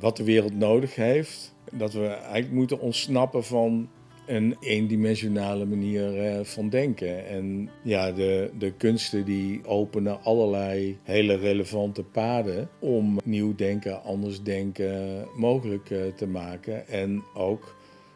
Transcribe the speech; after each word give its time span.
wat 0.00 0.16
de 0.16 0.24
wereld 0.24 0.54
nodig 0.54 0.94
heeft. 0.94 1.54
Dat 1.72 1.92
we 1.92 2.06
eigenlijk 2.06 2.52
moeten 2.52 2.80
ontsnappen 2.80 3.44
van 3.44 3.88
een 4.26 4.56
eendimensionale 4.60 5.64
manier 5.64 6.26
eh, 6.26 6.44
van 6.44 6.68
denken. 6.68 7.26
En 7.26 7.70
ja, 7.82 8.12
de, 8.12 8.50
de 8.58 8.72
kunsten 8.72 9.24
die 9.24 9.66
openen 9.66 10.22
allerlei 10.22 10.98
hele 11.02 11.34
relevante 11.34 12.02
paden 12.02 12.68
om 12.78 13.18
nieuw 13.24 13.54
denken, 13.54 14.02
anders 14.02 14.42
denken 14.42 15.24
mogelijk 15.36 15.90
eh, 15.90 15.98
te 16.16 16.26
maken. 16.26 16.88
En 16.88 17.22
ook 17.34 17.74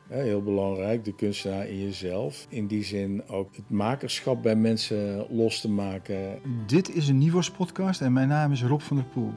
heel 0.09 0.42
belangrijk, 0.42 1.05
de 1.05 1.14
kunstenaar 1.14 1.69
in 1.69 1.82
jezelf. 1.82 2.46
In 2.48 2.66
die 2.66 2.84
zin 2.84 3.23
ook 3.28 3.56
het 3.56 3.70
makerschap 3.70 4.42
bij 4.42 4.56
mensen 4.56 5.27
los 5.30 5.60
te 5.60 5.70
maken. 5.70 6.38
Dit 6.66 6.95
is 6.95 7.09
een 7.09 7.19
Nivos 7.19 7.51
podcast 7.51 8.01
en 8.01 8.12
mijn 8.12 8.28
naam 8.28 8.52
is 8.52 8.62
Rob 8.62 8.80
van 8.80 8.96
der 8.96 9.06
Poel. 9.06 9.32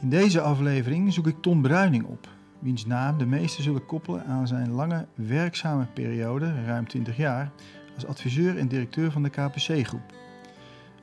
In 0.00 0.08
deze 0.08 0.40
aflevering 0.40 1.12
zoek 1.12 1.26
ik 1.26 1.36
Ton 1.40 1.62
Bruining 1.62 2.04
op, 2.04 2.28
wiens 2.58 2.86
naam 2.86 3.18
de 3.18 3.26
meesten 3.26 3.62
zullen 3.62 3.86
koppelen 3.86 4.24
aan 4.24 4.46
zijn 4.46 4.70
lange 4.70 5.06
werkzame 5.14 5.86
periode, 5.94 6.64
ruim 6.64 6.88
20 6.88 7.16
jaar, 7.16 7.50
als 7.94 8.06
adviseur 8.06 8.58
en 8.58 8.68
directeur 8.68 9.10
van 9.10 9.22
de 9.22 9.30
KPC-groep. 9.30 10.14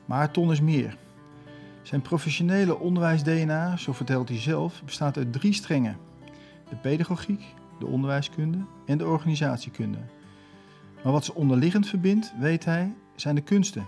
Maar 0.06 0.32
Ton 0.32 0.52
is 0.52 0.62
meer. 0.62 0.98
Zijn 1.82 2.02
professionele 2.02 2.80
onderwijs-DNA, 2.80 3.78
zo 3.78 3.94
vertelt 3.94 4.30
hij 4.30 4.40
zelf, 4.40 4.82
bestaat 4.86 5.18
uit 5.18 5.34
drie 5.34 5.54
strengen: 5.54 5.98
de 6.70 6.76
pedagogiek, 6.76 7.44
de 7.80 7.86
onderwijskunde 7.86 8.58
en 8.86 8.98
de 8.98 9.06
organisatiekunde. 9.06 10.00
Maar 11.04 11.12
wat 11.12 11.26
ze 11.26 11.36
onderliggend 11.36 11.88
verbindt, 11.88 12.34
weet 12.40 12.66
hij, 12.66 12.94
zijn 13.16 13.36
de 13.36 13.42
kunsten, 13.42 13.86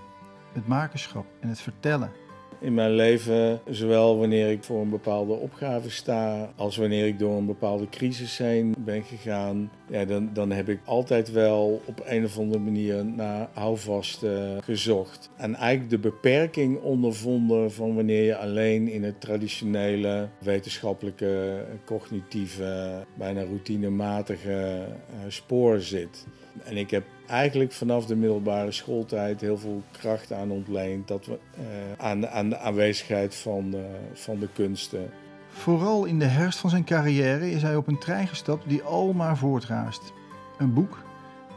het 0.53 0.67
makerschap 0.67 1.25
en 1.39 1.49
het 1.49 1.61
vertellen 1.61 2.11
in 2.59 2.73
mijn 2.73 2.91
leven. 2.91 3.59
Zowel 3.69 4.17
wanneer 4.17 4.51
ik 4.51 4.63
voor 4.63 4.81
een 4.81 4.89
bepaalde 4.89 5.33
opgave 5.33 5.89
sta, 5.89 6.49
als 6.55 6.77
wanneer 6.77 7.05
ik 7.05 7.19
door 7.19 7.37
een 7.37 7.45
bepaalde 7.45 7.89
crisis 7.89 8.37
heen 8.37 8.75
ben 8.77 9.03
gegaan. 9.03 9.71
Ja, 9.89 10.05
dan, 10.05 10.29
dan 10.33 10.51
heb 10.51 10.69
ik 10.69 10.79
altijd 10.85 11.31
wel 11.31 11.81
op 11.85 12.01
een 12.05 12.23
of 12.25 12.37
andere 12.37 12.59
manier 12.59 13.05
naar 13.05 13.47
houvast 13.53 14.23
uh, 14.23 14.31
gezocht. 14.61 15.29
En 15.37 15.55
eigenlijk 15.55 15.89
de 15.89 16.09
beperking 16.09 16.81
ondervonden 16.81 17.71
van 17.71 17.95
wanneer 17.95 18.23
je 18.23 18.37
alleen 18.37 18.87
in 18.87 19.03
het 19.03 19.21
traditionele, 19.21 20.27
wetenschappelijke, 20.39 21.65
cognitieve, 21.85 23.03
bijna 23.17 23.43
routinematige 23.43 24.49
uh, 24.49 25.15
spoor 25.27 25.79
zit. 25.79 26.25
En 26.63 26.77
ik 26.77 26.91
heb 26.91 27.03
eigenlijk 27.27 27.71
vanaf 27.71 28.05
de 28.05 28.15
middelbare 28.15 28.71
schooltijd 28.71 29.41
heel 29.41 29.57
veel 29.57 29.83
kracht 29.91 30.31
aan 30.31 30.51
ontleend 30.51 31.07
dat 31.07 31.25
we, 31.25 31.39
uh, 31.59 31.65
aan, 31.97 32.27
aan 32.27 32.49
de 32.49 32.57
aanwezigheid 32.57 33.35
van, 33.35 33.75
uh, 33.75 33.79
van 34.13 34.39
de 34.39 34.47
kunsten. 34.53 35.09
Vooral 35.47 36.05
in 36.05 36.19
de 36.19 36.25
herfst 36.25 36.59
van 36.59 36.69
zijn 36.69 36.83
carrière 36.83 37.51
is 37.51 37.61
hij 37.61 37.75
op 37.75 37.87
een 37.87 37.99
trein 37.99 38.27
gestapt 38.27 38.69
die 38.69 38.83
al 38.83 39.13
maar 39.13 39.37
voortraast. 39.37 40.13
Een 40.57 40.73
boek, 40.73 41.03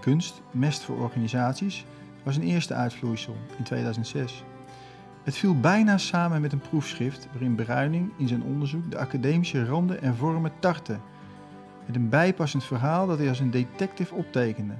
Kunst, 0.00 0.42
Mest 0.50 0.82
voor 0.82 0.98
Organisaties, 0.98 1.84
was 2.22 2.36
een 2.36 2.42
eerste 2.42 2.74
uitvloeisel 2.74 3.36
in 3.58 3.64
2006. 3.64 4.44
Het 5.24 5.36
viel 5.36 5.60
bijna 5.60 5.98
samen 5.98 6.40
met 6.40 6.52
een 6.52 6.60
proefschrift 6.60 7.28
waarin 7.32 7.54
Bruining 7.54 8.12
in 8.16 8.28
zijn 8.28 8.42
onderzoek 8.42 8.90
de 8.90 8.98
academische 8.98 9.64
randen 9.64 10.02
en 10.02 10.16
vormen 10.16 10.52
tartte. 10.58 10.98
Met 11.88 11.96
een 11.96 12.08
bijpassend 12.08 12.64
verhaal 12.64 13.06
dat 13.06 13.18
hij 13.18 13.28
als 13.28 13.40
een 13.40 13.50
detective 13.50 14.14
optekende. 14.14 14.74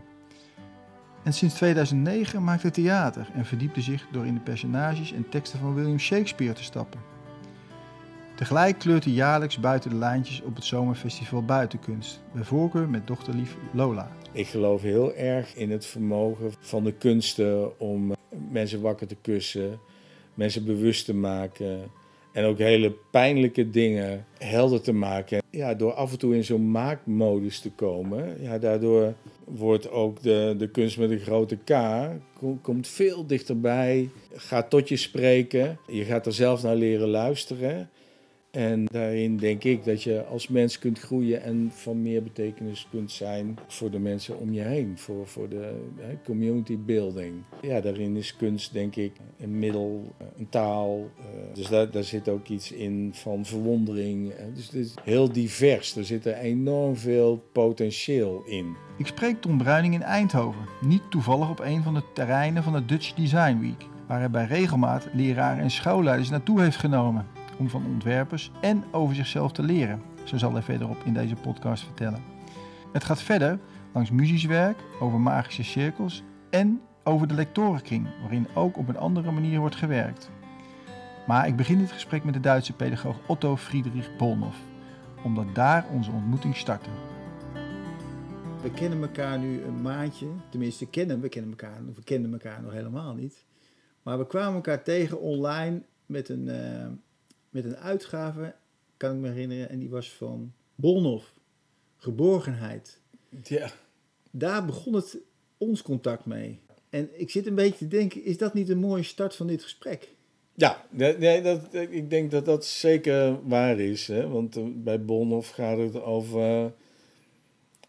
En 1.23 1.33
sinds 1.33 1.55
2009 1.55 2.45
maakt 2.45 2.63
hij 2.63 2.71
theater 2.71 3.29
en 3.35 3.45
verdiepte 3.45 3.81
zich 3.81 4.07
door 4.13 4.27
in 4.27 4.35
de 4.35 4.41
personages 4.41 5.13
en 5.13 5.29
teksten 5.29 5.59
van 5.59 5.75
William 5.75 5.99
Shakespeare 5.99 6.53
te 6.53 6.63
stappen. 6.63 7.01
Tegelijk 8.35 8.79
kleurt 8.79 9.05
hij 9.05 9.13
jaarlijks 9.13 9.61
buiten 9.61 9.91
de 9.91 9.97
lijntjes 9.97 10.43
op 10.43 10.55
het 10.55 10.65
zomerfestival 10.65 11.45
Buitenkunst, 11.45 12.23
bij 12.33 12.45
voorkeur 12.45 12.89
met 12.89 13.07
dochterlief 13.07 13.57
Lola. 13.73 14.11
Ik 14.33 14.47
geloof 14.47 14.83
heel 14.83 15.15
erg 15.15 15.55
in 15.55 15.71
het 15.71 15.87
vermogen 15.87 16.53
van 16.59 16.85
de 16.85 16.93
kunsten 16.93 17.81
om 17.81 18.13
mensen 18.51 18.81
wakker 18.81 19.07
te 19.07 19.17
kussen, 19.21 19.79
mensen 20.35 20.65
bewust 20.65 21.05
te 21.05 21.15
maken 21.15 21.91
en 22.39 22.45
ook 22.45 22.59
hele 22.59 22.93
pijnlijke 23.11 23.71
dingen 23.71 24.27
helder 24.39 24.81
te 24.81 24.93
maken. 24.93 25.43
Ja, 25.51 25.75
door 25.75 25.93
af 25.93 26.13
en 26.13 26.19
toe 26.19 26.35
in 26.35 26.45
zo'n 26.45 26.71
maakmodus 26.71 27.61
te 27.61 27.71
komen, 27.71 28.37
ja, 28.41 28.59
daardoor 28.59 29.15
wordt 29.45 29.91
ook 29.91 30.23
de, 30.23 30.55
de 30.59 30.69
kunst 30.69 30.99
met 30.99 31.11
een 31.11 31.19
grote 31.19 31.57
K, 31.57 31.73
komt 32.63 32.89
veel 32.89 33.27
dichterbij, 33.27 34.09
gaat 34.33 34.71
tot 34.71 34.89
je 34.89 34.97
spreken. 34.97 35.79
Je 35.87 36.05
gaat 36.05 36.27
er 36.27 36.33
zelf 36.33 36.63
naar 36.63 36.77
leren 36.77 37.09
luisteren. 37.09 37.91
En 38.59 38.85
daarin 38.85 39.37
denk 39.37 39.65
ik 39.65 39.85
dat 39.85 40.03
je 40.03 40.25
als 40.25 40.49
mens 40.49 40.79
kunt 40.79 40.99
groeien 40.99 41.43
en 41.43 41.71
van 41.73 42.03
meer 42.03 42.23
betekenis 42.23 42.87
kunt 42.91 43.11
zijn 43.11 43.59
voor 43.67 43.91
de 43.91 43.99
mensen 43.99 44.39
om 44.39 44.53
je 44.53 44.61
heen, 44.61 44.99
voor, 44.99 45.27
voor 45.27 45.49
de 45.49 45.73
community 46.25 46.79
building. 46.79 47.35
Ja, 47.63 47.81
daarin 47.81 48.17
is 48.17 48.37
kunst 48.37 48.73
denk 48.73 48.97
ik 48.97 49.13
een 49.39 49.59
middel, 49.59 50.15
een 50.39 50.49
taal. 50.49 51.11
Eh, 51.19 51.55
dus 51.55 51.69
daar, 51.69 51.91
daar 51.91 52.05
zit 52.05 52.29
ook 52.29 52.49
iets 52.49 52.73
in 52.73 53.11
van 53.15 53.45
verwondering. 53.45 54.33
Dus 54.55 54.65
het 54.65 54.75
is 54.75 54.95
heel 55.03 55.33
divers. 55.33 55.97
Er 55.97 56.05
zit 56.05 56.27
er 56.27 56.37
enorm 56.37 56.97
veel 56.97 57.43
potentieel 57.53 58.43
in. 58.47 58.77
Ik 58.97 59.07
spreek 59.07 59.41
Tom 59.41 59.59
Bruining 59.59 59.95
in 59.95 60.03
Eindhoven, 60.03 60.63
niet 60.81 61.11
toevallig 61.11 61.51
op 61.51 61.61
een 61.61 61.83
van 61.83 61.95
de 61.95 62.03
terreinen 62.15 62.63
van 62.63 62.73
de 62.73 62.85
Dutch 62.85 63.15
Design 63.15 63.59
Week, 63.61 63.87
waar 64.07 64.19
hij 64.19 64.31
bij 64.31 64.45
regelmaat 64.45 65.09
leraren 65.13 65.63
en 65.63 65.71
schoolleiders 65.71 66.31
naartoe 66.31 66.61
heeft 66.61 66.77
genomen 66.77 67.38
om 67.59 67.69
van 67.69 67.87
ontwerpers 67.87 68.51
en 68.61 68.85
over 68.91 69.15
zichzelf 69.15 69.53
te 69.53 69.63
leren. 69.63 70.03
Zo 70.25 70.37
zal 70.37 70.53
hij 70.53 70.63
verderop 70.63 71.03
in 71.05 71.15
deze 71.15 71.35
podcast 71.35 71.85
vertellen. 71.85 72.23
Het 72.93 73.05
gaat 73.05 73.23
verder 73.23 73.59
langs 73.93 74.11
muzisch 74.11 74.45
werk, 74.45 74.79
over 75.01 75.21
magische 75.21 75.63
cirkels 75.63 76.23
en 76.51 76.81
over 77.05 77.29
de 77.29 77.35
lectorenkring, 77.35 78.09
waarin 78.21 78.49
ook 78.55 78.77
op 78.77 78.89
een 78.89 78.99
andere 78.99 79.31
manier 79.31 79.59
wordt 79.59 79.77
gewerkt. 79.77 80.31
Maar 81.27 81.47
ik 81.47 81.57
begin 81.57 81.79
dit 81.79 81.93
gesprek 81.93 82.25
met 82.25 82.35
de 82.35 82.41
Duitse 82.41 82.73
pedagoog 82.73 83.17
Otto 83.27 83.57
Friedrich 83.57 84.17
Bolnoff, 84.17 84.59
omdat 85.25 85.55
daar 85.55 85.87
onze 85.93 86.11
ontmoeting 86.11 86.57
startte. 86.57 86.91
We 88.63 88.71
kennen 88.71 89.03
elkaar 89.03 89.39
nu 89.39 89.63
een 89.63 89.83
maandje, 89.83 90.27
tenminste 90.49 90.87
kennen, 90.87 91.21
we 91.21 91.29
kennen 91.29 91.51
elkaar, 91.51 91.85
we 91.95 92.03
kennen 92.05 92.33
elkaar 92.33 92.63
nog 92.63 92.73
helemaal 92.73 93.15
niet. 93.15 93.45
Maar 94.03 94.19
we 94.19 94.27
kwamen 94.27 94.55
elkaar 94.55 94.83
tegen 94.83 95.21
online 95.21 95.83
met 96.07 96.29
een, 96.29 96.47
uh, 96.47 96.87
met 97.51 97.65
een 97.65 97.77
uitgave, 97.77 98.55
kan 98.97 99.15
ik 99.15 99.21
me 99.21 99.29
herinneren, 99.29 99.69
en 99.69 99.79
die 99.79 99.91
was 99.91 100.13
van 100.13 100.53
Bolnoff, 100.75 101.35
Geborgenheid. 101.97 103.01
Ja. 103.43 103.71
Daar 104.31 104.65
begon 104.65 104.95
het 104.95 105.19
ons 105.59 105.83
contact 105.83 106.25
mee. 106.25 106.61
En 106.91 107.21
ik 107.21 107.31
zit 107.31 107.47
een 107.47 107.55
beetje 107.55 107.79
te 107.79 107.89
denken, 107.89 108.25
is 108.25 108.39
dat 108.39 108.55
niet 108.55 108.69
een 108.69 108.79
mooie 108.79 109.03
start 109.03 109.37
van 109.37 109.47
dit 109.47 109.63
gesprek? 109.63 110.09
Ja, 110.55 110.87
nee, 110.91 111.43
dat, 111.43 111.61
ik 111.73 112.11
denk 112.11 112.31
dat 112.31 112.45
dat 112.45 112.65
zeker 112.65 113.49
waar 113.49 113.81
is. 113.81 114.07
Hè? 114.07 114.29
Want 114.29 114.57
eh, 114.57 114.63
bij 114.75 115.05
Bolnoff 115.05 115.51
gaat 115.51 115.79
het 115.79 116.03
over 116.03 116.73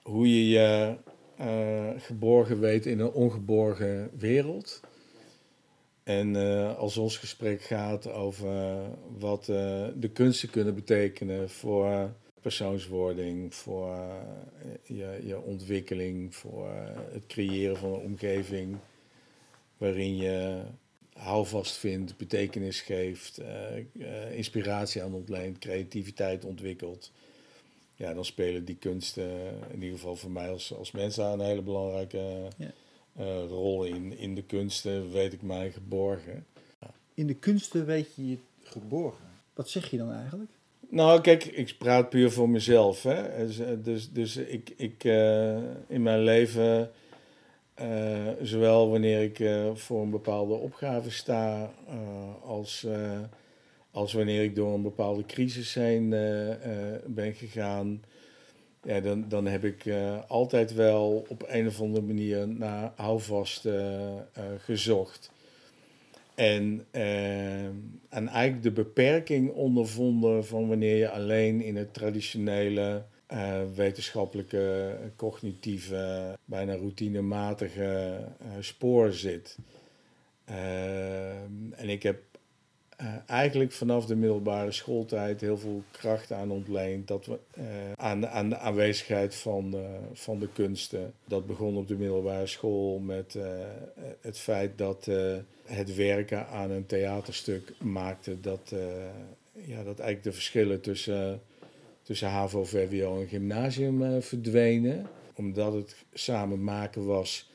hoe 0.02 0.30
je 0.30 0.50
je 0.50 0.96
uh, 1.40 1.90
geborgen 1.98 2.60
weet 2.60 2.86
in 2.86 3.00
een 3.00 3.12
ongeborgen 3.12 4.10
wereld. 4.18 4.82
En 6.10 6.36
uh, 6.36 6.78
als 6.78 6.98
ons 6.98 7.18
gesprek 7.18 7.62
gaat 7.62 8.12
over 8.12 8.78
wat 9.18 9.48
uh, 9.48 9.88
de 9.96 10.10
kunsten 10.14 10.50
kunnen 10.50 10.76
betekenen 10.76 11.50
voor 11.50 12.14
persoonswording, 12.42 13.56
voor 13.56 13.98
je, 14.84 15.22
je 15.26 15.42
ontwikkeling, 15.42 16.36
voor 16.36 16.70
het 17.12 17.26
creëren 17.28 17.78
van 17.78 17.94
een 17.94 18.00
omgeving 18.00 18.78
waarin 19.78 20.18
je 20.18 20.62
houvast 21.14 21.78
vindt, 21.78 22.18
betekenis 22.18 22.82
geeft, 22.82 23.42
inspiratie 24.32 25.04
aan 25.04 25.14
ontleent, 25.14 25.58
creativiteit 25.58 26.46
ontwikkelt 26.46 27.12
ja, 27.96 28.14
dan 28.14 28.26
spelen 28.26 28.66
die 28.66 28.78
kunsten, 28.78 29.30
in 29.72 29.82
ieder 29.82 29.98
geval 29.98 30.16
voor 30.16 30.32
mij 30.32 30.50
als, 30.50 30.74
als 30.74 30.92
mens, 30.92 31.18
een 31.18 31.40
hele 31.40 31.62
belangrijke 31.62 32.48
ja. 32.58 32.72
Uh, 33.20 33.26
rol 33.48 33.84
in. 33.84 34.18
In 34.18 34.36
de 34.36 34.44
kunsten 34.44 35.12
weet 35.12 35.34
ik 35.34 35.42
mij 35.42 35.72
geborgen. 35.72 36.46
In 37.14 37.28
de 37.28 37.34
kunsten 37.34 37.86
weet 37.86 38.16
je 38.16 38.30
je 38.30 38.38
geborgen. 38.64 39.26
Wat 39.54 39.70
zeg 39.70 39.90
je 39.90 39.98
dan 39.98 40.12
eigenlijk? 40.12 40.52
Nou, 40.90 41.22
kijk, 41.22 41.46
ik 41.46 41.76
praat 41.78 42.10
puur 42.10 42.32
voor 42.32 42.50
mezelf. 42.50 43.04
Hè. 43.04 43.46
Dus, 43.46 43.60
dus, 43.84 44.12
dus 44.12 44.38
ik, 44.38 44.74
ik 44.76 45.04
uh, 45.04 45.58
in 45.88 46.02
mijn 46.02 46.24
leven, 46.24 46.92
uh, 47.82 48.28
zowel 48.42 48.90
wanneer 48.90 49.22
ik 49.22 49.50
voor 49.78 50.02
een 50.02 50.10
bepaalde 50.10 50.54
opgave 50.54 51.12
sta, 51.12 51.74
als 52.44 52.88
als 53.92 54.14
wanneer 54.14 54.44
ik 54.44 54.56
door 54.56 54.74
een 54.74 54.82
bepaalde 54.82 55.26
crisis 55.26 55.74
heen 55.74 56.10
ben 57.06 57.34
gegaan, 57.34 58.02
ja, 58.84 59.00
dan, 59.00 59.26
dan 59.28 59.46
heb 59.46 59.64
ik 59.64 59.86
uh, 59.86 60.18
altijd 60.28 60.74
wel 60.74 61.26
op 61.28 61.44
een 61.48 61.68
of 61.68 61.82
andere 61.82 62.06
manier 62.06 62.48
naar 62.48 62.92
houvast 62.96 63.68
gezocht. 64.58 65.32
En, 66.36 66.86
uh, 66.92 67.64
en 68.10 68.28
eigenlijk 68.28 68.64
de 68.64 68.72
beperking 68.72 69.52
ondervonden 69.52 70.46
van 70.46 70.68
wanneer 70.68 70.96
je 70.96 71.10
alleen 71.10 71.62
in 71.62 71.76
het 71.76 71.94
traditionele 71.94 73.04
wetenschappelijke, 73.76 74.96
cognitieve, 75.16 76.38
bijna 76.46 76.76
routinematige 76.76 78.18
spoor 78.60 79.12
zit. 79.12 79.58
en 81.76 81.90
ik 81.90 82.04
heb 82.04 82.29
uh, 83.02 83.08
eigenlijk 83.26 83.72
vanaf 83.72 84.06
de 84.06 84.16
middelbare 84.16 84.72
schooltijd 84.72 85.42
heel 85.42 85.58
veel 85.58 85.84
kracht 85.92 86.32
aan 86.32 86.52
ontleend. 86.52 87.08
Dat 87.08 87.26
we, 87.26 87.40
uh, 87.58 87.64
aan, 87.96 88.28
aan 88.28 88.50
de 88.50 88.58
aanwezigheid 88.58 89.36
van, 89.36 89.76
van 90.14 90.40
de 90.40 90.48
kunsten. 90.54 91.14
Dat 91.26 91.48
begon 91.48 91.78
op 91.78 91.88
de 91.88 91.96
middelbare 91.96 92.48
school 92.48 93.00
met 93.00 93.38
het 94.22 94.38
feit 94.38 94.78
dat 94.78 95.08
het 95.64 95.96
werken 95.96 96.48
aan 96.48 96.72
een 96.72 96.86
theaterstuk 96.86 97.74
maakte 97.82 98.40
dat, 98.40 98.74
ja, 99.52 99.84
dat 99.84 100.00
eigenlijk 100.00 100.24
de 100.24 100.32
verschillen 100.32 100.82
tussen, 100.82 101.42
tussen 102.04 102.30
HAVO, 102.30 102.64
VWO 102.64 103.20
en 103.22 103.28
gymnasium 103.28 104.22
verdwenen. 104.22 105.08
Omdat 105.36 105.74
het 105.74 105.96
samen 106.14 106.64
maken 106.64 107.06
was. 107.06 107.50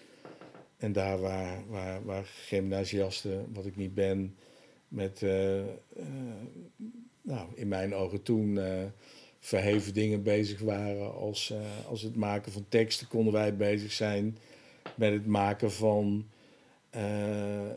En 0.76 0.93
daar 0.93 1.20
waar, 1.20 1.62
waar, 1.69 2.05
waar 2.05 2.25
gymnasiasten, 2.25 3.47
wat 3.52 3.67
ik 3.67 3.76
niet 3.76 3.94
ben, 3.94 4.35
met, 4.94 5.20
uh, 5.23 5.58
uh, 5.58 5.64
nou, 7.23 7.49
in 7.55 7.69
mijn 7.69 7.94
ogen 7.94 8.23
toen, 8.23 8.56
uh, 8.56 8.82
verheven 9.41 9.94
dingen 9.94 10.23
bezig 10.23 10.61
waren. 10.61 11.14
Als, 11.14 11.52
als 11.88 12.02
het 12.02 12.17
maken 12.17 12.52
van 12.52 12.64
teksten 12.69 13.08
konden 13.08 13.32
wij 13.32 13.56
bezig 13.56 13.93
zijn 13.93 14.38
met 14.94 15.12
het 15.12 15.26
maken 15.26 15.73
van, 15.73 16.26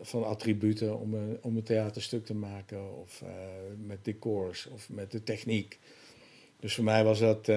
van 0.01 0.25
attributen 0.25 0.99
om 0.99 1.13
een, 1.13 1.37
om 1.41 1.57
een 1.57 1.63
theaterstuk 1.63 2.25
te 2.25 2.33
maken. 2.33 2.97
Of 2.99 3.23
met 3.85 4.05
decors 4.05 4.67
of 4.67 4.89
met 4.89 5.11
de 5.11 5.23
techniek. 5.23 5.79
Dus 6.59 6.75
voor 6.75 6.83
mij 6.83 7.03
was 7.03 7.19
dat 7.19 7.49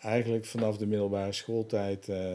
eigenlijk 0.00 0.44
vanaf 0.44 0.76
de 0.76 0.86
middelbare 0.86 1.32
schooltijd 1.32 2.08
eh, 2.08 2.32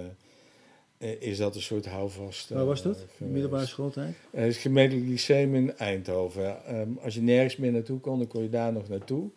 is 0.98 1.38
dat 1.38 1.56
een 1.56 1.62
soort 1.62 1.86
houvast. 1.86 2.50
Waar 2.50 2.66
was 2.66 2.82
dat? 2.82 3.06
Uh, 3.22 3.28
middelbare 3.28 3.66
schooltijd? 3.66 4.16
Uh, 4.32 4.42
het 4.42 4.56
gemeentelijk 4.56 5.08
lyceum 5.08 5.56
in 5.56 5.78
Eindhoven. 5.78 6.76
Um, 6.80 7.00
als 7.02 7.14
je 7.14 7.22
nergens 7.22 7.56
meer 7.56 7.72
naartoe 7.72 8.00
kon, 8.00 8.18
dan 8.18 8.28
kon 8.28 8.44
je 8.44 8.50
daar 8.50 8.74
nog 8.74 8.88
naartoe. 8.88 9.30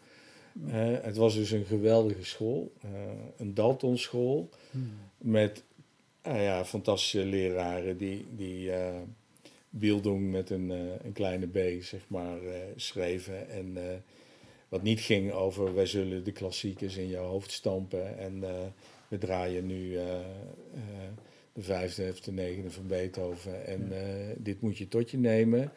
Uh, 0.66 0.72
het 1.02 1.16
was 1.16 1.34
dus 1.34 1.50
een 1.50 1.64
geweldige 1.64 2.24
school, 2.24 2.72
een 3.36 3.54
Dalton 3.54 3.98
school, 3.98 4.48
hmm. 4.70 4.90
met 5.18 5.62
ja, 6.22 6.64
fantastische 6.64 7.24
leraren 7.24 7.96
die, 7.96 8.26
die 8.36 8.70
Bildung 9.70 10.30
met 10.30 10.50
een, 10.50 10.70
een 11.04 11.12
kleine 11.12 11.46
b, 11.46 11.82
zeg 11.82 12.00
maar, 12.06 12.38
schreven. 12.76 13.50
En 13.50 13.76
wat 14.68 14.82
niet 14.82 15.00
ging 15.00 15.32
over 15.32 15.74
wij 15.74 15.86
zullen 15.86 16.24
de 16.24 16.32
klassiekers 16.32 16.96
in 16.96 17.08
jouw 17.08 17.26
hoofd 17.26 17.52
stampen 17.52 18.18
en 18.18 18.40
we 19.08 19.18
draaien 19.18 19.66
nu 19.66 19.98
de 21.58 21.64
vijfde 21.64 22.08
of 22.10 22.20
de 22.20 22.32
negende 22.32 22.70
van 22.70 22.86
Beethoven. 22.86 23.66
En 23.66 23.88
uh, 23.92 23.98
dit 24.36 24.60
moet 24.60 24.78
je 24.78 24.88
tot 24.88 25.10
je 25.10 25.18
nemen. 25.18 25.72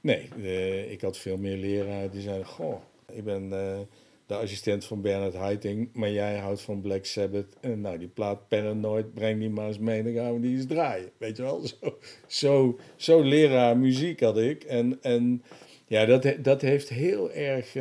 Nee, 0.00 0.28
uh, 0.36 0.90
ik 0.90 1.00
had 1.00 1.18
veel 1.18 1.36
meer 1.36 1.56
leraren 1.56 2.10
die 2.10 2.20
zeiden: 2.20 2.46
Goh, 2.46 2.80
ik 3.12 3.24
ben 3.24 3.42
uh, 3.44 3.78
de 4.26 4.34
assistent 4.34 4.84
van 4.84 5.00
Bernard 5.00 5.34
Haitink, 5.34 5.94
maar 5.94 6.10
jij 6.10 6.38
houdt 6.38 6.60
van 6.60 6.80
Black 6.80 7.04
Sabbath. 7.04 7.56
En 7.60 7.80
nou, 7.80 7.98
die 7.98 8.08
plaat 8.08 8.48
Paranoid, 8.48 9.14
breng 9.14 9.40
die 9.40 9.50
maar 9.50 9.66
eens 9.66 9.78
mee, 9.78 10.02
dan 10.02 10.12
gaan 10.12 10.34
we 10.34 10.40
die 10.40 10.56
eens 10.56 10.66
draaien. 10.66 11.10
Weet 11.18 11.36
je 11.36 11.42
wel, 11.42 11.62
zo, 11.66 11.98
zo, 12.26 12.78
zo 12.96 13.22
leraar 13.22 13.76
muziek 13.76 14.20
had 14.20 14.38
ik. 14.38 14.64
En, 14.64 14.98
en 15.02 15.42
ja, 15.86 16.04
dat, 16.04 16.34
dat 16.38 16.60
heeft 16.60 16.88
heel 16.88 17.32
erg 17.32 17.74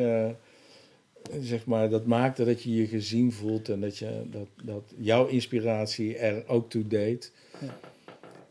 zeg 1.42 1.66
maar, 1.66 1.90
dat 1.90 2.06
maakte 2.06 2.46
dat 2.46 2.64
je 2.64 2.76
je 2.76 2.88
gezien 2.88 3.32
voelt 3.32 3.70
en 3.70 3.80
dat, 3.82 3.98
je, 3.98 4.22
dat, 4.32 4.48
dat 4.64 4.84
jouw 4.98 5.28
inspiratie 5.28 6.18
er 6.18 6.44
ook 6.48 6.70
toe 6.70 6.88
deed. 6.88 7.32
Ja. 7.60 7.78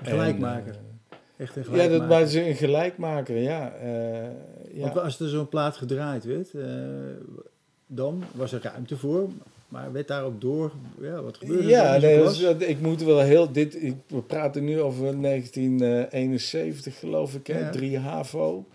Gelijkmaker. 0.03 0.75
En, 0.75 0.81
uh, 1.11 1.17
Echt 1.37 1.57
een 1.57 1.65
gelijkmaker. 1.65 1.93
Ja, 1.93 1.99
dat 1.99 2.23
was 2.23 2.35
een 2.35 2.55
gelijkmaker, 2.55 3.37
ja. 3.37 3.75
Uh, 3.83 3.89
ja. 4.73 4.81
Want 4.81 4.99
als 4.99 5.21
er 5.21 5.29
zo'n 5.29 5.49
plaat 5.49 5.77
gedraaid 5.77 6.25
werd, 6.25 6.53
uh, 6.53 6.65
dan 7.87 8.25
was 8.33 8.53
er 8.53 8.63
ruimte 8.63 8.97
voor. 8.97 9.29
Maar 9.69 9.93
werd 9.93 10.09
daar 10.09 10.25
ook 10.25 10.41
door, 10.41 10.73
ja, 11.01 11.23
wat 11.23 11.37
gebeurde 11.37 11.69
ja, 11.69 11.97
nee, 11.97 12.19
dat 12.19 12.33
is, 12.33 12.43
ik 12.67 12.81
moet 12.81 13.03
wel 13.03 13.21
heel, 13.21 13.53
dit, 13.53 13.83
ik, 13.83 13.95
we 14.07 14.23
praten 14.23 14.65
nu 14.65 14.81
over 14.81 15.21
1971 15.21 16.99
geloof 16.99 17.35
ik, 17.35 17.47
hè, 17.47 17.59
ja. 17.59 17.71
3 17.71 17.99
HAVO. 17.99 18.67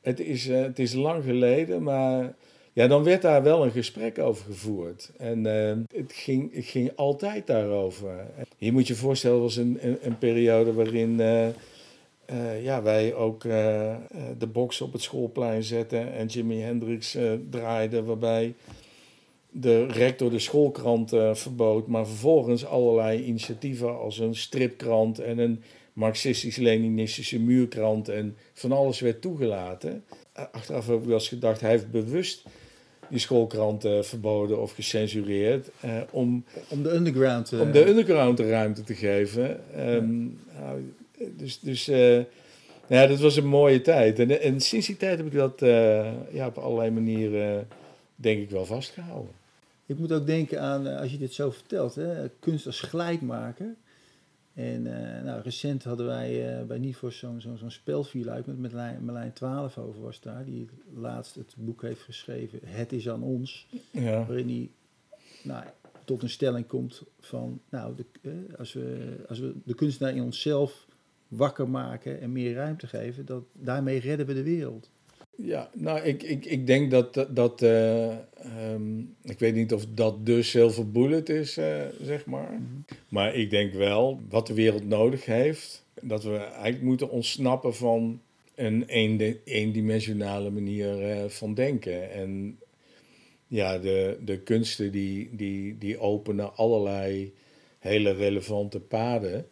Het 0.00 0.20
is, 0.20 0.46
het 0.46 0.78
is 0.78 0.92
lang 0.92 1.24
geleden, 1.24 1.82
maar 1.82 2.34
ja, 2.72 2.86
dan 2.86 3.04
werd 3.04 3.22
daar 3.22 3.42
wel 3.42 3.64
een 3.64 3.70
gesprek 3.70 4.18
over 4.18 4.44
gevoerd. 4.44 5.10
En 5.16 5.44
uh, 5.44 5.98
het, 6.00 6.12
ging, 6.12 6.54
het 6.54 6.64
ging 6.64 6.90
altijd 6.96 7.46
daarover. 7.46 8.26
Je 8.58 8.72
moet 8.72 8.86
je 8.86 8.94
voorstellen, 8.94 9.42
het 9.42 9.44
was 9.44 9.56
een, 9.56 9.78
een, 10.02 10.18
periode 10.18 10.72
waarin 10.72 11.20
uh, 11.20 11.46
uh, 11.46 12.64
ja, 12.64 12.82
wij 12.82 13.14
ook 13.14 13.42
de 14.38 14.46
box 14.52 14.80
op 14.80 14.92
het 14.92 15.02
schoolplein 15.02 15.62
zetten 15.62 16.12
en 16.12 16.26
Jimi 16.26 16.60
Hendrix 16.60 17.16
draaiden, 17.50 18.04
waarbij 18.04 18.54
de 19.50 19.86
rector 19.86 20.30
de 20.30 20.38
schoolkrant 20.38 21.10
verbood, 21.32 21.86
maar 21.86 22.06
vervolgens 22.06 22.66
allerlei 22.66 23.22
initiatieven 23.22 23.98
als 23.98 24.18
een 24.18 24.34
stripkrant 24.34 25.18
en 25.18 25.38
een 25.38 25.62
marxistisch-leninistische 25.98 27.40
muurkrant 27.40 28.08
en 28.08 28.36
van 28.52 28.72
alles 28.72 29.00
werd 29.00 29.20
toegelaten. 29.20 30.04
Achteraf 30.52 30.86
heb 30.86 30.98
ik 30.98 31.04
wel 31.04 31.14
eens 31.14 31.28
gedacht, 31.28 31.60
hij 31.60 31.70
heeft 31.70 31.90
bewust 31.90 32.44
die 33.08 33.18
schoolkranten 33.18 34.04
verboden 34.04 34.60
of 34.60 34.72
gecensureerd. 34.72 35.70
Uh, 35.84 36.00
om, 36.10 36.44
om 36.68 36.82
de 36.82 36.94
underground, 36.94 37.52
uh, 37.52 37.60
om 37.60 37.72
de 37.72 37.88
underground 37.88 38.40
ruimte 38.40 38.84
te 38.84 38.94
geven. 38.94 39.60
Um, 39.90 40.40
ja. 40.54 40.60
nou, 40.60 40.92
dus 41.36 41.60
dus 41.60 41.88
uh, 41.88 42.18
ja, 42.86 43.06
dat 43.06 43.18
was 43.18 43.36
een 43.36 43.46
mooie 43.46 43.80
tijd. 43.80 44.18
En, 44.18 44.40
en 44.40 44.60
sinds 44.60 44.86
die 44.86 44.96
tijd 44.96 45.16
heb 45.16 45.26
ik 45.26 45.32
dat 45.32 45.60
ja, 46.32 46.46
op 46.46 46.58
allerlei 46.58 46.90
manieren, 46.90 47.68
denk 48.16 48.42
ik, 48.42 48.50
wel 48.50 48.66
vastgehouden. 48.66 49.32
Ik 49.86 49.98
moet 49.98 50.12
ook 50.12 50.26
denken 50.26 50.60
aan, 50.60 50.86
als 50.86 51.10
je 51.10 51.18
dit 51.18 51.32
zo 51.32 51.50
vertelt, 51.50 51.94
hè, 51.94 52.28
kunst 52.40 52.66
als 52.66 52.80
gelijkmaker. 52.80 53.74
En 54.58 54.86
uh, 54.86 55.22
nou, 55.22 55.42
recent 55.42 55.84
hadden 55.84 56.06
wij 56.06 56.58
uh, 56.58 56.66
bij 56.66 56.78
Nifos 56.78 57.18
zo'n 57.18 57.40
zo, 57.40 57.56
zo 57.56 57.68
spelvier 57.68 58.30
uit 58.30 58.46
met 58.46 58.58
Merlijn, 58.58 59.04
Merlijn 59.04 59.32
12 59.32 59.78
over 59.78 60.02
was 60.02 60.20
daar. 60.20 60.44
Die 60.44 60.68
laatst 60.94 61.34
het 61.34 61.54
boek 61.58 61.82
heeft 61.82 62.00
geschreven, 62.00 62.60
Het 62.64 62.92
is 62.92 63.08
aan 63.08 63.22
ons. 63.22 63.66
Ja. 63.90 64.26
Waarin 64.26 64.48
hij 64.48 64.70
nou, 65.42 65.64
tot 66.04 66.22
een 66.22 66.30
stelling 66.30 66.66
komt 66.66 67.02
van, 67.20 67.60
nou, 67.68 67.94
de, 67.94 68.04
uh, 68.22 68.58
als, 68.58 68.72
we, 68.72 69.16
als 69.28 69.38
we 69.38 69.54
de 69.64 69.74
kunstenaar 69.74 70.14
in 70.14 70.22
onszelf 70.22 70.86
wakker 71.28 71.68
maken 71.68 72.20
en 72.20 72.32
meer 72.32 72.54
ruimte 72.54 72.86
geven, 72.86 73.26
dat, 73.26 73.42
daarmee 73.52 74.00
redden 74.00 74.26
we 74.26 74.34
de 74.34 74.42
wereld. 74.42 74.90
Ja, 75.42 75.70
nou, 75.74 76.00
ik, 76.00 76.22
ik, 76.22 76.44
ik 76.44 76.66
denk 76.66 76.90
dat, 76.90 77.26
dat 77.30 77.62
uh, 77.62 78.16
um, 78.72 79.14
ik 79.22 79.38
weet 79.38 79.54
niet 79.54 79.72
of 79.72 79.86
dat 79.94 80.26
de 80.26 80.42
silver 80.42 80.90
bullet 80.90 81.28
is, 81.28 81.58
uh, 81.58 81.82
zeg 82.00 82.26
maar. 82.26 82.52
Mm 82.52 82.56
-hmm. 82.56 82.84
Maar 83.08 83.34
ik 83.34 83.50
denk 83.50 83.72
wel, 83.72 84.20
wat 84.28 84.46
de 84.46 84.54
wereld 84.54 84.84
nodig 84.84 85.24
heeft, 85.24 85.84
dat 86.02 86.24
we 86.24 86.36
eigenlijk 86.36 86.82
moeten 86.82 87.10
ontsnappen 87.10 87.74
van 87.74 88.20
een 88.54 88.84
eendimensionale 89.44 90.50
manier 90.50 91.10
uh, 91.10 91.28
van 91.28 91.54
denken. 91.54 92.12
En 92.12 92.58
ja, 93.46 93.78
de, 93.78 94.18
de 94.24 94.38
kunsten 94.38 94.92
die, 94.92 95.28
die, 95.32 95.78
die 95.78 95.98
openen 95.98 96.56
allerlei 96.56 97.32
hele 97.78 98.12
relevante 98.12 98.80
paden. 98.80 99.46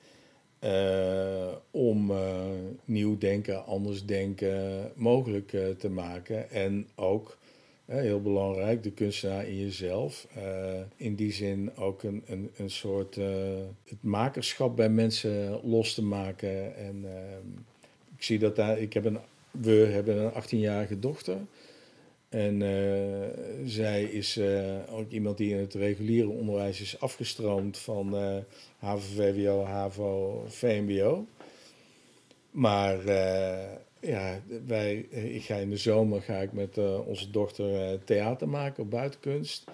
Uh, 0.66 1.52
om 1.70 2.10
uh, 2.10 2.18
nieuw 2.84 3.18
denken, 3.18 3.64
anders 3.64 4.04
denken 4.04 4.92
mogelijk 4.94 5.52
uh, 5.52 5.68
te 5.68 5.90
maken. 5.90 6.50
En 6.50 6.86
ook, 6.94 7.38
heel 7.84 8.22
belangrijk, 8.22 8.82
de 8.82 8.90
kunstenaar 8.90 9.46
in 9.46 9.58
jezelf. 9.58 10.26
in 10.96 11.14
die 11.14 11.32
zin 11.32 11.76
ook 11.76 12.02
een, 12.02 12.22
een, 12.26 12.50
een 12.56 12.70
soort 12.70 13.14
het 13.84 14.02
makerschap 14.02 14.76
bij 14.76 14.88
mensen 14.88 15.60
los 15.62 15.94
te 15.94 16.02
maken. 16.02 16.76
En 16.76 17.04
ik 18.16 18.22
zie 18.22 18.38
dat 18.38 18.56
daar, 18.56 18.78
ik 18.78 18.92
heb 18.92 19.04
een, 19.04 19.18
we 19.50 19.70
hebben 19.70 20.16
een 20.16 20.42
18-jarige 20.42 20.98
dochter. 20.98 21.36
En 22.36 22.60
uh, 22.60 23.28
zij 23.66 24.02
is 24.02 24.36
uh, 24.36 24.74
ook 24.90 25.10
iemand 25.10 25.36
die 25.36 25.50
in 25.50 25.58
het 25.58 25.74
reguliere 25.74 26.28
onderwijs 26.28 26.80
is 26.80 27.00
afgestroomd 27.00 27.78
van 27.78 28.14
uh, 28.14 28.36
HAVO, 28.78 29.14
VWO, 29.14 29.64
HAVO, 29.64 30.44
VMBO. 30.48 31.26
Maar 32.50 33.04
ja, 34.00 34.40
wij, 34.66 34.94
ik 35.10 35.42
ga 35.42 35.54
in 35.54 35.70
de 35.70 35.76
zomer 35.76 36.22
ga 36.22 36.36
ik 36.36 36.52
met 36.52 36.78
onze 37.06 37.30
dochter 37.30 37.98
theater 38.04 38.48
maken 38.48 38.82
op 38.82 38.90
buitenkunst. 38.90 39.64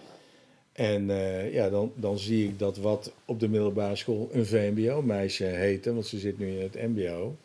En 0.72 1.06
ja, 1.52 1.70
dan, 1.70 1.92
dan 1.94 2.18
zie 2.18 2.48
ik 2.48 2.58
dat 2.58 2.76
wat 2.76 3.12
op 3.24 3.40
de 3.40 3.48
middelbare 3.48 3.96
school 3.96 4.28
een 4.32 4.46
VMBO-meisje 4.46 5.44
heette, 5.44 5.94
want 5.94 6.06
ze 6.06 6.18
zit 6.18 6.38
nu 6.38 6.48
in 6.48 6.62
het 6.62 6.74
MBO 6.74 7.36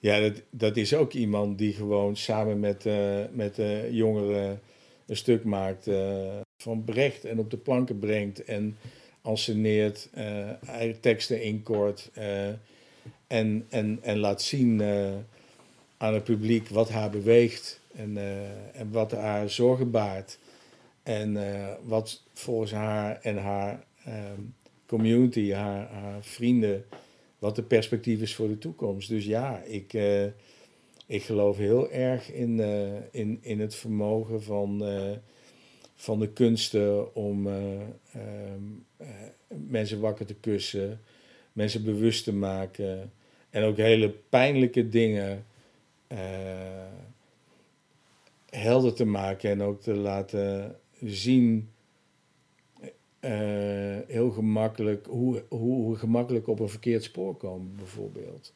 Ja, 0.00 0.20
dat, 0.20 0.42
dat 0.50 0.76
is 0.76 0.94
ook 0.94 1.12
iemand 1.12 1.58
die 1.58 1.72
gewoon 1.72 2.16
samen 2.16 2.60
met, 2.60 2.86
uh, 2.86 3.18
met 3.32 3.54
de 3.54 3.88
jongeren 3.90 4.60
een 5.06 5.16
stuk 5.16 5.44
maakt 5.44 5.88
van 6.56 6.84
Brecht 6.84 7.24
en 7.24 7.38
op 7.38 7.50
de 7.50 7.56
planken 7.56 7.98
brengt 7.98 8.44
en 8.44 8.76
anseneert, 9.22 10.08
eigen 10.66 11.00
teksten 11.00 11.42
inkort 11.42 12.10
en, 13.26 13.66
en, 13.68 13.98
en 14.02 14.18
laat 14.18 14.42
zien 14.42 14.82
aan 15.96 16.14
het 16.14 16.24
publiek 16.24 16.68
wat 16.68 16.90
haar 16.90 17.10
beweegt 17.10 17.80
en, 17.96 18.16
en 18.72 18.90
wat 18.90 19.12
haar 19.12 19.50
zorgen 19.50 19.90
baart. 19.90 20.38
En 21.02 21.38
wat 21.82 22.22
volgens 22.32 22.72
haar 22.72 23.18
en 23.22 23.36
haar 23.36 23.84
ehm, 24.04 24.40
community, 24.86 25.52
haar, 25.52 25.88
haar, 25.88 26.24
vrienden, 26.24 26.84
wat 27.40 27.56
de 27.56 27.62
perspectief 27.62 28.20
is 28.20 28.34
voor 28.34 28.48
de 28.48 28.58
toekomst. 28.58 29.08
Dus 29.08 29.24
ja, 29.24 29.62
ik, 29.62 29.92
uh, 29.92 30.24
ik 31.06 31.22
geloof 31.22 31.56
heel 31.56 31.90
erg 31.90 32.32
in, 32.32 32.58
uh, 32.58 32.92
in, 33.10 33.38
in 33.40 33.60
het 33.60 33.74
vermogen 33.74 34.42
van, 34.42 34.82
uh, 34.82 35.16
van 35.94 36.18
de 36.18 36.28
kunsten 36.28 37.14
om 37.14 37.48
mensen 39.48 40.00
wakker 40.00 40.26
te 40.26 40.34
kussen, 40.34 41.00
mensen 41.52 41.84
bewust 41.84 42.24
te 42.24 42.32
maken 42.32 43.12
en 43.50 43.62
ook 43.62 43.76
hele 43.76 44.10
pijnlijke 44.10 44.88
dingen 44.88 45.44
helder 48.50 48.94
te 48.94 49.04
maken 49.04 49.50
en 49.50 49.62
ook 49.62 49.80
te 49.80 49.94
laten 49.94 50.76
zien 51.04 51.70
uh, 53.20 53.30
heel 54.06 54.30
gemakkelijk, 54.30 55.06
hoe, 55.06 55.42
hoe 55.48 55.96
gemakkelijk 55.96 56.48
op 56.48 56.60
een 56.60 56.68
verkeerd 56.68 57.02
spoor 57.02 57.36
komen, 57.36 57.74
bijvoorbeeld. 57.76 58.52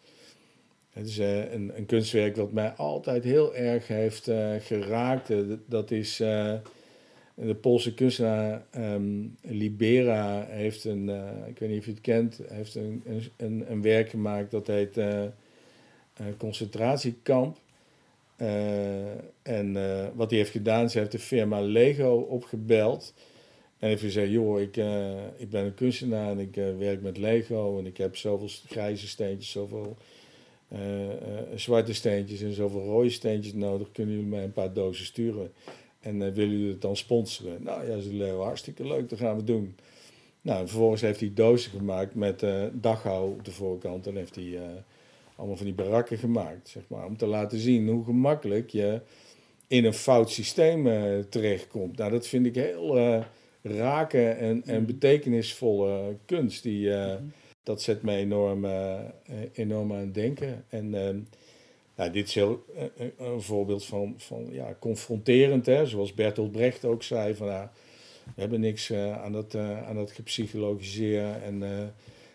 Het 0.91 1.07
is 1.07 1.19
uh, 1.19 1.53
een, 1.53 1.73
een, 1.77 1.87
kunstwerk 1.87 2.35
dat 2.35 2.53
mij 2.53 2.71
altijd 2.71 3.25
heel 3.25 3.55
erg 3.55 3.89
heeft 3.89 4.29
uh, 4.29 4.55
geraakt. 4.59 5.33
dat 5.67 5.91
is 5.91 6.17
de 6.17 7.55
Poolse 7.61 7.95
kunstenaar 7.95 8.67
um, 8.77 9.37
Libera 9.43 10.47
heeft 10.49 10.85
een, 10.85 11.09
ik 11.47 11.59
weet 11.59 11.69
niet 11.69 11.79
of 11.79 11.85
je 11.85 11.91
het 11.91 12.01
kent, 12.01 12.41
heeft 12.49 12.75
een, 12.75 13.03
een, 13.37 13.65
een 13.69 13.83
werk 13.83 14.09
gemaakt 14.09 14.51
dat 14.51 14.67
heet 14.67 15.01
Concentratiekamp. 16.37 17.59
en 19.43 19.73
wat 20.15 20.31
hij 20.31 20.39
heeft 20.39 20.51
gedaan, 20.51 20.91
ze 20.91 20.99
heeft 20.99 21.13
de 21.13 21.19
firma 21.19 21.61
Lego 21.61 22.17
opgebeld 22.17 23.15
en 23.85 23.91
heeft 23.91 24.03
gezegd, 24.03 24.31
joh, 24.31 24.61
ik, 24.61 24.77
uh, 24.77 25.13
ik 25.37 25.51
ben 25.51 25.65
een 25.65 25.75
kunstenaar 25.75 26.31
en 26.31 26.39
ik 26.39 26.57
uh, 26.57 26.77
werk 26.79 27.03
met 27.03 27.17
Lego 27.17 27.79
en 27.79 27.87
ik 27.87 27.97
heb 27.97 28.17
zoveel 28.17 28.49
grijze 28.67 29.09
steentjes, 29.09 29.51
zoveel 29.51 29.97
uh, 30.73 30.79
zwarte 31.55 31.95
steentjes 31.95 32.43
en 32.43 32.53
zoveel 32.53 32.85
rode 32.85 33.11
steentjes 33.11 33.55
nodig. 33.55 33.93
Kunnen 33.93 34.15
jullie 34.15 34.31
mij 34.31 34.45
een 34.45 34.53
paar 34.53 34.73
dozen 34.73 35.05
sturen? 35.05 35.53
En 36.01 36.19
willen 36.19 36.51
jullie 36.51 36.69
het 36.69 36.81
dan 36.81 36.97
sponsoren? 36.97 37.63
Nou 37.63 37.91
ja, 37.91 38.01
ze 38.01 38.15
Leo, 38.15 38.43
hartstikke 38.43 38.87
leuk, 38.87 39.09
dat 39.09 39.19
gaan 39.19 39.37
we 39.37 39.45
doen. 39.45 39.77
Nou, 40.41 40.69
vervolgens 40.69 41.01
heeft 41.01 41.21
hij 41.21 41.33
dozen 41.35 41.71
gemaakt 41.71 42.15
met 42.15 42.45
daghou 42.73 43.31
op 43.31 43.45
de 43.45 43.53
voorkant. 43.53 44.07
En 44.07 44.17
heeft 44.17 44.35
hij 44.35 44.59
allemaal 45.37 45.57
van 45.57 45.67
die 45.67 45.75
barakken 45.75 46.19
gemaakt, 46.19 46.69
zeg 46.69 46.83
maar. 46.87 47.07
Om 47.07 47.17
te 47.17 47.27
laten 47.27 47.59
zien 47.59 47.89
hoe 47.89 48.05
gemakkelijk 48.05 48.71
je 48.71 49.01
in 49.67 49.85
een 49.85 49.95
fout 49.95 50.31
systeem 50.31 50.85
terechtkomt. 51.29 51.97
Nou, 51.97 52.11
dat 52.11 52.27
vind 52.27 52.47
ik 52.47 52.55
heel 52.55 53.25
raken 53.65 54.39
en, 54.39 54.63
en 54.65 54.77
mhm. 54.77 54.87
betekenisvolle 54.87 56.17
kunst. 56.25 56.63
Die, 56.63 56.87
uh, 56.87 57.15
Dat 57.63 57.83
zet 57.83 58.03
me 58.03 58.17
enorm, 58.17 58.65
uh, 58.65 59.01
enorm 59.53 59.93
aan 59.93 59.99
het 59.99 60.15
denken. 60.15 60.65
En 60.69 60.91
nou, 61.97 62.11
dit 62.11 62.29
is 62.29 62.35
heel, 62.35 62.65
een 63.19 63.41
voorbeeld 63.41 63.85
van, 63.85 64.15
van 64.17 64.47
ja, 64.51 64.77
confronterend. 64.79 65.67
Hè? 65.67 65.87
Zoals 65.87 66.15
Bertolt 66.15 66.53
Brecht 66.53 66.85
ook 66.85 67.03
zei, 67.03 67.35
van, 67.35 67.47
nou, 67.47 67.69
we 68.35 68.41
hebben 68.41 68.61
niks 68.61 68.93
aan, 68.93 69.33
dat, 69.33 69.55
aan 69.55 69.95
dat. 69.95 70.13
En, 71.43 71.63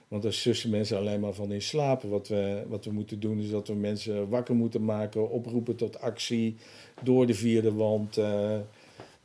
want 0.08 0.24
daar 0.24 0.34
sussen 0.34 0.70
mensen 0.70 0.98
alleen 0.98 1.20
maar 1.20 1.34
van 1.34 1.52
in 1.52 1.62
slapen. 1.62 2.10
Wat 2.10 2.28
we, 2.28 2.64
wat 2.68 2.86
we 2.86 2.92
moeten 2.92 3.20
doen 3.20 3.40
is 3.40 3.50
dat 3.50 3.68
we 3.68 3.74
mensen 3.74 4.30
wakker 4.30 4.56
moeten 4.56 4.86
maken, 4.86 5.30
oproepen 5.30 5.76
tot 5.76 6.00
actie 6.00 6.56
door 7.04 7.28
de 7.28 7.34
vierde 7.34 7.74
wand. 7.74 8.18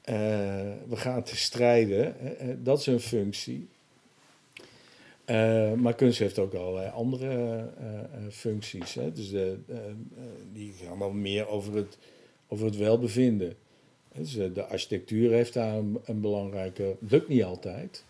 Uh, 0.09 0.15
we 0.89 0.97
gaan 0.97 1.23
te 1.23 1.37
strijden. 1.37 2.15
dat 2.63 2.79
is 2.79 2.87
een 2.87 3.01
functie. 3.01 3.69
Uh, 5.27 5.73
maar 5.73 5.95
kunst 5.95 6.19
heeft 6.19 6.39
ook 6.39 6.55
allerlei 6.55 6.91
andere 6.91 7.59
uh, 7.81 8.31
functies. 8.31 8.95
Hè? 8.95 9.13
Dus 9.13 9.31
die 10.53 10.73
gaan 10.85 10.99
wel 10.99 11.11
meer 11.11 11.49
over 11.49 11.75
het, 11.75 11.99
over 12.49 12.67
het 12.67 12.77
welbevinden. 12.77 13.55
Dus 14.15 14.33
de 14.33 14.65
architectuur 14.65 15.31
heeft 15.33 15.53
daar 15.53 15.75
een, 15.75 15.99
een 16.05 16.21
belangrijke. 16.21 16.97
Lukt 17.09 17.29
niet 17.29 17.45
altijd. 17.45 18.05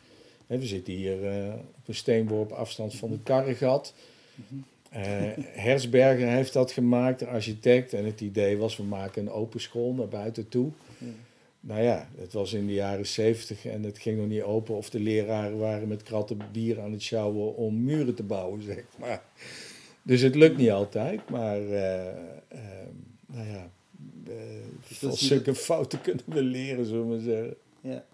we 0.47 0.67
zitten 0.67 0.95
hier 0.95 1.17
op 1.55 1.89
een 1.89 1.95
steenworp 1.95 2.53
afstand 2.53 2.95
van 2.95 3.11
het 3.11 3.23
Karregat. 3.23 3.95
Hersberger 5.53 6.29
heeft 6.29 6.53
dat 6.53 6.73
gemaakt, 6.73 7.19
de 7.19 7.27
architect. 7.27 7.93
En 7.93 8.05
het 8.05 8.21
idee 8.21 8.57
was: 8.57 8.77
we 8.77 8.83
maken 8.83 9.23
een 9.23 9.33
open 9.33 9.61
school 9.61 9.93
naar 9.93 10.09
buiten 10.09 10.49
toe. 10.49 10.71
Nou 11.67 11.83
ja, 11.83 12.09
het 12.17 12.33
was 12.33 12.53
in 12.53 12.67
de 12.67 12.73
jaren 12.73 13.07
zeventig 13.07 13.65
en 13.65 13.83
het 13.83 13.99
ging 13.99 14.19
nog 14.19 14.27
niet 14.27 14.43
open 14.43 14.75
of 14.75 14.91
de 14.91 15.01
leraren 15.01 15.59
waren 15.59 15.89
met 15.89 16.03
kratten 16.03 16.39
bier 16.53 16.81
aan 16.81 16.93
het 16.93 17.03
sjouwen 17.03 17.57
om 17.57 17.85
muren 17.85 18.15
te 18.15 18.23
bouwen, 18.23 18.63
zeg 18.73 18.85
maar. 18.99 19.23
Dus 20.03 20.21
het 20.21 20.35
lukt 20.35 20.57
niet 20.57 20.71
altijd, 20.71 21.31
maar 21.31 21.61
uh, 21.61 22.07
uh, 22.53 22.61
nou 23.27 23.49
ja, 23.49 23.71
uh, 24.29 24.35
van 24.81 25.13
zulke 25.13 25.55
fouten 25.55 26.01
kunnen 26.01 26.25
we 26.27 26.43
leren, 26.43 26.87
zullen 26.87 27.11
we 27.11 27.21
zeggen. 27.21 27.57
Ja. 27.81 28.05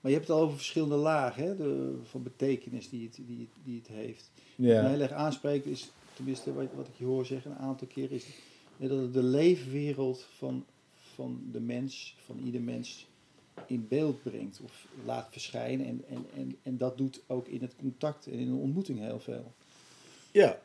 Maar 0.00 0.10
je 0.10 0.16
hebt 0.16 0.28
het 0.28 0.36
al 0.36 0.42
over 0.42 0.56
verschillende 0.56 0.96
lagen 0.96 1.44
hè, 1.44 1.56
de, 1.56 1.98
van 2.02 2.22
betekenis 2.22 2.88
die 2.88 3.04
het, 3.06 3.18
die, 3.26 3.48
die 3.64 3.78
het 3.78 3.96
heeft. 3.96 4.30
Ja. 4.56 4.74
Wat 4.74 4.82
mij 4.82 4.90
heel 4.90 5.00
erg 5.00 5.12
aanspreekt 5.12 5.66
is, 5.66 5.90
tenminste 6.14 6.52
wat, 6.52 6.66
wat 6.74 6.86
ik 6.86 6.94
je 6.96 7.04
hoor 7.04 7.26
zeggen 7.26 7.50
een 7.50 7.56
aantal 7.56 7.86
keer, 7.86 8.12
is 8.12 8.26
dat 8.76 8.90
het 8.90 9.12
de 9.12 9.22
leefwereld 9.22 10.26
van 10.36 10.64
van 11.22 11.40
de 11.52 11.60
mens, 11.60 12.16
van 12.24 12.38
ieder 12.44 12.60
mens, 12.60 13.06
in 13.66 13.88
beeld 13.88 14.22
brengt 14.22 14.60
of 14.64 14.86
laat 15.04 15.28
verschijnen. 15.30 15.86
En, 15.86 16.04
en, 16.08 16.26
en, 16.36 16.56
en 16.62 16.76
dat 16.76 16.98
doet 16.98 17.20
ook 17.26 17.48
in 17.48 17.60
het 17.60 17.76
contact 17.76 18.26
en 18.26 18.32
in 18.32 18.48
een 18.48 18.60
ontmoeting 18.60 18.98
heel 18.98 19.20
veel. 19.20 19.52
Ja. 20.30 20.58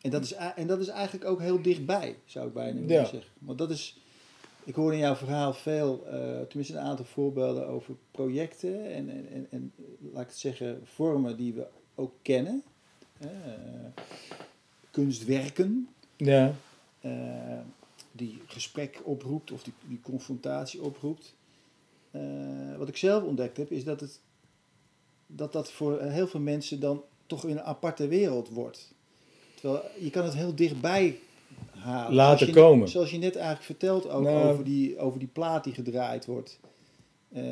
En 0.00 0.10
dat 0.10 0.22
is, 0.22 0.32
en 0.32 0.66
dat 0.66 0.80
is 0.80 0.88
eigenlijk 0.88 1.24
ook 1.24 1.40
heel 1.40 1.62
dichtbij, 1.62 2.16
zou 2.24 2.46
ik 2.46 2.54
bijna 2.54 2.80
willen 2.80 2.88
ja. 2.88 3.04
zeggen. 3.04 3.30
Want 3.38 3.58
dat 3.58 3.70
is, 3.70 3.98
ik 4.64 4.74
hoor 4.74 4.92
in 4.92 4.98
jouw 4.98 5.14
verhaal 5.14 5.52
veel, 5.52 6.04
uh, 6.06 6.40
tenminste 6.40 6.74
een 6.74 6.84
aantal 6.84 7.04
voorbeelden 7.04 7.66
over 7.66 7.94
projecten 8.10 8.92
en, 8.92 9.10
en, 9.10 9.28
en, 9.30 9.46
en, 9.50 9.72
laat 10.12 10.22
ik 10.22 10.28
het 10.28 10.38
zeggen, 10.38 10.80
vormen 10.84 11.36
die 11.36 11.54
we 11.54 11.66
ook 11.94 12.12
kennen. 12.22 12.62
Uh, 13.24 13.30
kunstwerken. 14.90 15.88
Ja. 16.16 16.54
Uh, 17.04 17.58
die 18.16 18.40
gesprek 18.46 19.00
oproept 19.04 19.52
of 19.52 19.62
die, 19.62 19.72
die 19.88 20.00
confrontatie 20.02 20.82
oproept. 20.82 21.34
Uh, 22.10 22.76
wat 22.78 22.88
ik 22.88 22.96
zelf 22.96 23.22
ontdekt 23.22 23.56
heb, 23.56 23.70
is 23.70 23.84
dat, 23.84 24.00
het, 24.00 24.20
dat 25.26 25.52
dat 25.52 25.72
voor 25.72 26.00
heel 26.00 26.26
veel 26.26 26.40
mensen 26.40 26.80
dan 26.80 27.02
toch 27.26 27.44
in 27.44 27.50
een 27.50 27.62
aparte 27.62 28.08
wereld 28.08 28.48
wordt. 28.48 28.92
Terwijl 29.54 29.82
je 29.98 30.10
kan 30.10 30.24
het 30.24 30.34
heel 30.34 30.54
dichtbij 30.54 31.18
halen. 31.70 32.14
Laten 32.14 32.52
komen. 32.52 32.88
zoals 32.88 33.10
je 33.10 33.18
net 33.18 33.36
eigenlijk 33.36 33.64
vertelt 33.64 34.08
ook 34.08 34.22
nou. 34.22 34.48
over, 34.48 34.64
die, 34.64 34.98
over 34.98 35.18
die 35.18 35.28
plaat 35.28 35.64
die 35.64 35.74
gedraaid 35.74 36.24
wordt. 36.26 36.58
Uh, 37.32 37.42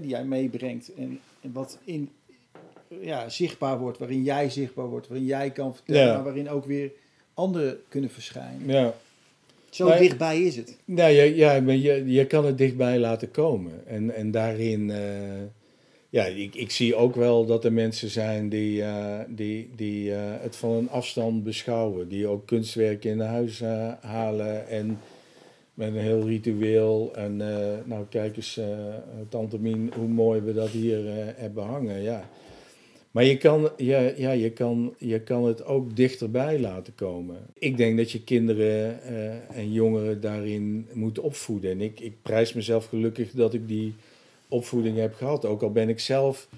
die 0.00 0.08
jij 0.08 0.24
meebrengt. 0.24 0.94
En, 0.94 1.20
en 1.40 1.52
wat 1.52 1.78
in, 1.84 2.10
ja, 3.00 3.28
zichtbaar 3.28 3.78
wordt, 3.78 3.98
waarin 3.98 4.22
jij 4.22 4.50
zichtbaar 4.50 4.86
wordt, 4.86 5.08
waarin 5.08 5.26
jij 5.26 5.50
kan 5.50 5.74
vertellen, 5.74 6.14
maar 6.14 6.24
waarin 6.24 6.50
ook 6.50 6.64
weer 6.64 6.92
anderen 7.34 7.80
kunnen 7.88 8.10
verschijnen. 8.10 8.68
Ja. 8.68 8.94
Zo 9.78 9.98
dichtbij 9.98 10.42
is 10.42 10.56
het. 10.56 10.76
Nou, 10.84 11.12
ja, 11.12 11.22
ja 11.22 11.72
je, 11.72 12.02
je 12.06 12.26
kan 12.26 12.46
het 12.46 12.58
dichtbij 12.58 12.98
laten 12.98 13.30
komen. 13.30 13.86
En, 13.86 14.14
en 14.14 14.30
daarin, 14.30 14.88
uh, 14.88 14.96
ja, 16.08 16.24
ik, 16.24 16.54
ik 16.54 16.70
zie 16.70 16.94
ook 16.94 17.14
wel 17.14 17.46
dat 17.46 17.64
er 17.64 17.72
mensen 17.72 18.08
zijn 18.08 18.48
die, 18.48 18.80
uh, 18.80 19.18
die, 19.28 19.70
die 19.76 20.10
uh, 20.10 20.16
het 20.20 20.56
van 20.56 20.70
een 20.70 20.90
afstand 20.90 21.44
beschouwen. 21.44 22.08
Die 22.08 22.26
ook 22.26 22.46
kunstwerken 22.46 23.10
in 23.10 23.20
huis 23.20 23.60
halen 24.00 24.68
en 24.68 24.98
met 25.74 25.88
een 25.88 26.00
heel 26.00 26.26
ritueel. 26.26 27.14
En 27.14 27.36
nou, 27.84 28.04
kijk 28.08 28.36
eens, 28.36 28.60
Tante 29.28 29.58
Mien, 29.58 29.92
hoe 29.96 30.08
mooi 30.08 30.40
we 30.40 30.52
dat 30.52 30.68
hier 30.68 31.00
hebben 31.36 31.64
hangen. 31.64 32.02
Ja. 32.02 32.28
Maar 33.10 33.24
je 33.24 33.36
kan, 33.36 33.70
ja, 33.76 34.12
ja, 34.16 34.30
je, 34.30 34.50
kan, 34.50 34.94
je 34.98 35.20
kan 35.20 35.44
het 35.44 35.64
ook 35.64 35.96
dichterbij 35.96 36.60
laten 36.60 36.94
komen. 36.94 37.36
Ik 37.58 37.76
denk 37.76 37.96
dat 37.96 38.10
je 38.10 38.22
kinderen 38.22 39.00
uh, 39.10 39.56
en 39.58 39.72
jongeren 39.72 40.20
daarin 40.20 40.88
moet 40.92 41.18
opvoeden. 41.18 41.70
En 41.70 41.80
ik, 41.80 42.00
ik 42.00 42.22
prijs 42.22 42.52
mezelf 42.52 42.86
gelukkig 42.86 43.30
dat 43.30 43.54
ik 43.54 43.68
die 43.68 43.94
opvoeding 44.48 44.96
heb 44.96 45.14
gehad. 45.14 45.44
Ook 45.44 45.62
al 45.62 45.72
ben 45.72 45.88
ik 45.88 46.00
zelf 46.00 46.48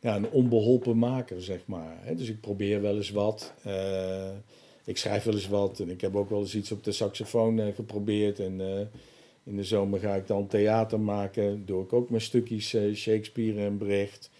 ja, 0.00 0.16
een 0.16 0.30
onbeholpen 0.30 0.98
maker, 0.98 1.42
zeg 1.42 1.60
maar. 1.64 1.96
Dus 2.16 2.28
ik 2.28 2.40
probeer 2.40 2.80
wel 2.80 2.96
eens 2.96 3.10
wat. 3.10 3.52
Uh, 3.66 4.28
ik 4.84 4.96
schrijf 4.96 5.24
wel 5.24 5.34
eens 5.34 5.48
wat 5.48 5.80
en 5.80 5.90
ik 5.90 6.00
heb 6.00 6.16
ook 6.16 6.30
wel 6.30 6.40
eens 6.40 6.54
iets 6.54 6.72
op 6.72 6.84
de 6.84 6.92
saxofoon 6.92 7.72
geprobeerd. 7.74 8.38
En 8.38 8.60
in 9.44 9.56
de 9.56 9.64
zomer 9.64 10.00
ga 10.00 10.14
ik 10.14 10.26
dan 10.26 10.46
theater 10.46 11.00
maken. 11.00 11.62
Doe 11.66 11.82
ik 11.82 11.92
ook 11.92 12.10
mijn 12.10 12.22
stukjes 12.22 12.76
Shakespeare 12.94 13.60
en 13.60 13.76
Brecht. 13.76 14.30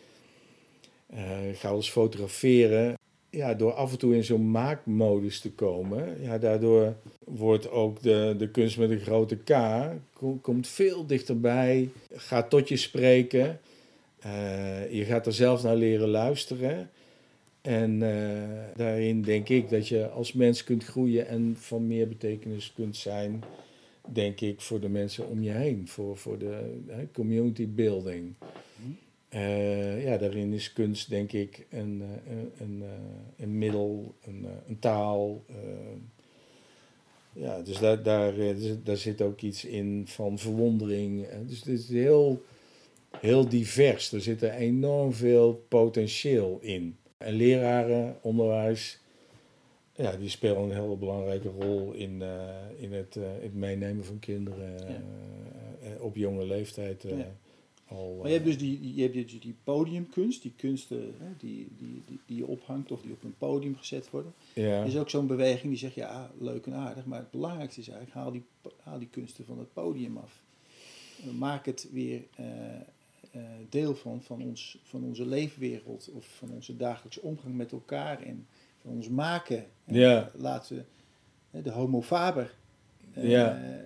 Ik 1.48 1.56
ga 1.56 1.70
eens 1.70 1.90
fotograferen 1.90 2.98
ja, 3.30 3.54
door 3.54 3.72
af 3.72 3.92
en 3.92 3.98
toe 3.98 4.14
in 4.14 4.24
zo'n 4.24 4.50
maakmodus 4.50 5.40
te 5.40 5.50
komen, 5.50 6.22
ja, 6.22 6.38
daardoor 6.38 6.96
wordt 7.24 7.70
ook 7.70 8.02
de, 8.02 8.34
de 8.38 8.48
kunst 8.48 8.78
met 8.78 8.90
een 8.90 9.00
grote 9.00 9.36
K, 9.36 9.54
komt 10.42 10.68
veel 10.68 11.06
dichterbij, 11.06 11.88
gaat 12.12 12.50
tot 12.50 12.68
je 12.68 12.76
spreken. 12.76 13.60
Uh, 14.26 14.92
je 14.92 15.04
gaat 15.04 15.26
er 15.26 15.32
zelf 15.32 15.62
naar 15.62 15.76
leren 15.76 16.08
luisteren. 16.08 16.90
En 17.60 18.00
uh, 18.00 18.38
daarin 18.76 19.22
denk 19.22 19.48
ik 19.48 19.70
dat 19.70 19.88
je 19.88 20.08
als 20.08 20.32
mens 20.32 20.64
kunt 20.64 20.84
groeien 20.84 21.26
en 21.26 21.56
van 21.58 21.86
meer 21.86 22.08
betekenis 22.08 22.72
kunt 22.74 22.96
zijn, 22.96 23.42
denk 24.12 24.40
ik, 24.40 24.60
voor 24.60 24.80
de 24.80 24.88
mensen 24.88 25.28
om 25.28 25.42
je 25.42 25.50
heen, 25.50 25.88
voor, 25.88 26.16
voor 26.16 26.38
de 26.38 26.78
community 27.12 27.68
building. 27.68 28.34
Uh, 29.34 30.04
ja, 30.04 30.16
daarin 30.16 30.52
is 30.52 30.72
kunst 30.72 31.08
denk 31.08 31.32
ik 31.32 31.66
een, 31.70 32.02
uh, 32.02 32.32
een, 32.36 32.52
een, 32.58 32.78
uh, 32.82 32.88
een 33.36 33.58
middel, 33.58 34.14
een, 34.24 34.46
een 34.68 34.78
taal. 34.78 35.44
ja, 37.32 37.62
dus 37.62 37.78
daar, 37.78 38.02
daar, 38.02 38.34
daar 38.84 38.96
zit 38.96 39.22
ook 39.22 39.40
iets 39.40 39.64
in 39.64 40.04
van 40.06 40.38
verwondering. 40.38 41.26
Dus 41.46 41.58
het 41.58 41.66
is 41.66 41.88
heel, 41.88 42.42
heel 43.18 43.48
divers. 43.48 44.12
Er 44.12 44.20
zit 44.20 44.42
er 44.42 44.50
enorm 44.50 45.12
veel 45.12 45.64
potentieel 45.68 46.58
in. 46.60 46.96
En 47.18 47.34
leraren, 47.34 48.16
onderwijs, 48.20 49.00
ja, 49.94 50.16
die 50.16 50.28
spelen 50.28 50.62
een 50.62 50.82
hele 50.82 50.96
belangrijke 50.96 51.48
rol 51.48 51.92
in, 51.92 52.22
in 52.76 52.92
het, 52.92 53.14
het 53.40 53.54
meenemen 53.54 54.04
van 54.04 54.18
kinderen 54.18 54.74
ja. 54.78 55.02
op 55.98 56.16
jonge 56.16 56.44
leeftijd. 56.44 57.02
Ja 57.02 57.32
maar 57.90 58.26
je 58.26 58.32
hebt 58.32 58.44
dus 58.44 58.58
die, 58.58 58.94
je 58.94 59.02
hebt 59.02 59.14
dus 59.14 59.40
die 59.40 59.56
podiumkunst, 59.64 60.42
die 60.42 60.52
kunsten 60.56 61.14
hè, 61.18 61.26
die, 61.38 61.68
die, 61.78 62.02
die, 62.06 62.20
die, 62.26 62.36
je 62.36 62.46
ophangt 62.46 62.92
of 62.92 63.02
die 63.02 63.12
op 63.12 63.24
een 63.24 63.34
podium 63.38 63.76
gezet 63.76 64.10
worden. 64.10 64.32
Ja. 64.52 64.80
Er 64.80 64.86
is 64.86 64.96
ook 64.96 65.10
zo'n 65.10 65.26
beweging 65.26 65.68
die 65.68 65.78
zegt, 65.78 65.94
ja, 65.94 66.30
leuk 66.38 66.66
en 66.66 66.74
aardig, 66.74 67.04
maar 67.04 67.18
het 67.18 67.30
belangrijkste 67.30 67.80
is 67.80 67.88
eigenlijk, 67.88 68.16
haal 68.16 68.32
die, 68.32 68.44
haal 68.82 68.98
die 68.98 69.08
kunsten 69.08 69.44
van 69.44 69.58
het 69.58 69.72
podium 69.72 70.16
af. 70.16 70.42
Maak 71.38 71.66
het 71.66 71.88
weer 71.92 72.22
uh, 72.40 72.46
uh, 73.36 73.42
deel 73.68 73.94
van, 73.94 74.22
van, 74.22 74.42
ons, 74.42 74.78
van 74.82 75.04
onze 75.04 75.26
leefwereld 75.26 76.10
of 76.12 76.26
van 76.26 76.50
onze 76.50 76.76
dagelijkse 76.76 77.22
omgang 77.22 77.54
met 77.56 77.72
elkaar 77.72 78.22
en 78.22 78.46
van 78.80 78.90
ons 78.90 79.08
maken. 79.08 79.66
En 79.84 79.94
ja. 79.94 80.30
Laten 80.34 80.86
we 81.50 81.62
de 81.62 81.70
homo 81.70 82.02
faber... 82.02 82.54
Uh, 83.16 83.30
ja. 83.30 83.78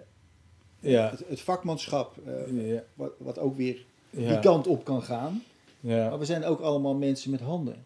Ja. 0.81 1.11
Het, 1.11 1.29
het 1.29 1.41
vakmanschap, 1.41 2.17
ja. 2.53 2.85
wat, 2.95 3.13
wat 3.19 3.39
ook 3.39 3.57
weer 3.57 3.85
die 4.17 4.39
kant 4.39 4.67
op 4.67 4.85
kan 4.85 5.03
gaan. 5.03 5.43
Ja. 5.81 6.09
Maar 6.09 6.19
we 6.19 6.25
zijn 6.25 6.45
ook 6.45 6.61
allemaal 6.61 6.95
mensen 6.95 7.31
met 7.31 7.41
handen. 7.41 7.85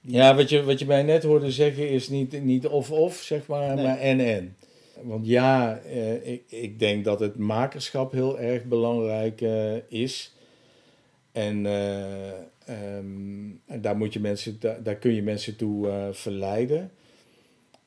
Ja, 0.00 0.34
wat 0.34 0.48
je, 0.48 0.62
wat 0.62 0.78
je 0.78 0.86
mij 0.86 1.02
net 1.02 1.22
hoorde 1.22 1.50
zeggen 1.50 1.90
is 1.90 2.08
niet, 2.08 2.44
niet 2.44 2.66
of-of, 2.66 3.16
zeg 3.16 3.46
maar, 3.46 3.76
maar 3.76 3.98
en-en. 3.98 4.56
Want 5.02 5.26
ja, 5.26 5.78
eh, 5.78 6.32
ik, 6.32 6.42
ik 6.46 6.78
denk 6.78 7.04
dat 7.04 7.20
het 7.20 7.38
makerschap 7.38 8.12
heel 8.12 8.38
erg 8.38 8.64
belangrijk 8.64 9.40
uh, 9.40 9.74
is. 9.88 10.34
En, 11.32 11.66
um, 11.66 13.60
en 13.66 13.80
daar, 13.80 13.96
moet 13.96 14.12
je 14.12 14.20
mensen, 14.20 14.56
daar, 14.60 14.82
daar 14.82 14.96
kun 14.96 15.14
je 15.14 15.22
mensen 15.22 15.56
toe 15.56 15.86
uh, 15.86 16.06
verleiden. 16.10 16.90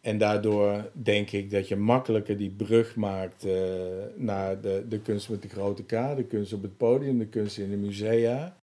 En 0.02 0.18
daardoor 0.18 0.90
denk 0.94 1.32
ik 1.32 1.52
dat 1.52 1.68
je 1.68 1.76
makkelijker 1.76 2.38
die 2.38 2.50
brug 2.50 2.96
maakt 2.96 3.46
uh, 3.46 3.54
naar 4.16 4.62
de, 4.62 4.84
de 4.90 5.00
kunst 5.00 5.30
met 5.30 5.42
de 5.42 5.50
grote 5.50 5.84
K, 5.84 6.16
de 6.16 6.26
kunst 6.28 6.54
op 6.54 6.62
het 6.62 6.78
podium, 6.78 7.18
de 7.18 7.26
kunst 7.26 7.58
in 7.58 7.70
de 7.70 7.78
musea. 7.78 8.56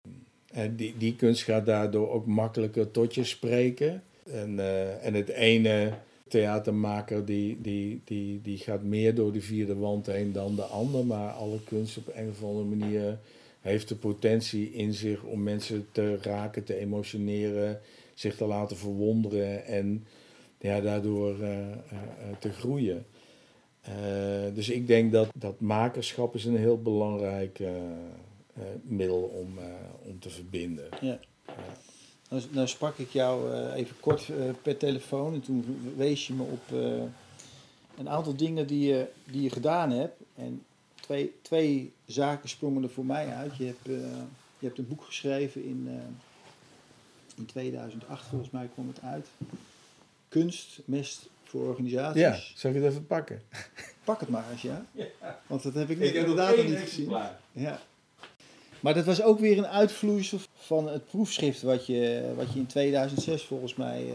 En 0.53 0.77
die, 0.77 0.95
die 0.99 1.17
kunst 1.17 1.43
gaat 1.43 1.67
daardoor 1.67 2.11
ook 2.11 2.27
makkelijker 2.27 2.91
tot 2.91 3.15
je 3.15 3.25
spreken. 3.25 4.03
En, 4.31 4.55
uh, 4.55 5.05
en 5.07 5.15
het 5.15 5.29
ene 5.29 5.93
theatermaker 6.29 7.25
die, 7.25 7.61
die, 7.61 8.01
die, 8.05 8.41
die 8.43 8.59
gaat 8.59 8.83
meer 8.83 9.15
door 9.15 9.33
de 9.33 9.41
vierde 9.41 9.75
wand 9.75 10.07
heen 10.07 10.33
dan 10.33 10.55
de 10.55 10.63
ander. 10.63 11.07
Maar 11.07 11.31
alle 11.31 11.59
kunst 11.65 11.97
op 11.97 12.11
een 12.15 12.29
of 12.29 12.43
andere 12.43 12.77
manier 12.77 13.19
heeft 13.61 13.89
de 13.89 13.97
potentie 13.97 14.73
in 14.73 14.95
zich 14.95 15.23
om 15.23 15.43
mensen 15.43 15.87
te 15.93 16.19
raken, 16.23 16.65
te 16.65 16.79
emotioneren, 16.79 17.81
zich 18.15 18.37
te 18.37 18.47
laten 18.47 18.77
verwonderen 18.77 19.67
en 19.67 20.05
ja, 20.59 20.81
daardoor 20.81 21.39
uh, 21.41 21.59
uh, 21.59 21.75
te 22.39 22.53
groeien. 22.53 23.07
dus 24.55 24.69
ik 24.69 24.87
denk 24.87 25.13
dat, 25.13 25.29
dat 25.35 25.61
makerschap 25.61 26.35
is 26.35 26.45
een 26.45 26.57
heel 26.57 26.83
belangrijk 26.83 27.63
middel 28.83 29.21
om, 29.21 29.59
om 30.03 30.19
te 30.19 30.31
verbinden. 30.31 30.89
Ja. 31.01 31.19
Nou, 32.29 32.43
nou, 32.51 32.69
sprak 32.69 32.99
ik 32.99 33.11
jou 33.11 33.53
even 33.73 33.97
kort 34.01 34.31
per 34.63 34.77
telefoon 34.77 35.35
en 35.35 35.41
toen 35.41 35.93
wees 35.97 36.27
je 36.27 36.33
me 36.33 36.43
op 36.43 36.71
een 37.97 38.09
aantal 38.09 38.37
dingen 38.37 38.67
die 38.67 38.89
je, 38.89 39.07
die 39.25 39.43
je 39.43 39.51
gedaan 39.51 39.91
hebt. 39.91 40.21
En 40.35 40.63
twee, 40.95 41.33
twee 41.43 41.93
zaken 42.07 42.49
sprongen 42.49 42.83
er 42.83 42.91
voor 42.91 43.07
mij 43.07 43.27
uit. 43.27 43.57
Je 43.57 43.65
hebt, 43.65 43.87
je 44.59 44.67
hebt 44.67 44.79
een 44.79 44.89
boek 44.89 45.05
geschreven 45.05 45.65
in, 45.65 45.89
in 47.37 47.47
2008, 47.47 48.27
volgens 48.27 48.51
mij 48.51 48.69
kwam 48.75 48.89
het 48.89 49.01
uit 49.03 49.27
kunst, 50.29 50.81
mest 50.85 51.29
voor 51.45 51.69
organisaties. 51.69 52.21
Ja, 52.21 52.39
zal 52.55 52.71
ik 52.71 52.77
het 52.77 52.85
even 52.85 53.07
pakken? 53.07 53.43
Pak 54.05 54.21
het 54.21 54.29
maar 54.29 54.45
eens, 54.53 54.63
ja. 54.63 54.85
Want 55.47 55.63
dat 55.63 55.75
heb 55.75 55.91
ik, 55.91 56.01
ik 56.01 56.15
inderdaad 56.15 56.57
nog 56.57 56.67
niet 56.67 56.79
gezien. 56.79 57.17
Ja. 57.53 57.81
Maar 58.81 58.95
dat 58.95 59.05
was 59.05 59.23
ook 59.23 59.39
weer 59.39 59.59
een 59.59 59.67
uitvloeisel 59.67 60.39
van 60.55 60.89
het 60.89 61.07
proefschrift 61.07 61.63
wat 61.63 61.87
je, 61.87 62.33
wat 62.37 62.53
je 62.53 62.59
in 62.59 62.67
2006 62.67 63.43
volgens 63.43 63.75
mij... 63.75 64.05
Uh... 64.05 64.13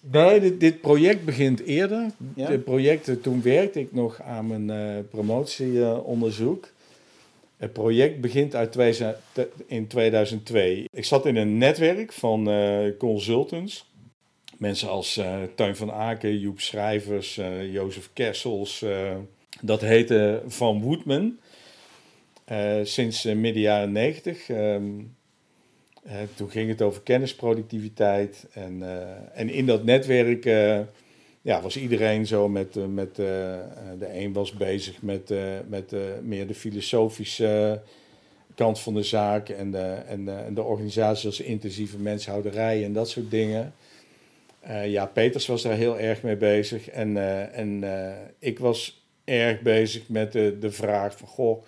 Nee, 0.00 0.40
dit, 0.40 0.60
dit, 0.60 0.80
project 0.80 1.24
begint 1.24 1.60
eerder. 1.60 2.06
Ja? 2.34 2.48
Dit 2.48 2.64
project, 2.64 3.22
toen 3.22 3.42
werkte 3.42 3.80
ik 3.80 3.92
nog 3.92 4.22
aan 4.22 4.46
mijn 4.46 4.96
uh, 4.96 5.04
promotieonderzoek. 5.10 6.68
het 7.56 7.72
project 7.72 8.20
begint 8.20 8.54
uit 8.54 8.76
in 9.66 9.86
2002. 9.86 10.84
Ik 10.92 11.04
zat 11.04 11.26
in 11.26 11.36
een 11.36 11.58
netwerk 11.58 12.12
van 12.12 12.48
uh, 12.48 12.98
consultants 12.98 13.90
mensen 14.62 14.88
als 14.88 15.16
uh, 15.18 15.42
Tuin 15.54 15.76
van 15.76 15.92
Aken, 15.92 16.38
Joep 16.38 16.60
Schrijvers, 16.60 17.38
uh, 17.38 17.72
Jozef 17.72 18.10
Kessels. 18.12 18.82
Uh, 18.82 19.14
dat 19.60 19.80
heette 19.80 20.42
Van 20.46 20.80
Woodman. 20.80 21.38
sinds 22.82 23.24
midden 23.24 23.62
jaren 23.62 23.92
negentig. 23.92 24.48
Um, 24.48 25.16
toen 26.34 26.50
ging 26.50 26.68
het 26.68 26.82
over 26.82 27.02
kennisproductiviteit. 27.02 28.46
En, 28.52 28.82
en 29.34 29.48
in 29.48 29.66
dat 29.66 29.84
netwerk 29.84 30.44
ja, 31.42 31.60
was 31.62 31.76
iedereen 31.76 32.26
zo 32.26 32.48
met... 32.48 32.74
met 32.88 33.16
de 33.16 34.08
een 34.12 34.32
was 34.32 34.52
bezig 34.52 35.02
met, 35.02 35.34
met 35.68 35.94
meer 36.22 36.46
de 36.46 36.54
filosofische 36.54 37.82
kant 38.54 38.80
van 38.80 38.94
de 38.94 39.02
zaak. 39.02 39.48
En 39.48 39.70
de, 39.70 40.02
en, 40.06 40.44
en 40.46 40.54
de 40.54 40.62
organisatie 40.62 41.26
als 41.26 41.40
intensieve 41.40 41.98
menshouderij 41.98 42.84
en 42.84 42.92
dat 42.92 43.08
soort 43.08 43.30
dingen. 43.30 43.72
Uh, 44.68 44.90
ja, 44.90 45.06
Peters 45.06 45.46
was 45.46 45.62
daar 45.62 45.76
heel 45.76 45.98
erg 45.98 46.22
mee 46.22 46.36
bezig. 46.36 46.88
En, 46.88 47.10
uh, 47.16 47.58
en 47.58 47.82
uh, 47.82 48.12
ik 48.38 48.58
was 48.58 49.06
erg 49.24 49.60
bezig 49.60 50.08
met 50.08 50.32
de, 50.32 50.56
de 50.60 50.70
vraag 50.70 51.16
van... 51.16 51.28
Goh, 51.28 51.64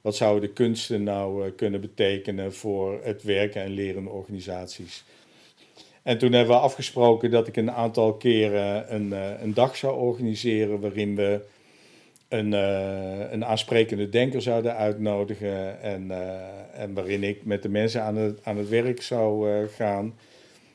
wat 0.00 0.16
zouden 0.16 0.48
de 0.48 0.54
kunsten 0.54 1.02
nou 1.02 1.50
kunnen 1.50 1.80
betekenen 1.80 2.54
voor 2.54 3.00
het 3.02 3.22
werken 3.22 3.62
en 3.62 3.70
leren 3.70 4.06
organisaties? 4.06 5.04
En 6.02 6.18
toen 6.18 6.32
hebben 6.32 6.54
we 6.54 6.60
afgesproken 6.60 7.30
dat 7.30 7.46
ik 7.46 7.56
een 7.56 7.70
aantal 7.70 8.14
keren 8.14 8.94
een, 8.94 9.12
een 9.42 9.54
dag 9.54 9.76
zou 9.76 9.98
organiseren... 9.98 10.80
waarin 10.80 11.16
we 11.16 11.40
een, 12.28 12.52
een 13.32 13.44
aansprekende 13.44 14.08
denker 14.08 14.42
zouden 14.42 14.76
uitnodigen... 14.76 15.82
en, 15.82 16.10
en 16.74 16.94
waarin 16.94 17.22
ik 17.22 17.44
met 17.44 17.62
de 17.62 17.68
mensen 17.68 18.02
aan 18.02 18.16
het, 18.16 18.44
aan 18.44 18.56
het 18.56 18.68
werk 18.68 19.02
zou 19.02 19.66
gaan... 19.68 20.14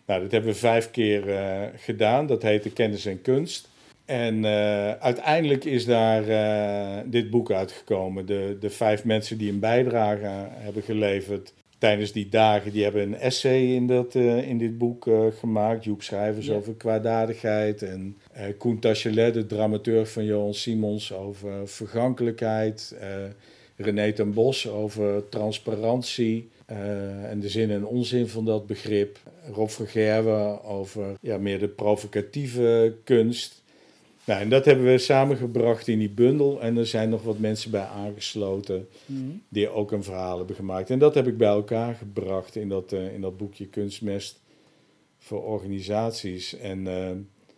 Nou, 0.06 0.22
dat 0.22 0.32
hebben 0.32 0.52
we 0.52 0.58
vijf 0.58 0.91
keer 0.91 1.28
uh, 1.28 1.62
gedaan. 1.76 2.28
Dat 2.28 2.41
heette 2.41 2.70
Kennis 2.70 3.06
en 3.06 3.22
Kunst. 3.22 3.70
En 4.06 4.36
uh, 4.44 4.91
uiteindelijk 4.91 5.63
is 5.63 5.86
daar 5.86 6.28
uh, 6.28 7.04
dit 7.06 7.30
boek 7.30 7.52
uitgekomen. 7.52 8.26
De, 8.26 8.58
de 8.60 8.70
vijf 8.70 9.04
mensen 9.04 9.38
die 9.38 9.52
een 9.52 9.60
bijdrage 9.60 10.28
hebben 10.50 10.84
geleverd 10.84 11.54
tijdens 11.78 12.12
die 12.12 12.30
dagen, 12.30 12.72
die 12.72 12.84
hebben 12.84 13.02
een 13.02 13.18
essay 13.18 13.62
in, 13.62 13.88
dat, 13.88 14.15
in 14.15 14.58
dit 14.58 14.78
boek 14.78 15.10
gemaakt. 15.39 15.84
Joep 15.84 16.02
Schrijvers 16.02 16.50
over 16.50 16.74
kwaadaardigheid. 16.74 17.82
En 17.82 18.18
Koen 18.58 18.80
Tachelet, 18.80 19.34
de 19.34 19.46
dramateur 19.46 20.08
van 20.08 20.26
Johan 20.26 20.54
Simons, 20.54 21.13
over 21.13 21.68
vergankelijkheid. 21.68 22.96
René 23.78 24.13
ten 24.13 24.34
Bos 24.34 24.68
over 24.68 25.30
transparantie. 25.30 26.50
Uh, 26.71 27.30
en 27.30 27.39
de 27.39 27.49
zin 27.49 27.71
en 27.71 27.86
onzin 27.86 28.28
van 28.28 28.45
dat 28.45 28.67
begrip. 28.67 29.19
Rob 29.54 29.69
Vergerwe 29.69 30.63
over 30.63 31.17
ja, 31.21 31.38
meer 31.38 31.60
de 31.60 31.67
provocatieve 31.67 32.95
kunst. 33.04 33.63
Nou, 34.25 34.41
en 34.41 34.49
dat 34.49 34.65
hebben 34.65 34.86
we 34.86 34.97
samengebracht 34.97 35.88
in 35.88 35.99
die 35.99 36.10
bundel. 36.10 36.62
En 36.62 36.78
er 36.78 36.88
zijn 36.88 37.10
nog 37.10 37.23
wat 37.23 37.39
mensen 37.39 37.71
bij 37.71 37.86
aangesloten 37.86 38.88
Mhm. 39.06 39.21
die 39.49 39.69
ook 39.69 39.91
een 39.91 40.04
verhaal 40.04 40.38
hebben 40.38 40.56
gemaakt. 40.56 40.89
En 40.89 40.99
dat 40.99 41.15
heb 41.15 41.28
ik 41.28 41.38
bij 41.38 41.47
elkaar 41.47 41.95
gebracht 41.95 42.56
in 42.56 42.69
dat, 42.69 42.93
eh, 42.93 43.13
in 43.13 43.21
dat 43.21 43.38
boekje 43.38 43.67
Kunstmest 43.67 44.41
voor 45.17 45.43
organisaties. 45.43 46.58
En 46.58 46.88
eh, 46.88 47.12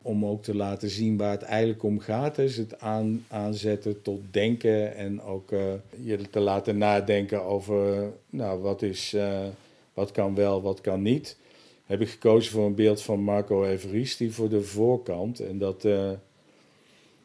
om 0.08 0.26
ook 0.26 0.44
te 0.44 0.56
laten 0.56 0.90
zien 0.90 1.18
waar 1.18 1.32
het 1.32 1.42
eigenlijk 1.42 1.84
om 1.84 2.00
gaat, 2.00 2.38
is 2.38 2.58
het 2.58 2.80
aan, 2.80 3.26
aanzetten 3.28 4.02
tot 4.02 4.22
denken 4.32 4.96
en 4.96 5.22
ook 5.22 5.52
eh, 5.52 5.60
je 6.04 6.30
te 6.30 6.40
laten 6.40 6.78
nadenken 6.78 7.44
over 7.44 8.12
nou, 8.30 8.62
wat, 8.62 8.82
is, 8.82 9.14
eh, 9.14 9.46
wat 9.94 10.12
kan 10.12 10.36
wel, 10.36 10.62
wat 10.62 10.82
kan 10.82 11.02
niet. 11.02 11.38
Heb 11.86 12.02
ik 12.02 12.10
gekozen 12.10 12.52
voor 12.52 12.66
een 12.66 12.76
beeld 12.76 13.02
van 13.02 13.20
Marco 13.20 13.66
Everisti 13.66 14.32
voor 14.32 14.50
de 14.50 14.62
voorkant. 14.62 15.40
En 15.40 15.58
dat, 15.58 15.86
eh, 15.86 16.10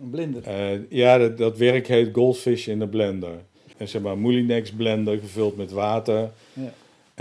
Een 0.00 0.10
blinde. 0.10 0.40
eh, 0.40 0.78
ja, 0.88 1.18
dat, 1.18 1.38
dat 1.38 1.58
werk 1.58 1.86
heet 1.86 2.14
Goldfish 2.14 2.66
in 2.68 2.82
a 2.82 2.86
Blender. 2.86 3.38
En 3.76 3.88
zeg 3.88 4.02
maar, 4.02 4.18
Moulinex 4.18 4.70
blender 4.72 5.18
gevuld 5.18 5.56
met 5.56 5.70
water. 5.70 6.30
Ja. 6.52 6.72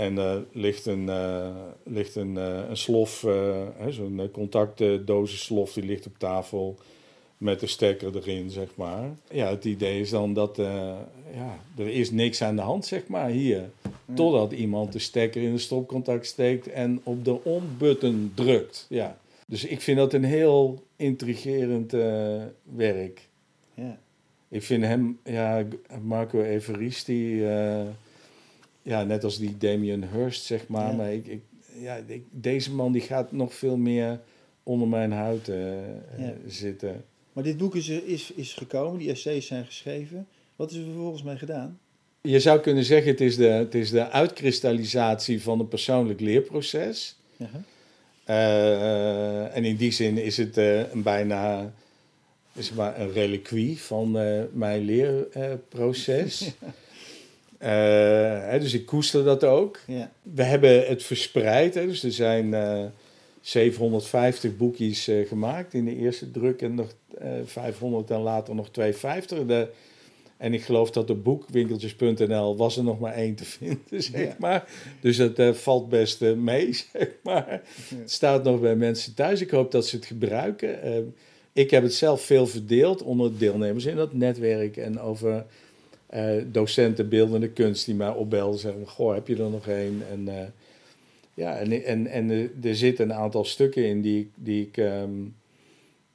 En 0.02 0.18
er 0.18 0.44
ligt 0.52 0.86
een, 0.86 1.08
eh, 1.08 1.56
ligt 1.84 2.14
een, 2.16 2.36
eh, 2.36 2.68
een 2.68 2.76
slof, 2.76 3.24
eh, 3.24 3.66
zo'n 3.88 4.20
eh, 4.20 4.26
contactdozen 4.32 5.38
slof, 5.38 5.72
die 5.72 5.84
ligt 5.84 6.06
op 6.06 6.18
tafel 6.18 6.76
met 7.42 7.60
de 7.60 7.66
stekker 7.66 8.16
erin, 8.16 8.50
zeg 8.50 8.68
maar. 8.74 9.10
Ja, 9.30 9.48
het 9.50 9.64
idee 9.64 10.00
is 10.00 10.10
dan 10.10 10.32
dat 10.32 10.58
eh, 10.58 10.96
ja, 11.34 11.58
er 11.76 11.88
is 11.88 12.10
niks 12.10 12.42
aan 12.42 12.56
de 12.56 12.62
hand, 12.62 12.86
zeg 12.86 13.06
maar, 13.06 13.28
hier. 13.28 13.70
Totdat 14.14 14.52
iemand 14.52 14.92
de 14.92 14.98
stekker 14.98 15.42
in 15.42 15.52
de 15.52 15.58
stopcontact 15.58 16.26
steekt 16.26 16.68
en 16.68 17.00
op 17.02 17.24
de 17.24 17.44
on-button 17.44 18.32
drukt. 18.34 18.86
Ja. 18.88 19.18
Dus 19.46 19.64
ik 19.64 19.80
vind 19.80 19.98
dat 19.98 20.12
een 20.12 20.24
heel 20.24 20.82
intrigerend 20.96 21.94
eh, 21.94 22.42
werk. 22.76 23.28
Ja. 23.74 23.98
Ik 24.48 24.62
vind 24.62 24.84
hem, 24.84 25.18
ja, 25.24 25.64
Marco 26.02 26.42
Everisti, 26.42 27.44
eh 27.44 27.80
ja, 28.82 29.02
net 29.04 29.24
als 29.24 29.38
die 29.38 29.58
Damien 29.58 30.04
Hirst, 30.12 30.44
zeg 30.44 30.66
maar. 30.68 30.90
Ja. 30.90 30.96
Maar 30.96 31.12
ik, 31.12 31.26
ik, 31.26 31.40
ja, 31.80 31.96
ik- 32.06 32.24
deze 32.30 32.72
man 32.74 32.92
die 32.92 33.00
gaat 33.02 33.32
nog 33.32 33.54
veel 33.54 33.76
meer 33.76 34.20
onder 34.62 34.88
mijn 34.88 35.12
huid 35.12 35.48
eh, 35.48 35.78
eh, 35.78 35.88
Ja. 36.18 36.32
zitten. 36.46 37.04
Maar 37.32 37.44
dit 37.44 37.56
boek 37.56 37.74
is, 37.76 37.88
is, 37.88 38.32
is 38.32 38.52
gekomen, 38.54 38.98
die 38.98 39.10
essays 39.10 39.46
zijn 39.46 39.64
geschreven. 39.64 40.26
Wat 40.56 40.70
is 40.70 40.76
er 40.76 40.84
vervolgens 40.84 41.22
mee 41.22 41.36
gedaan? 41.36 41.78
Je 42.20 42.40
zou 42.40 42.60
kunnen 42.60 42.84
zeggen, 42.84 43.10
het 43.10 43.20
is 43.20 43.36
de, 43.36 43.44
het 43.46 43.74
is 43.74 43.90
de 43.90 44.10
uitkristallisatie 44.10 45.42
van 45.42 45.60
een 45.60 45.68
persoonlijk 45.68 46.20
leerproces. 46.20 47.16
Ja. 47.36 47.46
Eh, 48.24 49.56
en 49.56 49.64
in 49.64 49.76
die 49.76 49.90
zin 49.90 50.18
is 50.18 50.36
het 50.36 50.56
een 50.56 51.02
bijna 51.02 51.72
is 52.54 52.72
maar 52.72 53.00
een 53.00 53.12
reliquie 53.12 53.78
van 53.80 54.10
mijn 54.52 54.80
leerproces. 54.84 56.40
Eh, 57.62 57.70
hè, 58.50 58.58
dus 58.58 58.74
ik 58.74 58.86
koester 58.86 59.24
dat 59.24 59.44
ook. 59.44 59.78
Ja. 59.86 60.10
We 60.22 60.42
hebben 60.42 60.86
het 60.86 61.02
verspreid. 61.02 61.74
Hè, 61.74 61.86
dus 61.86 62.02
er 62.02 62.12
zijn 62.12 62.54
eh, 62.54 62.84
750 63.40 64.56
boekjes 64.56 65.08
eh, 65.08 65.28
gemaakt 65.28 65.74
in 65.74 65.84
de 65.84 65.96
eerste 65.96 66.30
druk 66.30 66.62
en 66.62 66.74
nog 66.74 66.92
eh, 67.18 67.28
500 67.44 68.10
en 68.10 68.20
later 68.20 68.54
nog 68.54 68.70
250. 68.70 69.46
De, 69.46 69.68
en 70.36 70.54
ik 70.54 70.62
geloof 70.62 70.90
dat 70.90 71.10
op 71.10 71.24
boekwinkeltjes.nl 71.24 72.56
was 72.56 72.76
er 72.76 72.84
nog 72.84 73.00
maar 73.00 73.12
één 73.14 73.34
te 73.34 73.44
vinden, 73.44 73.80
zeg 74.02 74.20
Ja. 74.26 74.36
maar. 74.38 74.64
Dus 75.00 75.16
dat 75.16 75.38
eh, 75.38 75.52
valt 75.52 75.88
best 75.88 76.22
eh, 76.22 76.32
mee, 76.32 76.72
zeg 76.92 77.08
maar. 77.22 77.62
Het 77.94 78.10
staat 78.10 78.44
nog 78.44 78.60
bij 78.60 78.76
mensen 78.76 79.14
thuis. 79.14 79.40
Ik 79.40 79.50
hoop 79.50 79.70
dat 79.70 79.86
ze 79.86 79.96
het 79.96 80.06
gebruiken. 80.06 80.82
Eh, 80.82 80.92
ik 81.52 81.70
heb 81.70 81.82
het 81.82 81.94
zelf 81.94 82.22
veel 82.22 82.46
verdeeld 82.46 83.02
onder 83.02 83.38
deelnemers 83.38 83.84
in 83.84 83.96
dat 83.96 84.12
netwerk 84.14 84.76
en 84.76 85.00
over 85.00 85.44
eh, 86.12 86.42
docenten 86.46 87.08
beeldende 87.08 87.48
kunst 87.48 87.86
die 87.86 87.94
mij 87.94 88.08
opbelden 88.08 88.52
en 88.54 88.58
zeggen: 88.60 88.86
Goh, 88.88 89.14
heb 89.14 89.26
je 89.28 89.36
er 89.36 89.50
nog 89.50 89.68
één? 89.68 90.02
En, 90.10 90.28
eh, 90.28 90.44
ja, 91.34 91.58
en, 91.58 91.84
en, 91.84 92.06
en 92.06 92.30
er- 92.62 92.76
zitten 92.76 93.04
een 93.10 93.16
aantal 93.16 93.44
stukken 93.44 93.84
in 93.86 94.00
die, 94.00 94.20
ik- 94.20 94.30
die 94.34 94.62
ik. 94.66 94.76
ehm, 94.76 95.10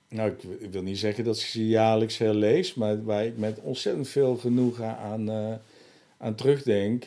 nou, 0.10 0.30
ik, 0.60 0.72
wil 0.72 0.82
niet 0.82 0.98
zeggen 1.00 1.24
dat 1.24 1.36
ik 1.38 1.42
ze 1.46 1.68
jaarlijks 1.68 2.18
herlees, 2.18 2.74
maar 2.74 3.04
waar 3.04 3.26
ik 3.26 3.38
met 3.38 3.60
ontzettend 3.62 4.08
veel 4.08 4.36
genoegen 4.36 4.98
aan, 4.98 5.30
eh, 5.30 5.54
aan 6.18 6.36
terugdenk. 6.36 7.04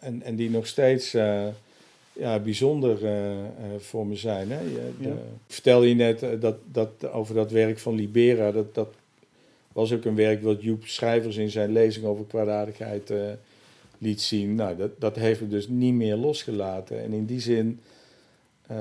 en, 0.00 0.22
en 0.22 0.36
die 0.36 0.50
nog 0.50 0.66
steeds 0.66 1.10
ja, 2.12 2.38
bijzonder 2.38 2.98
voor 3.78 4.06
me 4.06 4.16
zijn. 4.16 4.50
Hè? 4.50 4.60
Je, 4.60 4.90
de- 5.00 5.08
Ja. 5.08 5.14
Ik 5.14 5.54
vertelde 5.54 5.88
je 5.88 5.94
net 5.94 6.24
dat, 6.40 6.56
dat, 6.72 7.10
over 7.12 7.34
dat 7.34 7.50
werk 7.50 7.78
van 7.78 7.94
Libera. 7.94 8.52
Dat, 8.52 8.74
dat 8.74 8.88
was 9.72 9.92
ook 9.92 10.04
een 10.04 10.14
werk 10.14 10.42
wat 10.42 10.62
Joep 10.62 10.86
Schrijvers 10.86 11.36
in 11.36 11.50
zijn 11.50 11.72
lezing 11.72 12.06
over 12.06 12.24
kwaadaardigheid 12.24 13.10
eh, 13.10 13.18
liet 13.98 14.20
zien. 14.20 14.54
Nou, 14.54 14.76
dat, 14.76 15.00
dat 15.00 15.16
heeft 15.16 15.40
me 15.40 15.48
dus 15.48 15.68
niet 15.68 15.94
meer 15.94 16.16
losgelaten. 16.16 17.02
En 17.02 17.12
in 17.12 17.24
die 17.24 17.40
zin 17.40 17.80
eh, 18.66 18.76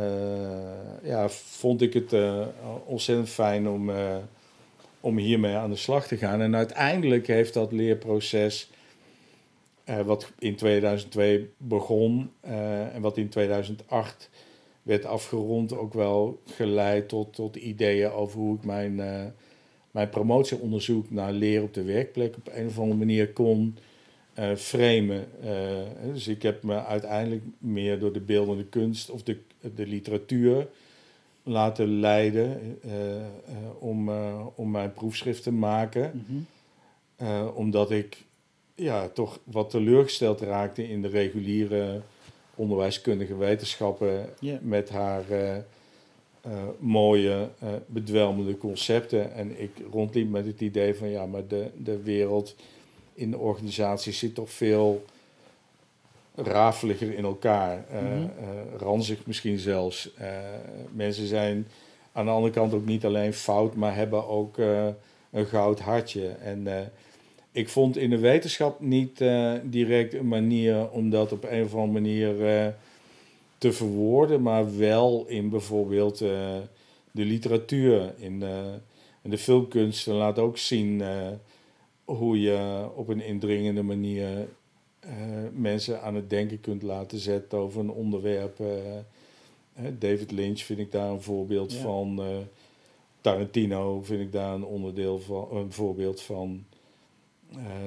ja, 1.04 1.30
vond 1.30 1.82
ik 1.82 1.94
het 1.94 2.14
eh, 2.14 2.48
ontzettend 2.86 3.30
fijn 3.30 3.68
om, 3.68 3.92
om 5.00 5.18
hiermee 5.18 5.56
aan 5.56 5.70
de 5.70 5.76
slag 5.76 6.08
te 6.08 6.18
gaan. 6.18 6.42
En 6.42 6.56
uiteindelijk 6.56 7.28
heeft 7.28 7.54
dat 7.54 7.72
leerproces, 7.72 8.70
wat 10.06 10.32
in 10.40 10.56
2002 10.56 11.50
begon 11.58 12.32
en 12.94 13.02
wat 13.02 13.18
in 13.18 13.30
2008 13.30 14.30
werd 14.84 15.06
afgerond, 15.06 15.78
ook 15.78 15.94
wel 15.94 16.42
geleid 16.46 17.10
tot, 17.10 17.34
tot 17.34 17.56
ideeën 17.56 18.12
over 18.12 18.40
hoe 18.40 18.56
ik 18.56 18.64
mijn, 18.64 19.02
mijn 19.92 20.10
promotieonderzoek 20.10 21.12
naar 21.12 21.32
leer 21.32 21.64
op 21.64 21.74
de 21.74 21.84
werkplek 21.84 22.36
op 22.36 22.50
een 22.54 22.68
of 22.68 22.80
andere 22.80 22.98
manier 22.98 23.30
kon 23.30 23.78
eh 24.34 24.56
framen. 24.56 25.28
Eh, 25.44 26.12
dus 26.14 26.28
ik 26.28 26.42
heb 26.42 26.64
me 26.64 26.86
uiteindelijk 26.86 27.44
meer 27.58 28.00
door 28.00 28.14
de 28.14 28.20
beeldende 28.20 28.66
kunst 28.66 29.10
of 29.10 29.24
de, 29.24 29.38
de 29.76 29.88
literatuur 29.88 30.68
laten 31.44 32.00
leiden 32.00 32.80
eh, 32.82 32.92
om, 33.80 34.10
om 34.56 34.72
mijn 34.72 34.94
proefschrift 34.94 35.44
te 35.44 35.52
maken. 35.52 36.26
Mhm. 36.28 36.44
Omdat 37.56 37.92
ik 37.92 38.26
ja, 38.76 39.08
toch 39.08 39.40
wat 39.44 39.70
teleurgesteld 39.70 40.42
raakte 40.42 40.90
in 40.90 41.02
de 41.02 41.08
reguliere 41.08 42.02
onderwijskundige 42.56 43.36
wetenschappen 43.36 44.30
met 44.62 44.90
haar 44.90 45.24
eh, 46.42 46.52
mooie, 46.80 47.50
eh, 47.60 47.70
bedwelmende 47.86 48.58
concepten. 48.58 49.34
En 49.34 49.62
ik 49.62 49.72
rondliep 49.92 50.30
met 50.30 50.46
het 50.46 50.62
idee 50.62 50.96
van 50.96 51.10
ja, 51.10 51.26
maar 51.26 51.48
de, 51.48 51.70
de 51.78 52.02
wereld 52.02 52.56
in 53.14 53.32
de 53.32 53.38
organisatie 53.38 54.14
zit 54.14 54.36
toch 54.36 54.50
veel 54.50 55.06
rafeliger 56.36 57.14
in 57.14 57.24
elkaar. 57.24 57.86
Mhm. 57.90 58.04
eh, 58.04 58.28
ranzig 58.78 59.26
misschien 59.26 59.60
zelfs. 59.60 60.10
Mensen 60.92 61.28
zijn 61.28 61.68
aan 62.12 62.26
de 62.26 62.32
andere 62.32 62.54
kant 62.54 62.74
ook 62.74 62.86
niet 62.86 63.06
alleen 63.06 63.34
fout, 63.34 63.76
maar 63.76 63.96
hebben 63.96 64.28
ook 64.28 64.58
een 65.32 65.46
goud 65.46 65.80
hartje. 65.80 66.28
En 66.28 66.92
ik 67.52 67.70
vond 67.70 67.98
in 67.98 68.10
de 68.10 68.20
wetenschap 68.20 68.80
niet 68.80 69.24
direct 69.64 70.14
een 70.14 70.28
manier 70.28 70.90
om 70.90 71.10
dat 71.10 71.32
op 71.32 71.44
een 71.50 71.64
of 71.64 71.74
andere 71.74 71.92
manier 71.92 72.36
te 73.62 73.74
verwoorden, 73.74 74.42
maar 74.42 74.78
wel 74.78 75.26
in 75.28 75.50
bijvoorbeeld 75.50 76.22
eh, 76.22 76.58
de 77.12 77.26
literatuur, 77.26 78.14
in, 78.18 78.44
eh, 78.44 78.74
in 79.22 79.30
de 79.30 79.38
filmkunsten 79.38 80.14
laat 80.14 80.40
ook 80.40 80.58
zien 80.58 81.02
eh, 81.02 81.28
hoe 82.06 82.42
je 82.42 82.88
op 82.96 83.08
een 83.08 83.22
indringende 83.22 83.82
manier 83.84 84.48
mensen 85.54 86.02
aan 86.02 86.16
het 86.16 86.30
denken 86.30 86.62
kunt 86.62 86.82
laten 86.82 87.20
zetten 87.20 87.58
over 87.58 87.80
een 87.80 87.92
onderwerp. 87.92 88.58
David 90.00 90.32
Lynch 90.32 90.60
vind 90.60 90.80
ik 90.80 90.92
daar 90.92 91.10
een 91.10 91.22
voorbeeld 91.22 91.74
Ja. 91.74 91.82
van. 91.82 92.22
Tarantino 93.22 94.02
vind 94.02 94.22
ik 94.22 94.32
daar 94.32 94.54
een 94.54 94.66
onderdeel 94.66 95.20
van, 95.20 95.48
een 95.52 95.72
voorbeeld 95.72 96.22
van. 96.22 96.66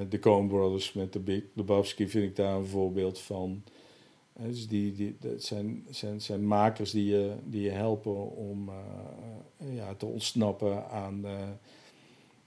De 0.09 0.19
Coen 0.19 0.49
Brothers 0.49 0.93
met 0.93 1.13
de 1.13 1.19
Big 1.19 1.43
Lebowski 1.53 2.09
vind 2.09 2.25
ik 2.25 2.37
daar 2.37 2.57
een 2.57 2.67
voorbeeld 2.67 3.19
van. 3.19 3.63
Dus 4.41 4.69
die, 4.69 4.93
die, 4.93 5.17
dat 5.21 5.43
zijn, 5.43 5.87
zijn, 5.91 6.21
zijn 6.21 6.47
makers 6.47 6.91
die 6.91 7.07
je, 7.07 7.33
die 7.45 7.63
je 7.63 7.71
helpen 7.71 8.31
om 8.37 8.69
eh, 8.69 9.77
ja, 9.77 9.95
te 9.95 10.07
ontsnappen 10.07 10.91
aan, 10.91 11.27
eh, 11.27 11.33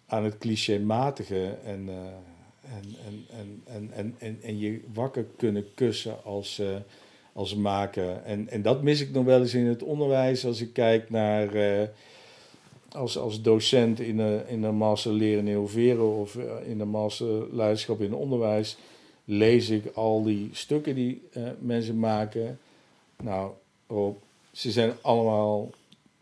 aan 0.06 0.24
het 0.24 0.38
clichématige 0.38 1.58
en, 1.64 1.90
eh, 1.90 1.96
en, 2.62 2.96
en, 3.06 3.26
en, 3.30 3.62
en, 3.66 3.92
en, 3.94 4.16
en, 4.18 4.42
en 4.42 4.60
je 4.60 4.82
wakker 4.94 5.26
kunnen 5.38 5.74
kussen 5.74 6.24
als, 6.24 6.62
als 7.34 7.56
maker. 7.56 8.22
En, 8.24 8.50
en 8.50 8.62
dat 8.62 8.82
mis 8.82 9.02
ik 9.02 9.12
nog 9.12 9.26
wel 9.26 9.40
eens 9.40 9.54
in 9.54 9.66
het 9.66 9.84
onderwijs 9.84 10.46
als 10.46 10.62
ik 10.62 10.74
kijk 10.74 11.10
naar... 11.10 11.50
als, 12.92 13.18
als 13.18 13.42
docent 13.42 14.00
in 14.00 14.20
een, 14.20 14.48
in 14.48 14.64
een 14.64 14.76
master 14.76 15.12
leren 15.12 15.48
innoveren 15.48 16.16
of 16.16 16.36
in 16.66 16.80
een 16.80 16.90
master 16.90 17.56
leiderschap 17.56 18.02
in 18.02 18.14
onderwijs, 18.14 18.78
lees 19.30 19.70
ik 19.70 19.86
al 19.94 20.24
die 20.24 20.50
stukken 20.52 20.96
die 20.96 21.22
eh, 21.32 21.44
mensen 21.60 22.00
maken. 22.00 22.60
Nou, 23.24 23.52
Rob, 23.88 24.16
ze 24.52 24.72
zijn 24.72 24.94
allemaal 25.02 25.70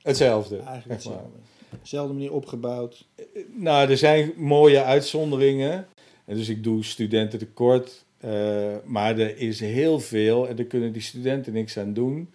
hetzelfde. 0.01 0.55
Eigenlijk 0.55 0.87
maar. 0.87 0.95
hetzelfde. 0.95 1.37
dezelfde 1.81 2.13
manier 2.13 2.33
opgebouwd. 2.33 3.05
Nou, 3.53 3.89
er 3.89 3.97
zijn 3.97 4.33
mooie 4.35 4.83
uitzonderingen. 4.83 5.87
En 6.25 6.35
dus 6.35 6.49
ik 6.49 6.63
doe 6.63 6.83
studenten 6.83 7.39
tekort. 7.39 8.03
Uh, 8.25 8.75
maar 8.85 9.19
er 9.19 9.37
is 9.37 9.59
heel 9.59 9.99
veel, 9.99 10.47
en 10.47 10.55
daar 10.55 10.65
kunnen 10.65 10.93
die 10.93 11.01
studenten 11.01 11.53
niks 11.53 11.77
aan 11.77 11.93
doen. 11.93 12.29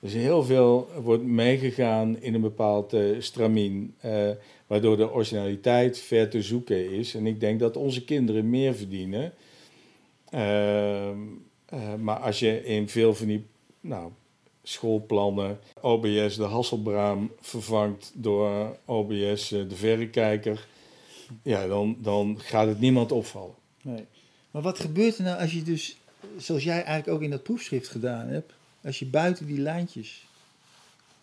Er 0.00 0.08
is 0.08 0.14
heel 0.14 0.42
veel 0.44 0.88
wordt 1.02 1.22
meegegaan 1.22 2.20
in 2.20 2.34
een 2.34 2.40
bepaald 2.40 2.94
uh, 2.94 3.20
stramien, 3.20 3.94
uh, 4.04 4.30
waardoor 4.66 4.96
de 4.96 5.12
originaliteit 5.12 5.98
ver 5.98 6.28
te 6.28 6.42
zoeken 6.42 6.90
is. 6.90 7.14
En 7.14 7.26
ik 7.26 7.40
denk 7.40 7.60
dat 7.60 7.76
onze 7.76 8.04
kinderen 8.04 8.50
meer 8.50 8.74
verdienen. 8.74 9.32
Ehm, 10.32 11.18
maar 12.00 12.18
als 12.18 12.38
je 12.38 12.64
in 12.64 12.88
veel 12.88 13.14
van 13.14 13.26
die 13.26 13.46
nou, 13.80 14.12
schoolplannen 14.62 15.58
OBS 15.80 16.36
de 16.36 16.44
Hasselbraam 16.44 17.32
vervangt 17.40 18.12
door 18.14 18.78
OBS 18.84 19.48
de 19.48 19.76
Verrekijker, 19.76 20.66
ja, 21.42 21.66
dan, 21.66 21.96
dan 22.00 22.38
gaat 22.40 22.66
het 22.66 22.80
niemand 22.80 23.12
opvallen. 23.12 23.54
Nee. 23.82 24.06
Maar 24.50 24.62
wat 24.62 24.78
gebeurt 24.78 25.18
er 25.18 25.24
nou 25.24 25.40
als 25.40 25.52
je 25.52 25.62
dus, 25.62 25.96
zoals 26.36 26.64
jij 26.64 26.82
eigenlijk 26.82 27.08
ook 27.08 27.22
in 27.22 27.30
dat 27.30 27.42
proefschrift 27.42 27.88
gedaan 27.88 28.28
hebt, 28.28 28.52
als 28.84 28.98
je 28.98 29.06
buiten 29.06 29.46
die 29.46 29.58
lijntjes 29.58 30.26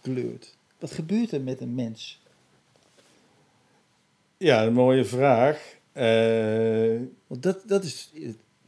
kleurt? 0.02 0.56
Wat 0.80 0.92
gebeurt 0.92 1.32
er 1.32 1.42
met 1.42 1.62
een 1.62 1.76
mens? 1.76 2.20
Ja, 4.38 4.64
een 4.66 4.74
mooie 4.74 5.06
vraag. 5.06 5.78
Uh, 5.94 7.02
Want 7.28 7.44
dat, 7.44 7.62
dat 7.66 7.84
is 7.84 8.10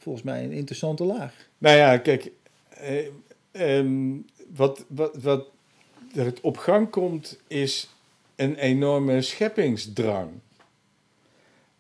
volgens 0.02 0.24
mij 0.24 0.44
een 0.44 0.52
interessante 0.52 1.04
laag. 1.04 1.34
Nou 1.58 1.78
ja, 1.78 1.98
kijk, 1.98 2.32
uh, 3.54 3.78
um, 3.78 4.26
wat, 4.56 4.86
wat, 4.88 5.16
wat 5.18 5.46
er 6.16 6.34
op 6.42 6.58
gang 6.58 6.90
komt 6.90 7.40
is 7.48 7.90
een 8.36 8.56
enorme 8.56 9.22
scheppingsdrang. 9.22 10.30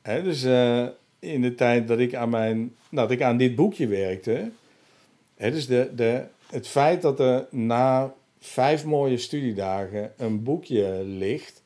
Hè, 0.01 0.23
dus 0.23 0.43
uh, 0.43 0.87
in 1.19 1.41
de 1.41 1.55
tijd 1.55 1.87
dat 1.87 1.99
ik 1.99 2.15
aan, 2.15 2.29
mijn, 2.29 2.57
nou, 2.89 3.07
dat 3.07 3.11
ik 3.11 3.21
aan 3.21 3.37
dit 3.37 3.55
boekje 3.55 3.87
werkte. 3.87 4.51
Hè, 5.35 5.51
dus 5.51 5.67
de, 5.67 5.91
de, 5.95 6.23
het 6.49 6.67
feit 6.67 7.01
dat 7.01 7.19
er 7.19 7.47
na 7.49 8.13
vijf 8.39 8.85
mooie 8.85 9.17
studiedagen 9.17 10.13
een 10.17 10.43
boekje 10.43 11.03
ligt, 11.03 11.61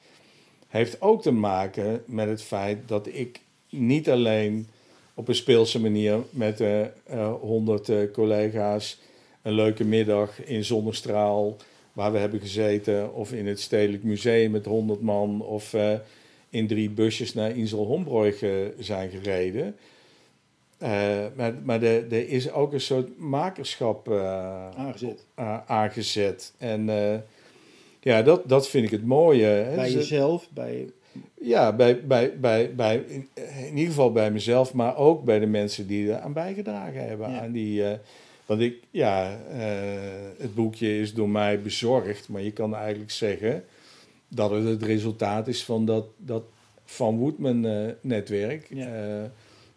heeft 0.67 1.01
ook 1.01 1.21
te 1.21 1.31
maken 1.31 2.03
met 2.05 2.27
het 2.27 2.41
feit 2.41 2.87
dat 2.87 3.07
ik 3.07 3.39
niet 3.69 4.09
alleen 4.09 4.67
op 5.15 5.27
een 5.27 5.35
speelse 5.35 5.79
manier 5.81 6.19
met 6.29 6.57
de 6.57 6.89
uh, 7.11 7.33
honderd 7.33 7.89
uh, 7.89 8.11
collega's 8.11 8.99
een 9.41 9.53
leuke 9.53 9.83
middag 9.83 10.43
in 10.43 10.63
Zonnestraal, 10.63 11.57
waar 11.93 12.11
we 12.11 12.17
hebben 12.17 12.39
gezeten, 12.39 13.13
of 13.13 13.33
in 13.33 13.47
het 13.47 13.59
Stedelijk 13.59 14.03
Museum 14.03 14.51
met 14.51 14.65
honderd 14.65 15.01
man, 15.01 15.41
of 15.41 15.73
uh, 15.73 15.93
in 16.49 16.67
drie 16.67 16.89
busjes 16.89 17.33
naar 17.33 17.57
Insel 17.57 17.85
Hombroich 17.85 18.43
zijn 18.79 19.09
gereden. 19.09 19.75
Maar 21.35 21.53
maar 21.63 21.83
er 21.83 22.29
is 22.29 22.51
ook 22.51 22.73
een 22.73 22.81
soort 22.81 23.19
makerschap 23.19 24.11
aangezet. 24.75 25.25
Aangezet. 25.65 26.53
En 26.57 26.89
ja, 27.99 28.21
dat, 28.21 28.49
dat 28.49 28.69
vind 28.69 28.85
ik 28.85 28.91
het 28.91 29.05
mooie. 29.05 29.45
Hè. 29.45 29.75
Bij 29.75 29.85
dus, 29.85 29.93
jezelf, 29.93 30.49
bij... 30.53 30.89
Ja, 31.41 31.73
bij, 31.73 32.05
bij, 32.05 32.39
bij, 32.39 32.75
bij, 32.75 32.97
in, 33.07 33.27
in, 33.33 33.77
ieder 33.77 33.85
geval 33.85 34.11
bij 34.11 34.31
mezelf, 34.31 34.73
maar 34.73 34.97
ook 34.97 35.23
bij 35.23 35.39
de 35.39 35.45
mensen 35.45 35.87
die 35.87 36.11
er 36.11 36.19
aan 36.19 36.33
bijgedragen 36.33 37.07
hebben. 37.07 37.31
Ja. 37.31 37.41
Aan 37.41 37.51
die, 37.51 37.83
want 38.45 38.61
ik, 38.61 38.75
ja, 38.91 39.37
het 40.37 40.55
boekje 40.55 40.99
is 40.99 41.13
door 41.13 41.29
mij 41.29 41.61
bezorgd, 41.61 42.29
maar 42.29 42.41
je 42.41 42.51
kan 42.51 42.75
eigenlijk 42.75 43.11
zeggen 43.11 43.63
dat 44.27 44.51
het 44.51 44.63
het 44.63 44.83
resultaat 44.83 45.47
is 45.47 45.63
van 45.63 45.85
dat, 45.85 46.05
dat 46.17 46.43
Van 46.85 47.17
Woodman-netwerk. 47.17 48.67
Ja. 48.69 49.31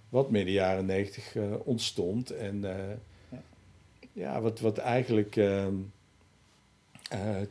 wat 0.09 0.31
midden 0.31 0.53
jaren 0.53 0.87
negentig 0.87 1.35
uh, 1.35 1.45
ontstond. 1.65 2.31
En 2.31 2.57
uh, 2.57 2.71
ja. 3.31 3.43
ja, 4.13 4.41
wat, 4.41 4.61
wat 4.61 4.79
eigenlijk 4.79 5.37
uh, 5.37 5.67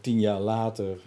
tien 0.02 0.19
jaar 0.19 0.39
later 0.39 1.00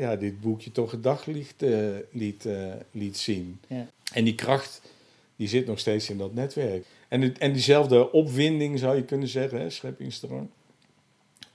ja, 0.00 0.16
dit 0.16 0.40
boekje 0.40 0.72
toch 0.72 0.90
het 0.90 1.02
daglicht 1.02 1.64
liet, 2.10 2.48
liet 2.90 3.16
zien. 3.16 3.60
Ja. 3.66 3.86
En 4.12 4.24
die 4.24 4.34
kracht 4.34 4.80
die 5.40 5.48
zit 5.48 5.66
nog 5.66 5.78
steeds 5.78 6.10
in 6.10 6.18
dat 6.18 6.34
netwerk. 6.34 6.84
En, 7.08 7.20
het, 7.20 7.38
en 7.38 7.52
diezelfde 7.52 8.12
opwinding 8.12 8.78
zou 8.78 8.96
je 8.96 9.04
kunnen 9.04 9.28
zeggen, 9.28 9.60
hè, 9.60 9.70
scheppingsdrang. 9.70 10.48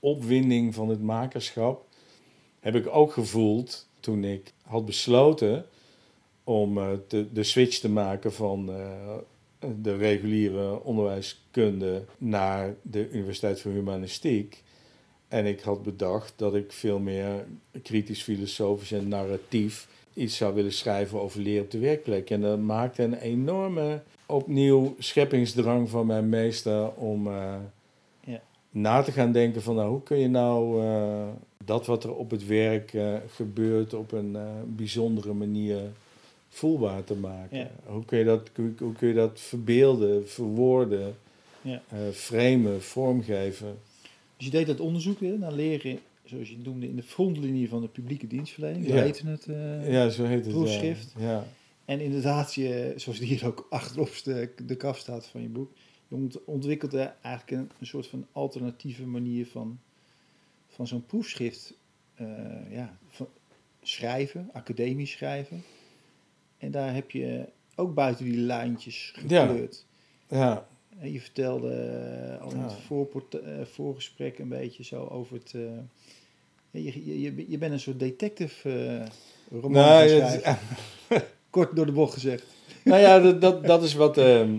Opwinding 0.00 0.74
van 0.74 0.88
het 0.88 1.02
makerschap 1.02 1.84
heb 2.60 2.74
ik 2.74 2.86
ook 2.86 3.12
gevoeld 3.12 3.86
toen 4.00 4.24
ik 4.24 4.52
had 4.62 4.86
besloten 4.86 5.66
om 6.44 6.78
uh, 6.78 6.90
te, 7.08 7.32
de 7.32 7.42
switch 7.42 7.78
te 7.78 7.88
maken 7.88 8.32
van 8.32 8.66
de 9.82 9.96
reguliere 9.96 10.82
onderwijskunde 10.82 12.04
naar 12.18 12.74
de 12.82 13.10
Universiteit 13.10 13.60
voor 13.60 13.72
Humanistiek. 13.72 14.62
En 15.28 15.46
ik 15.46 15.60
had 15.60 15.82
bedacht 15.82 16.32
dat 16.36 16.54
ik 16.54 16.72
veel 16.72 16.98
meer 16.98 17.46
kritisch 17.82 18.22
filosofisch 18.22 18.92
en 18.92 19.08
narratief 19.08 19.88
iets 20.14 20.36
zou 20.36 20.54
willen 20.54 20.72
schrijven 20.72 21.20
over 21.20 21.40
leren 21.40 21.64
op 21.64 21.70
de 21.70 21.78
werkplek. 21.78 22.30
En 22.30 22.40
dat 22.40 22.58
maakte 22.58 23.02
een 23.02 23.18
enorme 23.18 24.02
opnieuw 24.26 24.94
scheppingsdrang 24.98 25.88
van 25.88 26.06
mijn 26.06 26.28
meester 26.28 26.92
om 26.94 27.26
uh, 27.26 27.54
ja. 28.20 28.40
na 28.70 29.02
te 29.02 29.12
gaan 29.12 29.32
denken 29.32 29.62
van 29.62 29.74
nou, 29.74 29.90
hoe 29.90 30.02
kun 30.02 30.18
je 30.18 30.28
nou 30.28 30.84
dat 31.64 31.86
wat 31.86 32.04
er 32.04 32.14
op 32.14 32.30
het 32.30 32.46
werk 32.46 32.92
gebeurt 33.34 33.94
op 33.94 34.12
een 34.12 34.36
bijzondere 34.66 35.32
manier 35.32 35.80
voelbaar 36.48 37.04
te 37.04 37.14
maken. 37.14 37.58
Ja. 37.58 37.70
Hoe, 37.86 38.04
kun 38.04 38.18
je 38.18 38.24
dat, 38.24 38.50
hoe, 38.54 38.92
kun 38.92 39.08
je 39.08 39.14
dat 39.14 39.40
verbeelden, 39.40 40.28
verwoorden, 40.28 41.16
ja. 41.60 41.80
framen, 42.12 42.82
vormgeven? 42.82 43.78
Dus 44.36 44.46
je 44.46 44.50
deed 44.50 44.66
dat 44.66 44.80
onderzoek 44.80 45.20
hè, 45.20 45.38
naar 45.38 45.52
leren, 45.52 45.98
zoals 46.24 46.48
je 46.48 46.54
het 46.54 46.64
noemde, 46.64 46.88
in 46.88 46.96
de 46.96 47.02
frontlinie 47.02 47.68
van 47.68 47.80
de 47.80 47.88
publieke 47.88 48.26
dienstverlening. 48.26 48.86
Zo 48.86 48.94
Ja. 48.94 49.02
heette 49.02 49.26
het 49.26 49.46
uh, 49.46 49.92
Ja, 49.92 50.08
zo 50.08 50.24
heet 50.24 50.44
het. 50.44 50.54
proefschrift. 50.54 51.14
Ja. 51.18 51.30
ja. 51.30 51.46
En 51.84 52.00
inderdaad, 52.00 52.54
je, 52.54 52.92
zoals 52.96 53.18
het 53.18 53.28
hier 53.28 53.46
ook 53.46 53.66
achterop 53.70 54.20
de, 54.24 54.52
de 54.66 54.76
kaf 54.76 54.98
staat 54.98 55.26
van 55.26 55.42
je 55.42 55.48
boek, 55.48 55.72
je 56.08 56.14
ont, 56.14 56.44
ontwikkelde 56.44 57.12
eigenlijk 57.22 57.50
een, 57.62 57.70
een, 57.80 57.86
soort 57.86 58.06
van 58.06 58.26
alternatieve 58.32 59.06
manier 59.06 59.46
van, 59.46 59.78
van 60.68 60.86
zo'n 60.86 61.06
proefschrift 61.06 61.74
uh, 62.20 62.28
ja, 62.70 62.98
van 63.08 63.28
schrijven, 63.82 64.48
academisch 64.52 65.10
schrijven. 65.10 65.62
En 66.58 66.70
daar 66.70 66.94
heb 66.94 67.10
je 67.10 67.48
ook 67.74 67.94
buiten 67.94 68.24
die 68.24 68.36
lijntjes 68.36 69.12
gekleurd. 69.14 69.86
Ja. 70.28 70.36
ja. 70.38 70.68
Je 71.02 71.20
vertelde 71.20 71.68
uh, 71.68 72.42
al 72.42 72.50
in 72.50 72.58
het 72.58 72.72
ja. 72.88 73.40
uh, 73.42 73.64
voorgesprek 73.64 74.38
een 74.38 74.48
beetje 74.48 74.84
zo 74.84 75.04
over 75.04 75.36
het... 75.36 75.52
Uh, 75.56 75.62
je, 76.70 77.20
je, 77.20 77.50
je 77.50 77.58
bent 77.58 77.72
een 77.72 77.80
soort 77.80 77.98
detective 77.98 79.02
roman 79.50 79.72
nou, 79.72 80.40
Kort 81.50 81.76
door 81.76 81.86
de 81.86 81.92
bocht 81.92 82.14
gezegd. 82.14 82.44
Nou 82.84 83.00
ja, 83.00 83.18
dat, 83.18 83.40
dat, 83.40 83.64
dat 83.64 83.82
is 83.82 83.94
wat, 83.94 84.18
ehm, 84.18 84.54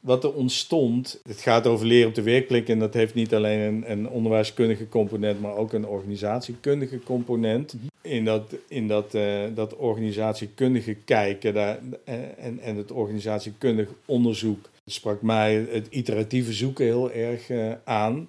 wat 0.00 0.24
er 0.24 0.32
ontstond. 0.32 1.20
Het 1.28 1.40
gaat 1.40 1.66
over 1.66 1.86
leren 1.86 2.08
op 2.08 2.14
de 2.14 2.22
werkplek 2.22 2.68
en 2.68 2.78
dat 2.78 2.94
heeft 2.94 3.14
niet 3.14 3.34
alleen 3.34 3.58
een, 3.60 3.90
een 3.90 4.08
onderwijskundige 4.08 4.88
component, 4.88 5.40
maar 5.40 5.56
ook 5.56 5.72
een 5.72 5.86
organisatiekundige 5.86 6.98
component. 6.98 7.72
-hmm 7.72 7.88
in 8.08 8.24
dat, 8.24 8.54
in 8.68 8.88
dat, 8.88 9.14
uh, 9.14 9.42
dat 9.54 9.76
organisatiekundige 9.76 10.94
kijken 10.94 11.54
daar, 11.54 11.78
uh, 12.04 12.14
en, 12.38 12.60
en 12.60 12.76
het 12.76 12.92
organisatiekundig 12.92 13.88
onderzoek 14.04 14.68
sprak 14.86 15.22
mij 15.22 15.66
het 15.70 15.86
iteratieve 15.90 16.52
zoeken 16.52 16.84
heel 16.84 17.12
erg 17.12 17.48
uh, 17.48 17.72
aan. 17.84 18.28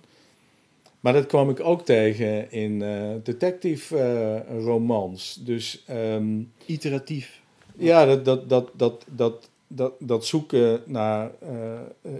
Maar 0.99 1.13
dat 1.13 1.25
kwam 1.25 1.49
ik 1.49 1.59
ook 1.59 1.85
tegen 1.85 2.51
in 2.51 2.79
detective 3.23 4.45
romans. 4.63 5.39
Dus, 5.43 5.83
um, 5.89 6.51
Iteratief? 6.65 7.41
Ja, 7.77 8.05
dat, 8.05 8.25
dat, 8.25 8.49
dat, 8.49 8.71
dat, 8.75 9.05
dat, 9.15 9.49
dat, 9.71 9.93
dat 9.99 10.25
zoeken 10.25 10.81
naar 10.85 11.31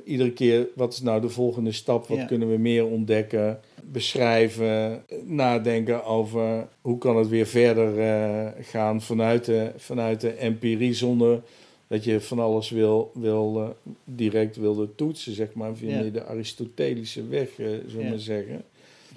iedere 0.03 0.31
keer 0.31 0.67
wat 0.75 0.93
is 0.93 1.01
nou 1.01 1.21
de 1.21 1.29
volgende 1.29 1.71
stap, 1.71 2.07
wat 2.07 2.17
Ja. 2.17 2.25
kunnen 2.25 2.49
we 2.51 2.57
meer 2.57 2.85
ontdekken 2.85 3.59
beschrijven, 3.83 5.03
nadenken 5.25 6.05
over 6.05 6.67
hoe 6.81 6.97
kan 6.97 7.17
het 7.17 7.27
weer 7.27 7.45
verder 7.45 7.97
uh, 7.97 8.47
gaan 8.61 9.01
vanuit 9.01 9.45
de, 9.45 9.71
vanuit 9.77 10.21
de 10.21 10.29
empirie 10.31 10.93
zonder 10.93 11.41
dat 11.87 12.03
je 12.03 12.21
van 12.21 12.39
alles 12.39 12.69
wil, 12.69 13.11
wil 13.13 13.75
direct 14.03 14.55
wilde 14.55 14.95
toetsen, 14.95 15.33
zeg 15.33 15.53
maar, 15.53 15.75
via 15.75 15.99
Ja. 15.99 16.09
de 16.09 16.23
Aristotelische 16.25 17.27
weg, 17.27 17.49
zullen 17.87 18.03
Ja. 18.03 18.09
maar 18.09 18.19
zeggen. 18.19 18.61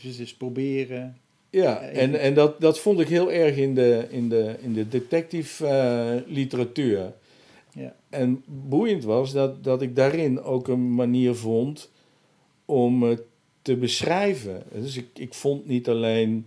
Dus 0.02 0.18
is 0.18 0.34
proberen. 0.34 1.16
Ja, 1.50 1.80
en, 1.80 2.20
en 2.20 2.34
dat, 2.34 2.60
dat 2.60 2.78
vond 2.78 3.00
ik 3.00 3.08
heel 3.08 3.32
erg 3.32 3.56
in 3.56 3.74
de, 3.74 4.06
in 4.10 4.28
de, 4.28 4.54
in 4.62 4.72
de 4.72 4.88
detective 4.88 5.66
eh, 5.66 6.14
literatuur. 6.26 7.12
Ja. 7.72 7.94
En 8.08 8.44
boeiend 8.46 9.04
was 9.04 9.32
dat, 9.32 9.64
dat 9.64 9.82
ik 9.82 9.96
daarin 9.96 10.42
ook 10.42 10.68
een 10.68 10.94
manier 10.94 11.34
vond 11.34 11.90
om 12.64 13.02
het 13.02 13.22
te 13.62 13.76
beschrijven. 13.76 14.62
Dus 14.72 14.96
ik, 14.96 15.08
ik 15.14 15.34
vond 15.34 15.66
niet 15.66 15.88
alleen 15.88 16.46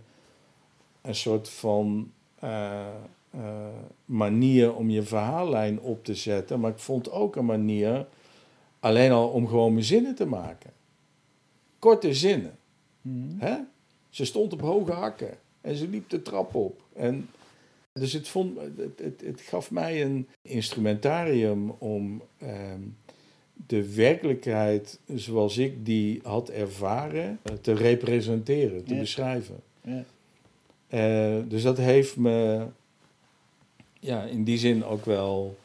een 1.02 1.14
soort 1.14 1.48
van 1.48 2.12
eh, 2.38 2.86
eh, 3.30 3.66
manier 4.04 4.74
om 4.74 4.90
je 4.90 5.02
verhaallijn 5.02 5.80
op 5.80 6.04
te 6.04 6.14
zetten. 6.14 6.60
Maar 6.60 6.70
ik 6.70 6.78
vond 6.78 7.10
ook 7.10 7.36
een 7.36 7.44
manier 7.44 8.06
alleen 8.80 9.12
al 9.12 9.28
om 9.28 9.46
gewoon 9.46 9.72
mijn 9.72 9.84
zinnen 9.84 10.14
te 10.14 10.26
maken. 10.26 10.70
Korte 11.78 12.14
zinnen. 12.14 12.58
Mhm. 13.02 13.38
Hè? 13.38 13.56
Ze 14.10 14.24
stond 14.24 14.52
op 14.52 14.60
hoge 14.60 14.92
hakken 14.92 15.38
en 15.60 15.76
ze 15.76 15.88
liep 15.88 16.10
de 16.10 16.22
trap 16.22 16.54
op. 16.54 16.80
En 16.92 17.28
dus 17.98 18.12
het, 18.12 18.28
vond, 18.28 18.58
het, 18.76 18.98
het, 18.98 19.20
het 19.20 19.40
gaf 19.40 19.70
mij 19.70 20.02
een 20.04 20.26
instrumentarium 20.42 21.70
om 21.70 22.22
ehm, 22.38 22.80
de 23.66 23.94
werkelijkheid 23.94 24.98
zoals 25.14 25.58
ik 25.58 25.84
die 25.86 26.20
had 26.22 26.48
ervaren 26.50 27.38
eh, 27.42 27.54
te 27.54 27.72
representeren, 27.74 28.84
te 28.84 28.94
Ja. 28.94 29.00
beschrijven. 29.00 29.60
Ja. 29.80 30.04
Eh, 30.88 31.42
dus 31.48 31.62
dat 31.62 31.76
heeft 31.76 32.16
me 32.16 32.66
ja, 34.00 34.24
in 34.24 34.44
die 34.44 34.58
zin 34.58 34.84
ook 34.84 35.04
wel 35.04 35.56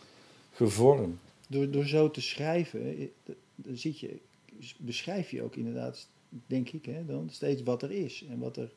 gevormd. 0.54 1.20
Door, 1.48 1.72
door 1.72 1.86
zo 1.86 2.12
te 2.12 2.22
schrijven, 2.22 2.98
eh, 2.98 3.06
dan 3.56 3.78
ziet 3.78 4.00
je, 4.00 4.18
beschrijf 4.78 5.32
je 5.32 5.42
ook 5.44 5.56
inderdaad, 5.56 6.08
denk 6.48 6.70
ik, 6.70 6.86
hè, 6.86 7.06
dan 7.06 7.30
steeds 7.32 7.64
wat 7.64 7.84
er 7.84 7.92
is. 7.92 8.26
En 8.30 8.40
wat 8.40 8.58
er, 8.58 8.72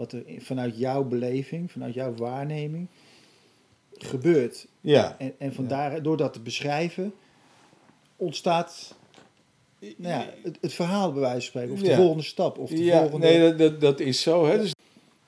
wat 0.00 0.12
er 0.12 0.24
vanuit 0.38 0.78
jouw 0.78 1.04
beleving, 1.04 1.72
vanuit 1.72 1.94
jouw 1.94 2.14
waarneming 2.14 2.86
gebeurt. 3.92 4.66
Ja, 4.80 5.14
En, 5.18 5.34
en 5.38 5.52
vandaar, 5.52 6.02
door 6.02 6.16
dat 6.16 6.32
te 6.32 6.40
beschrijven, 6.40 7.12
ontstaat 8.16 8.94
nou 9.78 10.14
ja, 10.14 10.26
het, 10.42 10.58
het 10.60 10.72
verhaal 10.72 11.12
bij 11.12 11.20
wijze 11.20 11.34
van 11.34 11.46
spreken. 11.46 11.72
Of 11.72 11.80
de 11.80 11.86
Ja. 11.86 11.96
volgende 11.96 12.22
stap. 12.22 12.58
Of 12.58 12.70
de 12.70 12.84
ja 12.84 13.00
volgende... 13.00 13.26
nee, 13.26 13.40
dat, 13.40 13.58
dat, 13.58 13.80
dat 13.80 14.00
is 14.00 14.22
zo. 14.22 14.46
Hè? 14.46 14.58
Dus, 14.58 14.72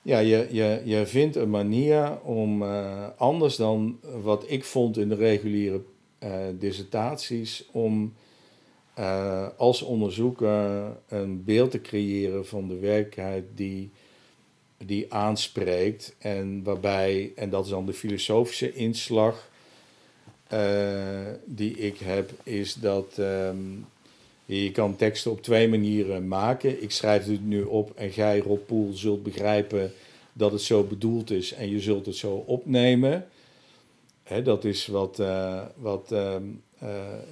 ja, 0.01 0.19
je, 0.19 0.47
je, 0.51 0.81
je 0.85 1.05
vindt 1.05 1.35
een 1.35 1.49
manier 1.49 2.21
om 2.21 2.63
eh, 2.63 3.07
anders 3.17 3.55
dan 3.55 3.99
wat 4.21 4.43
ik 4.47 4.63
vond 4.63 4.97
in 4.97 5.09
de 5.09 5.15
reguliere 5.15 5.81
eh, 6.19 6.31
dissertaties, 6.59 7.65
om 7.71 8.13
eh, 8.93 9.47
als 9.57 9.81
onderzoeker 9.81 10.91
een 11.07 11.43
beeld 11.43 11.71
te 11.71 11.81
creëren 11.81 12.45
van 12.45 12.67
de 12.67 12.79
werkelijkheid 12.79 13.45
die, 13.55 13.91
die 14.85 15.13
aanspreekt. 15.13 16.15
En 16.17 16.63
waarbij, 16.63 17.31
en 17.35 17.49
dat 17.49 17.63
is 17.63 17.69
dan 17.69 17.85
de 17.85 17.93
filosofische 17.93 18.73
inslag 18.73 19.49
eh, 20.47 21.27
die 21.45 21.77
ik 21.77 21.97
heb, 21.97 22.31
is 22.43 22.73
dat 22.73 23.17
ehm, 23.17 23.57
je 24.45 24.71
kan 24.71 24.95
teksten 24.95 25.31
op 25.31 25.41
twee 25.41 25.67
manieren 25.67 26.27
maken. 26.27 26.83
Ik 26.83 26.91
schrijf 26.91 27.25
het 27.25 27.45
nu 27.45 27.63
op 27.63 27.91
en 27.95 28.09
jij, 28.09 28.39
Rob 28.39 28.65
Poel, 28.65 28.93
zult 28.93 29.23
begrijpen 29.23 29.93
dat 30.33 30.51
het 30.51 30.61
zo 30.61 30.83
bedoeld 30.83 31.31
is 31.31 31.53
en 31.53 31.69
je 31.69 31.79
zult 31.79 32.05
het 32.05 32.15
zo 32.15 32.43
opnemen. 32.45 33.27
Hè, 34.23 34.41
dat 34.41 34.65
is 34.65 34.87
wat, 34.87 35.19
eh, 35.19 35.61
wat 35.75 36.11
ehm, 36.11 36.43
eh, 36.79 36.89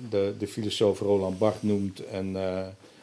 de, 0.10 0.34
de 0.38 0.48
filosoof 0.48 1.00
Roland 1.00 1.38
Barthes 1.38 1.62
noemt 1.62 2.02
een, 2.12 2.36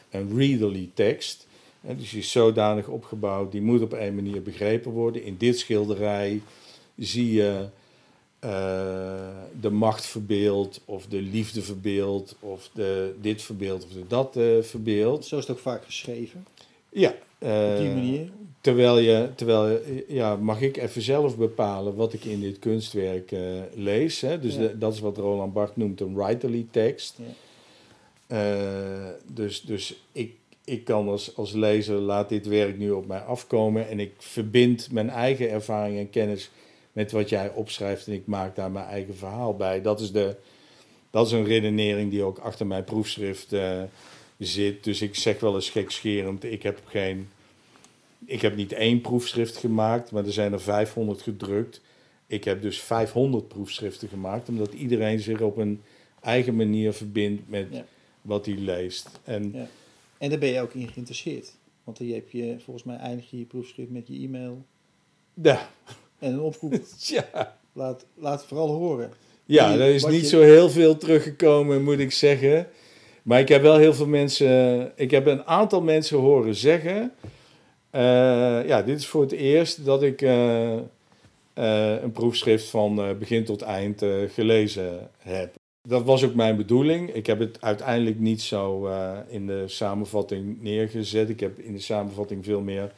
een 0.09 0.37
readerly 0.37 0.89
tekst. 0.93 1.47
Hè, 1.81 1.95
dus 1.95 2.09
die 2.09 2.19
is 2.19 2.31
zodanig 2.31 2.87
opgebouwd, 2.87 3.51
die 3.51 3.61
moet 3.61 3.81
op 3.81 3.93
één 3.93 4.15
manier 4.15 4.41
begrepen 4.41 4.91
worden. 4.91 5.23
In 5.23 5.35
dit 5.37 5.59
schilderij 5.59 6.41
zie 6.97 7.31
je 7.33 7.65
eh, 8.39 8.49
de 9.61 9.69
macht 9.69 10.05
verbeeld, 10.05 10.81
of 10.85 11.05
de 11.05 11.21
liefde 11.21 11.61
verbeeld, 11.61 12.35
of 12.39 12.69
de, 12.73 13.13
dit 13.21 13.41
verbeeld, 13.41 13.83
of 13.85 13.91
de 13.91 14.03
dat 14.07 14.35
eh 14.37 14.43
verbeeld. 14.61 15.25
Zo 15.25 15.37
is 15.37 15.47
het 15.47 15.55
ook 15.55 15.61
vaak 15.61 15.85
geschreven. 15.85 16.45
Ja. 16.89 17.09
Op 17.09 17.47
die 17.77 17.87
eh, 17.87 17.93
manier. 17.95 18.29
Terwijl 18.61 18.97
je, 18.97 19.29
terwijl 19.35 19.67
je- 19.69 20.05
ja, 20.07 20.35
mag 20.35 20.61
ik 20.61 20.77
even 20.77 21.01
zelf 21.01 21.37
bepalen 21.37 21.95
wat 21.95 22.13
ik 22.13 22.23
in 22.25 22.39
dit 22.39 22.59
kunstwerk 22.59 23.31
lees. 23.75 24.21
Hè? 24.21 24.39
Dus 24.39 24.53
Ja. 24.53 24.59
de- 24.59 24.77
dat 24.77 24.93
is 24.93 24.99
wat 24.99 25.17
Roland 25.17 25.53
Barthes 25.53 25.75
noemt 25.75 26.01
een 26.01 26.15
writerly 26.15 26.65
tekst. 26.71 27.17
Ja. 28.27 29.15
Dus 29.25 29.61
dus 29.61 30.01
ik, 30.11 30.33
ik 30.69 30.83
kan 30.83 31.07
als, 31.07 31.35
als 31.35 31.51
lezer, 31.51 31.95
laat 31.95 32.29
dit 32.29 32.47
werk 32.47 32.77
nu 32.77 32.91
op 32.91 33.07
mij 33.07 33.19
afkomen. 33.19 33.87
En 33.87 33.99
ik 33.99 34.13
verbind 34.17 34.91
mijn 34.91 35.09
eigen 35.09 35.49
ervaring 35.49 35.97
en 35.97 36.09
kennis 36.09 36.49
met 36.91 37.11
wat 37.11 37.29
jij 37.29 37.51
opschrijft. 37.51 38.07
En 38.07 38.13
ik 38.13 38.25
maak 38.25 38.55
daar 38.55 38.71
mijn 38.71 38.85
eigen 38.85 39.15
verhaal 39.15 39.55
bij. 39.55 39.81
Dat 39.81 39.99
is, 39.99 40.11
de, 40.11 40.35
dat 41.09 41.25
is 41.25 41.31
een 41.31 41.45
redenering 41.45 42.11
die 42.11 42.23
ook 42.23 42.37
achter 42.37 42.67
mijn 42.67 42.83
proefschrift 42.83 43.53
eh, 43.53 43.81
zit. 44.37 44.83
Dus 44.83 45.01
ik 45.01 45.15
zeg 45.15 45.39
wel 45.39 45.55
eens 45.55 45.69
gekscherend, 45.69 46.43
ik 46.43 46.63
heb 46.63 46.81
geen... 46.85 47.29
Ik 48.25 48.41
heb 48.41 48.55
niet 48.55 48.71
één 48.71 49.01
proefschrift 49.01 49.57
gemaakt, 49.57 50.11
maar 50.11 50.25
er 50.25 50.31
zijn 50.31 50.53
er 50.53 50.61
500 50.61 51.21
gedrukt. 51.21 51.81
Ik 52.27 52.43
heb 52.43 52.61
dus 52.61 52.81
500 52.81 53.47
proefschriften 53.47 54.07
gemaakt, 54.07 54.49
omdat 54.49 54.73
iedereen 54.73 55.19
zich 55.19 55.41
op 55.41 55.57
een 55.57 55.81
eigen 56.21 56.55
manier 56.55 56.93
verbindt 56.93 57.49
met 57.49 57.67
Ja. 57.71 57.85
wat 58.21 58.45
hij 58.45 58.55
leest. 58.55 59.09
En 59.23 59.51
Ja. 59.53 59.67
En 60.19 60.29
daar 60.29 60.39
ben 60.39 60.49
je 60.49 60.61
ook 60.61 60.73
in 60.73 60.87
geïnteresseerd. 60.87 61.51
Want 61.83 61.97
je 61.97 62.13
hebt 62.13 62.31
je, 62.31 62.55
volgens 62.63 62.85
mij 62.85 62.97
eindig 62.97 63.29
je 63.31 63.37
je 63.39 63.45
proefschrift 63.45 63.89
met 63.89 64.07
je 64.07 64.13
e-mail 64.19 64.65
ja, 65.33 65.69
en 66.19 66.33
een 66.33 66.39
oproep. 66.39 66.73
ja. 66.99 67.57
laat, 67.73 68.05
laat 68.15 68.45
vooral 68.45 68.67
horen. 68.69 69.11
ja, 69.45 69.73
er 69.73 69.93
is 69.93 70.05
niet 70.05 70.21
je- 70.21 70.27
zo 70.27 70.41
heel 70.41 70.69
veel 70.69 70.97
teruggekomen, 70.97 71.83
moet 71.83 71.99
ik 71.99 72.11
zeggen. 72.11 72.67
Maar 73.23 73.39
ik 73.39 73.47
heb 73.47 73.61
wel 73.61 73.77
heel 73.77 73.93
veel 73.93 74.07
mensen, 74.07 74.91
ik 74.95 75.11
heb 75.11 75.25
een 75.25 75.43
aantal 75.43 75.81
mensen 75.81 76.17
horen 76.17 76.55
zeggen. 76.55 77.11
eh, 77.89 78.01
ja, 78.67 78.81
dit 78.83 78.97
is 78.99 79.07
voor 79.07 79.21
het 79.21 79.31
eerst 79.31 79.85
dat 79.85 80.03
ik 80.03 80.21
eh, 80.21 80.73
eh, 81.53 82.01
een 82.01 82.11
proefschrift 82.11 82.69
van 82.69 83.17
begin 83.19 83.43
tot 83.45 83.61
eind 83.61 84.03
gelezen 84.27 85.09
heb. 85.17 85.55
Dat 85.81 86.03
was 86.03 86.23
ook 86.23 86.35
mijn 86.35 86.57
bedoeling. 86.57 87.13
Ik 87.13 87.25
heb 87.25 87.39
het 87.39 87.61
uiteindelijk 87.61 88.19
niet 88.19 88.41
zo 88.41 88.87
eh, 88.87 89.17
in 89.27 89.47
de 89.47 89.63
samenvatting 89.67 90.61
neergezet. 90.61 91.29
Ik 91.29 91.39
heb 91.39 91.59
in 91.59 91.73
de 91.73 91.79
samenvatting 91.79 92.45
veel 92.45 92.61
meer 92.61 92.91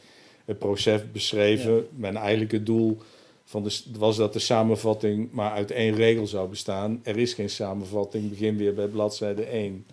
het 0.44 0.58
proces 0.58 1.10
beschreven. 1.12 1.86
Mijn 1.96 2.16
eigenlijke 2.16 2.62
doel 2.62 2.98
van 3.44 3.62
de, 3.62 3.82
was 3.98 4.16
dat 4.16 4.32
de 4.32 4.38
samenvatting 4.38 5.32
maar 5.32 5.50
uit 5.50 5.70
één 5.70 5.94
regel 5.94 6.26
zou 6.26 6.48
bestaan. 6.48 7.00
Er 7.02 7.18
is 7.18 7.34
geen 7.34 7.50
samenvatting, 7.50 8.28
begin 8.28 8.56
weer 8.56 8.74
bij 8.74 8.86
bladzijde 8.86 9.44
1. 9.44 9.86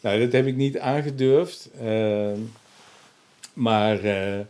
Nou, 0.00 0.20
dat 0.20 0.32
heb 0.32 0.46
ik 0.46 0.56
niet 0.56 0.78
aangedurfd. 0.78 1.70
Ehm, 1.80 2.40
maar 3.52 4.04
eh, 4.04 4.40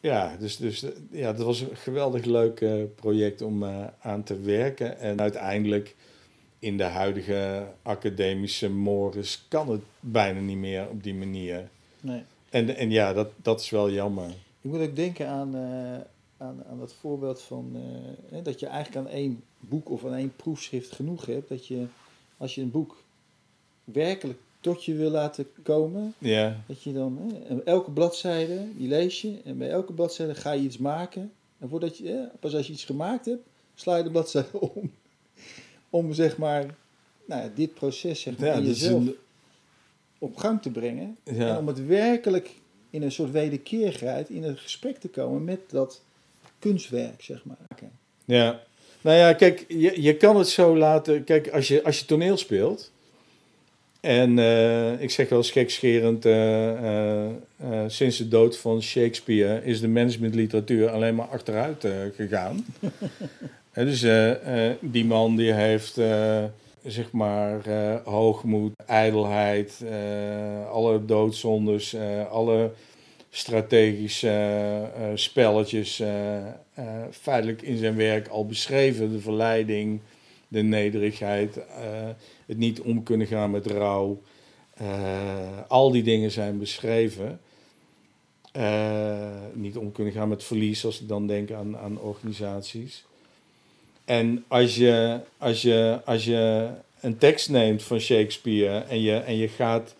ja, 0.00 0.36
dus, 0.38 0.56
dus 0.56 0.84
ja, 1.10 1.32
dat 1.32 1.46
was 1.46 1.60
een 1.60 1.76
geweldig 1.76 2.24
leuk 2.24 2.60
eh, 2.60 2.72
project 2.94 3.42
om 3.42 3.64
aan 4.00 4.22
te 4.22 4.40
werken. 4.40 4.98
En 4.98 5.20
uiteindelijk 5.20 5.94
in 6.58 6.76
de 6.76 6.84
huidige 6.84 7.66
academische 7.82 8.70
mores 8.70 9.44
kan 9.48 9.70
het 9.70 9.82
bijna 10.00 10.40
niet 10.40 10.56
meer 10.56 10.88
op 10.88 11.02
die 11.02 11.14
manier. 11.14 11.68
Nee. 12.00 12.22
En, 12.50 12.76
en 12.76 12.90
ja, 12.90 13.12
dat, 13.12 13.28
dat 13.36 13.60
is 13.60 13.70
wel 13.70 13.90
jammer. 13.90 14.28
Ik 14.60 14.70
moet 14.70 14.80
ook 14.80 14.96
denken 14.96 15.28
aan, 15.28 15.54
eh, 15.54 16.46
aan, 16.46 16.64
aan 16.70 16.78
dat 16.78 16.94
voorbeeld 16.94 17.42
van 17.42 17.76
eh, 18.30 18.44
dat 18.44 18.60
je 18.60 18.66
eigenlijk 18.66 19.06
aan 19.06 19.12
één 19.12 19.42
boek 19.58 19.90
of 19.90 20.04
aan 20.04 20.14
één 20.14 20.36
proefschrift 20.36 20.92
genoeg 20.92 21.26
hebt. 21.26 21.48
Dat 21.48 21.66
je, 21.66 21.86
als 22.36 22.54
je 22.54 22.62
een 22.62 22.70
boek 22.70 23.02
werkelijk 23.84 24.38
tot 24.60 24.84
je 24.84 24.94
wil 24.94 25.10
laten 25.10 25.46
komen, 25.62 26.14
Ja, 26.18 26.64
dat 26.66 26.82
je 26.82 26.92
dan 26.92 27.18
hè, 27.46 27.62
elke 27.62 27.90
bladzijde, 27.90 28.66
die 28.76 28.88
lees 28.88 29.20
je 29.20 29.40
en 29.44 29.58
bij 29.58 29.70
elke 29.70 29.92
bladzijde 29.92 30.34
ga 30.34 30.52
je 30.52 30.62
iets 30.62 30.78
maken. 30.78 31.32
En 31.58 31.68
voordat 31.68 31.98
je, 31.98 32.08
hè, 32.08 32.26
pas 32.40 32.54
als 32.54 32.66
je 32.66 32.72
iets 32.72 32.84
gemaakt 32.84 33.24
hebt, 33.24 33.46
sla 33.74 33.96
je 33.96 34.02
de 34.02 34.10
bladzijde 34.10 34.60
om. 34.74 34.90
Om 35.90 36.12
zeg 36.12 36.36
maar, 36.36 36.74
nou 37.24 37.50
dit 37.54 37.74
proces 37.74 38.20
zeg 38.20 38.38
maar, 38.38 38.48
ja 38.48 38.54
in 38.54 38.64
jezelf 38.64 39.00
een, 39.00 39.16
op 40.18 40.36
gang 40.36 40.62
te 40.62 40.70
brengen. 40.70 41.16
En 41.24 41.56
om 41.56 41.66
het 41.66 41.86
werkelijk 41.86 42.50
in 42.90 43.02
een 43.02 43.12
soort 43.12 43.30
wederkerigheid 43.30 44.28
in 44.28 44.44
een 44.44 44.56
gesprek 44.56 44.96
te 44.96 45.08
komen 45.08 45.44
met 45.44 45.60
dat 45.70 46.02
kunstwerk, 46.58 47.22
zeg 47.22 47.44
maar. 47.44 47.90
ja. 48.24 48.66
Nou 49.00 49.16
ja, 49.16 49.32
kijk, 49.32 49.64
je, 49.68 50.02
je 50.02 50.16
kan 50.16 50.36
het 50.36 50.48
zo 50.48 50.76
laten. 50.76 51.24
Kijk, 51.24 51.48
als 51.48 51.68
je, 51.68 51.84
als 51.84 51.98
je 51.98 52.04
toneel 52.04 52.36
speelt. 52.36 52.90
En 54.00 54.38
eh, 54.38 55.00
ik 55.00 55.10
zeg 55.10 55.28
wel 55.28 55.38
eens 55.38 55.50
gekscherend, 55.50 56.24
eh, 56.24 57.26
eh, 57.26 57.34
sinds 57.86 58.16
de 58.16 58.28
dood 58.28 58.58
van 58.58 58.82
Shakespeare 58.82 59.64
is 59.64 59.80
de 59.80 59.88
managementliteratuur 59.88 60.88
alleen 60.88 61.14
maar 61.14 61.26
achteruit 61.26 61.86
gegaan. 62.16 62.66
Dus 63.84 64.02
eh, 64.02 64.68
eh, 64.68 64.76
die 64.80 65.04
man 65.04 65.36
die 65.36 65.52
heeft, 65.52 65.98
eh, 65.98 66.44
zeg 66.84 67.12
maar, 67.12 67.68
hoogmoed, 68.04 68.72
ijdelheid, 68.86 69.84
alle 70.70 71.04
doodzondes, 71.04 71.96
alle 72.30 72.70
strategische 73.30 74.90
spelletjes 75.14 76.02
feitelijk 77.10 77.62
in 77.62 77.76
zijn 77.76 77.96
werk 77.96 78.28
al 78.28 78.46
beschreven. 78.46 79.12
De 79.12 79.20
verleiding, 79.20 80.00
de 80.48 80.62
nederigheid, 80.62 81.58
het 82.46 82.58
niet 82.58 82.80
om 82.80 83.02
kunnen 83.02 83.26
gaan 83.26 83.50
met 83.50 83.66
rouw. 83.66 84.22
Al 85.68 85.90
die 85.90 86.02
dingen 86.02 86.30
zijn 86.30 86.58
beschreven. 86.58 87.40
niet 89.52 89.76
om 89.76 89.92
kunnen 89.92 90.12
gaan 90.12 90.28
met 90.28 90.44
verlies, 90.44 90.84
als 90.84 91.00
ik 91.00 91.08
dan 91.08 91.26
denk 91.26 91.50
aan, 91.50 91.76
aan 91.76 92.00
organisaties. 92.00 93.06
En 94.08 94.44
als 94.48 94.76
je, 94.76 95.20
als, 95.38 95.62
je, 95.62 96.00
als 96.04 96.24
je 96.24 96.68
een 97.00 97.18
tekst 97.18 97.50
neemt 97.50 97.82
van 97.82 98.00
Shakespeare 98.00 98.78
en 98.78 99.00
je, 99.00 99.14
en 99.14 99.36
je 99.36 99.48
gaat 99.48 99.94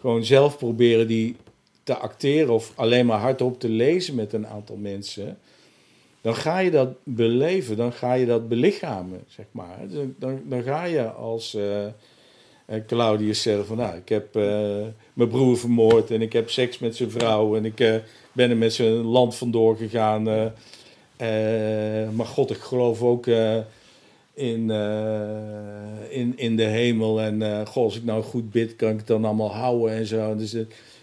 gewoon 0.00 0.24
zelf 0.24 0.58
proberen 0.58 1.06
die 1.06 1.36
te 1.82 1.96
acteren 1.96 2.54
of 2.54 2.72
alleen 2.74 3.06
maar 3.06 3.18
hardop 3.18 3.60
te 3.60 3.68
lezen 3.68 4.14
met 4.14 4.32
een 4.32 4.46
aantal 4.46 4.76
mensen, 4.76 5.38
dan 6.20 6.34
ga 6.34 6.58
je 6.58 6.70
dat 6.70 6.88
beleven, 7.02 7.76
dan 7.76 7.92
ga 7.92 8.12
je 8.12 8.26
dat 8.26 8.48
belichamen, 8.48 9.24
zeg 9.28 9.46
maar. 9.50 9.78
Dan, 10.18 10.42
dan 10.44 10.62
ga 10.62 10.84
je 10.84 11.10
als 11.10 11.54
uh, 11.54 11.86
Claudius 12.86 13.42
zeggen 13.42 13.66
van, 13.66 13.76
nou, 13.76 13.96
ik 13.96 14.08
heb 14.08 14.36
uh, 14.36 14.42
mijn 15.12 15.28
broer 15.28 15.58
vermoord 15.58 16.10
en 16.10 16.22
ik 16.22 16.32
heb 16.32 16.50
seks 16.50 16.78
met 16.78 16.96
zijn 16.96 17.10
vrouw 17.10 17.56
en 17.56 17.64
ik 17.64 18.02
ben 18.32 18.50
er 18.50 18.56
met 18.56 18.72
zijn 18.72 18.92
land 18.92 19.34
vandoor 19.34 19.76
gegaan. 19.76 20.52
Maar 22.12 22.26
God, 22.26 22.50
ik 22.50 22.56
geloof 22.56 23.02
ook 23.02 23.26
in, 24.34 24.70
in, 26.08 26.32
in 26.36 26.56
de 26.56 26.64
hemel 26.64 27.20
en 27.20 27.66
God, 27.66 27.84
als 27.84 27.96
ik 27.96 28.04
nou 28.04 28.22
goed 28.22 28.50
bid, 28.50 28.76
kan 28.76 28.90
ik 28.90 28.96
het 28.96 29.06
dan 29.06 29.24
allemaal 29.24 29.54
houden 29.54 29.96
en 29.96 30.06
zo. 30.06 30.36
Dus 30.36 30.56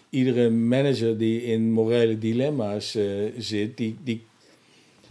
iedere 0.10 0.50
manager 0.50 1.18
die 1.18 1.44
in 1.44 1.72
morele 1.72 2.18
dilemma's 2.18 2.98
zit, 3.38 3.78
die, 3.78 3.98
die 4.04 4.24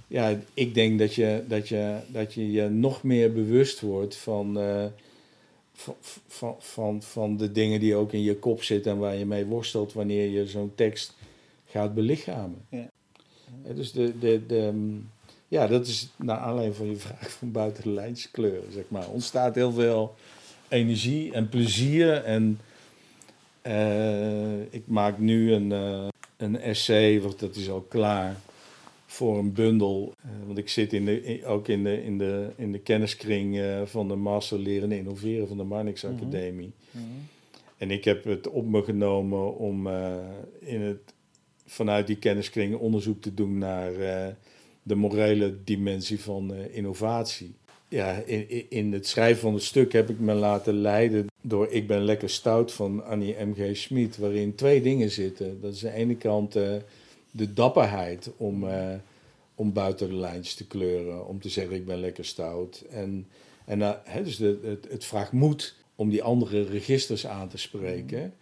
ja, 0.07 0.39
ik 0.55 0.75
denk 0.75 0.99
dat 0.99 1.15
je, 1.15 1.43
dat, 1.49 1.69
je, 1.69 1.99
dat 2.07 2.35
je 2.35 2.53
je 2.53 2.69
nog 2.69 3.03
meer 3.03 3.33
bewust 3.33 3.81
wordt 3.81 4.17
van, 4.17 4.59
van, 5.75 5.95
van, 6.27 6.57
van, 6.59 7.03
van 7.03 7.37
de 7.37 7.53
dingen 7.53 7.81
die 7.81 7.95
ook 7.95 8.13
in 8.13 8.23
je 8.23 8.37
kop 8.37 8.63
zitten 8.63 8.93
en 8.93 8.99
waar 8.99 9.17
je 9.17 9.27
mee 9.27 9.45
worstelt 9.45 9.93
wanneer 9.93 10.29
je 10.29 10.47
zo'n 10.47 10.73
tekst 10.75 11.15
gaat 11.67 11.95
belichamen. 11.95 12.67
Ja. 12.69 12.91
Dus 13.75 13.93
de, 13.93 14.19
de, 14.19 14.47
de, 14.47 14.71
mm, 14.75 15.09
ja, 15.49 15.67
dat 15.67 15.87
is 15.87 16.09
naar 16.17 16.39
aanleiding 16.39 16.77
van 16.77 16.87
je 16.91 16.97
vraag 16.97 17.31
van 17.31 17.53
buiten 17.53 17.83
de 17.95 18.13
zeg 18.71 18.85
maar. 18.89 19.09
Ontstaat 19.09 19.55
heel 19.55 19.73
veel 19.73 20.15
energie 20.69 21.33
en 21.33 21.49
plezier 21.49 22.23
en 22.23 22.61
uh, 23.67 24.61
ik 24.61 24.83
maak 24.87 25.19
nu 25.19 25.53
een, 25.53 25.71
uh, 25.71 26.07
een 26.37 26.61
essay, 26.61 27.21
want 27.21 27.39
dat 27.39 27.57
is 27.57 27.71
al 27.71 27.81
klaar 27.81 28.37
voor 29.07 29.39
een 29.39 29.53
bundel. 29.53 30.15
Uh, 30.25 30.31
want 30.47 30.59
ik 30.59 30.69
zit 30.69 30.93
in 30.93 31.05
de, 31.05 31.41
ook 31.47 31.69
in 31.69 31.85
de, 31.85 32.05
in 32.05 32.19
de, 32.19 32.49
in 32.57 32.73
de 32.73 32.79
kenniskring 32.79 33.61
van 33.85 34.09
de 34.09 34.15
Master 34.15 34.59
Leren 34.59 34.93
en 34.93 34.99
Innoveren 34.99 35.49
van 35.49 35.57
de 35.57 35.65
Marnix 35.65 36.03
mhm. 36.03 36.15
Academie. 36.15 36.73
Mm 36.91 37.03
-hmm. 37.03 37.29
En 37.77 37.91
ik 37.91 38.05
heb 38.05 38.25
het 38.25 38.49
op 38.49 38.67
me 38.67 38.83
genomen 38.83 39.57
om 39.57 39.89
in 40.59 40.81
het, 40.81 41.14
vanuit 41.75 42.07
die 42.07 42.17
kenniskring 42.17 42.77
onderzoek 42.77 43.23
te 43.23 43.35
doen 43.35 43.59
naar 43.59 43.93
de 44.83 44.95
morele 44.95 45.57
dimensie 45.65 46.21
van 46.21 46.55
innovatie. 46.55 47.55
Ja, 47.89 48.13
in, 48.13 48.71
in 48.71 48.93
het 48.93 49.07
schrijven 49.07 49.41
van 49.41 49.55
het 49.55 49.63
stuk 49.63 49.93
heb 49.93 50.11
ik 50.11 50.19
me 50.19 50.35
laten 50.35 50.75
leiden 50.75 51.27
door 51.43 51.69
Ik 51.71 51.87
ben 51.87 52.05
lekker 52.05 52.31
stout 52.31 52.73
van 52.73 53.05
Annie 53.05 53.37
M.G. 53.45 53.77
Schmid, 53.77 54.17
waarin 54.17 54.55
twee 54.55 54.83
dingen 54.83 55.11
zitten. 55.11 55.61
Dat 55.61 55.75
is 55.75 55.85
aan 55.85 55.91
de 55.91 55.97
ene 55.97 56.17
kant 56.17 56.53
de 57.31 57.53
dapperheid 57.53 58.31
om, 58.37 58.67
om 59.55 59.73
buiten 59.73 60.09
de 60.09 60.15
lijntjes 60.15 60.55
te 60.55 60.67
kleuren, 60.67 61.27
om 61.27 61.41
te 61.41 61.49
zeggen 61.49 61.77
ik 61.77 61.87
ben 61.87 62.01
lekker 62.01 62.25
stout. 62.25 62.85
En, 62.91 63.27
en 63.65 63.97
dus 64.25 64.37
de, 64.37 64.59
het, 64.63 64.87
het, 64.91 65.05
vraagt 65.05 65.33
moed 65.33 65.75
om 65.95 66.11
die 66.11 66.23
andere 66.23 66.65
registers 66.65 67.27
aan 67.27 67.49
te 67.49 67.59
spreken. 67.59 68.35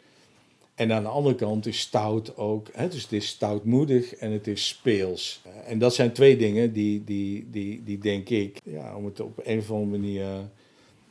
En 0.75 0.93
aan 0.93 1.03
de 1.03 1.09
andere 1.09 1.35
kant 1.35 1.67
is 1.67 1.81
stout 1.81 2.37
ook, 2.37 2.69
hè, 2.73 2.89
dus 2.89 3.03
het 3.03 3.13
is 3.13 3.29
stoutmoedig 3.29 4.15
en 4.15 4.33
het 4.33 4.47
is 4.47 4.69
speels. 4.69 5.43
En 5.67 5.79
dat 5.79 5.95
zijn 5.95 6.13
twee 6.13 6.37
dingen 6.37 6.73
die, 6.73 7.05
die, 7.05 7.47
die, 7.51 7.83
die 7.85 7.99
denk 7.99 8.29
ik, 8.29 8.61
ja, 8.65 8.97
om 8.97 9.05
het 9.05 9.21
op 9.21 9.41
een 9.45 9.59
of 9.59 9.71
andere 9.71 9.91
manier 9.91 10.27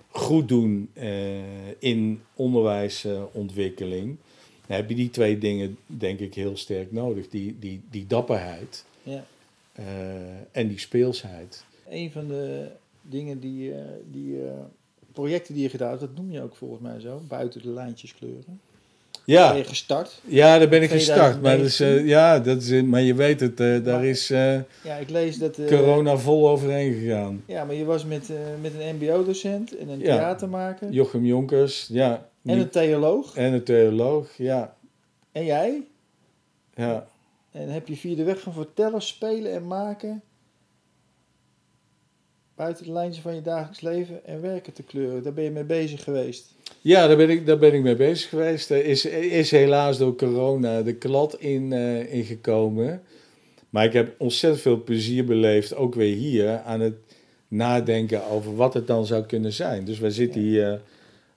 goed 0.07 0.47
doen 0.47 0.89
in 1.79 2.21
onderwijsontwikkeling 2.35 4.17
heb 4.73 4.89
je 4.89 4.95
die 4.95 5.09
twee 5.09 5.37
dingen, 5.37 5.77
denk 5.85 6.19
ik, 6.19 6.33
heel 6.33 6.57
sterk 6.57 6.91
nodig. 6.91 7.29
Die, 7.29 7.59
die, 7.59 7.81
die 7.89 8.07
dapperheid 8.07 8.85
ja. 9.03 9.25
Uh, 9.79 9.85
en 10.51 10.67
die 10.67 10.79
speelsheid. 10.79 11.63
Een 11.89 12.11
van 12.11 12.27
de 12.27 12.67
dingen 13.01 13.39
die, 13.39 13.69
uh, 13.69 13.77
die 14.11 14.33
uh, 14.33 14.51
projecten 15.11 15.53
die 15.53 15.63
je 15.63 15.69
gedaan 15.69 15.89
hebt, 15.89 16.01
dat 16.01 16.15
noem 16.15 16.31
je 16.31 16.41
ook 16.41 16.55
volgens 16.55 16.81
mij 16.81 16.99
zo, 16.99 17.21
buiten 17.27 17.61
de 17.61 17.69
lijntjes 17.69 18.15
kleuren. 18.15 18.59
Ja. 19.25 19.49
Ben 19.49 19.57
je 19.57 19.63
gestart? 19.63 20.21
Ja, 20.25 20.57
daar 20.57 20.69
ben 20.69 20.81
ik 20.81 20.89
gestart. 20.89 21.41
Maar, 21.41 21.57
dat 21.57 21.65
is, 21.65 21.77
ja, 22.03 22.39
dat 22.39 22.61
is, 22.61 22.81
maar 22.81 23.01
je 23.01 23.13
weet 23.13 23.39
het, 23.39 23.57
daar 23.57 23.81
maar, 23.81 24.05
is 24.05 24.27
ja, 24.27 24.95
ik 24.99 25.09
lees 25.09 25.37
dat, 25.37 25.57
corona 25.67 26.17
vol 26.17 26.49
overheen 26.49 26.93
gegaan. 26.93 27.43
Ja, 27.45 27.65
maar 27.65 27.75
je 27.75 27.85
was 27.85 28.05
met, 28.05 28.29
met 28.61 28.71
een 28.79 28.95
mbo-docent 28.95 29.77
en 29.77 29.89
een 29.89 29.99
ja. 29.99 30.15
theatermaker. 30.15 30.89
Jochem 30.89 31.25
Jonkers, 31.25 31.87
ja. 31.91 32.29
En 32.45 32.59
een 32.59 32.69
theoloog. 32.69 33.35
En 33.35 33.53
een 33.53 33.63
theoloog, 33.63 34.27
ja. 34.37 34.75
En 35.31 35.45
jij? 35.45 35.87
Ja. 36.75 37.07
En 37.51 37.69
heb 37.69 37.87
je 37.87 37.97
via 37.97 38.15
de 38.15 38.23
weg 38.23 38.39
van 38.39 38.53
vertellen, 38.53 39.01
spelen 39.01 39.53
en 39.53 39.67
maken 39.67 40.21
buiten 42.61 42.85
de 42.85 42.91
lijntjes 42.91 43.23
van 43.23 43.35
je 43.35 43.41
dagelijks 43.41 43.81
leven 43.81 44.25
en 44.25 44.41
werken 44.41 44.73
te 44.73 44.83
kleuren. 44.83 45.23
Daar 45.23 45.33
ben 45.33 45.43
je 45.43 45.51
mee 45.51 45.63
bezig 45.63 46.03
geweest. 46.03 46.53
Ja, 46.81 47.07
daar 47.07 47.17
ben 47.17 47.29
ik, 47.29 47.45
daar 47.45 47.57
ben 47.57 47.73
ik 47.73 47.81
mee 47.81 47.95
bezig 47.95 48.29
geweest. 48.29 48.69
Er 48.69 48.85
is, 48.85 49.05
is 49.05 49.51
helaas 49.51 49.97
door 49.97 50.15
corona 50.15 50.81
de 50.81 50.93
klad 50.93 51.39
in, 51.39 51.71
uh, 51.71 52.13
ingekomen. 52.13 53.01
Maar 53.69 53.85
ik 53.85 53.93
heb 53.93 54.15
ontzettend 54.17 54.61
veel 54.61 54.83
plezier 54.83 55.25
beleefd, 55.25 55.75
ook 55.75 55.95
weer 55.95 56.15
hier, 56.15 56.59
aan 56.59 56.79
het 56.79 56.95
nadenken 57.47 58.25
over 58.25 58.55
wat 58.55 58.73
het 58.73 58.87
dan 58.87 59.05
zou 59.05 59.23
kunnen 59.23 59.53
zijn. 59.53 59.85
Dus 59.85 59.99
wij 59.99 60.09
zitten 60.09 60.41
hier 60.41 60.81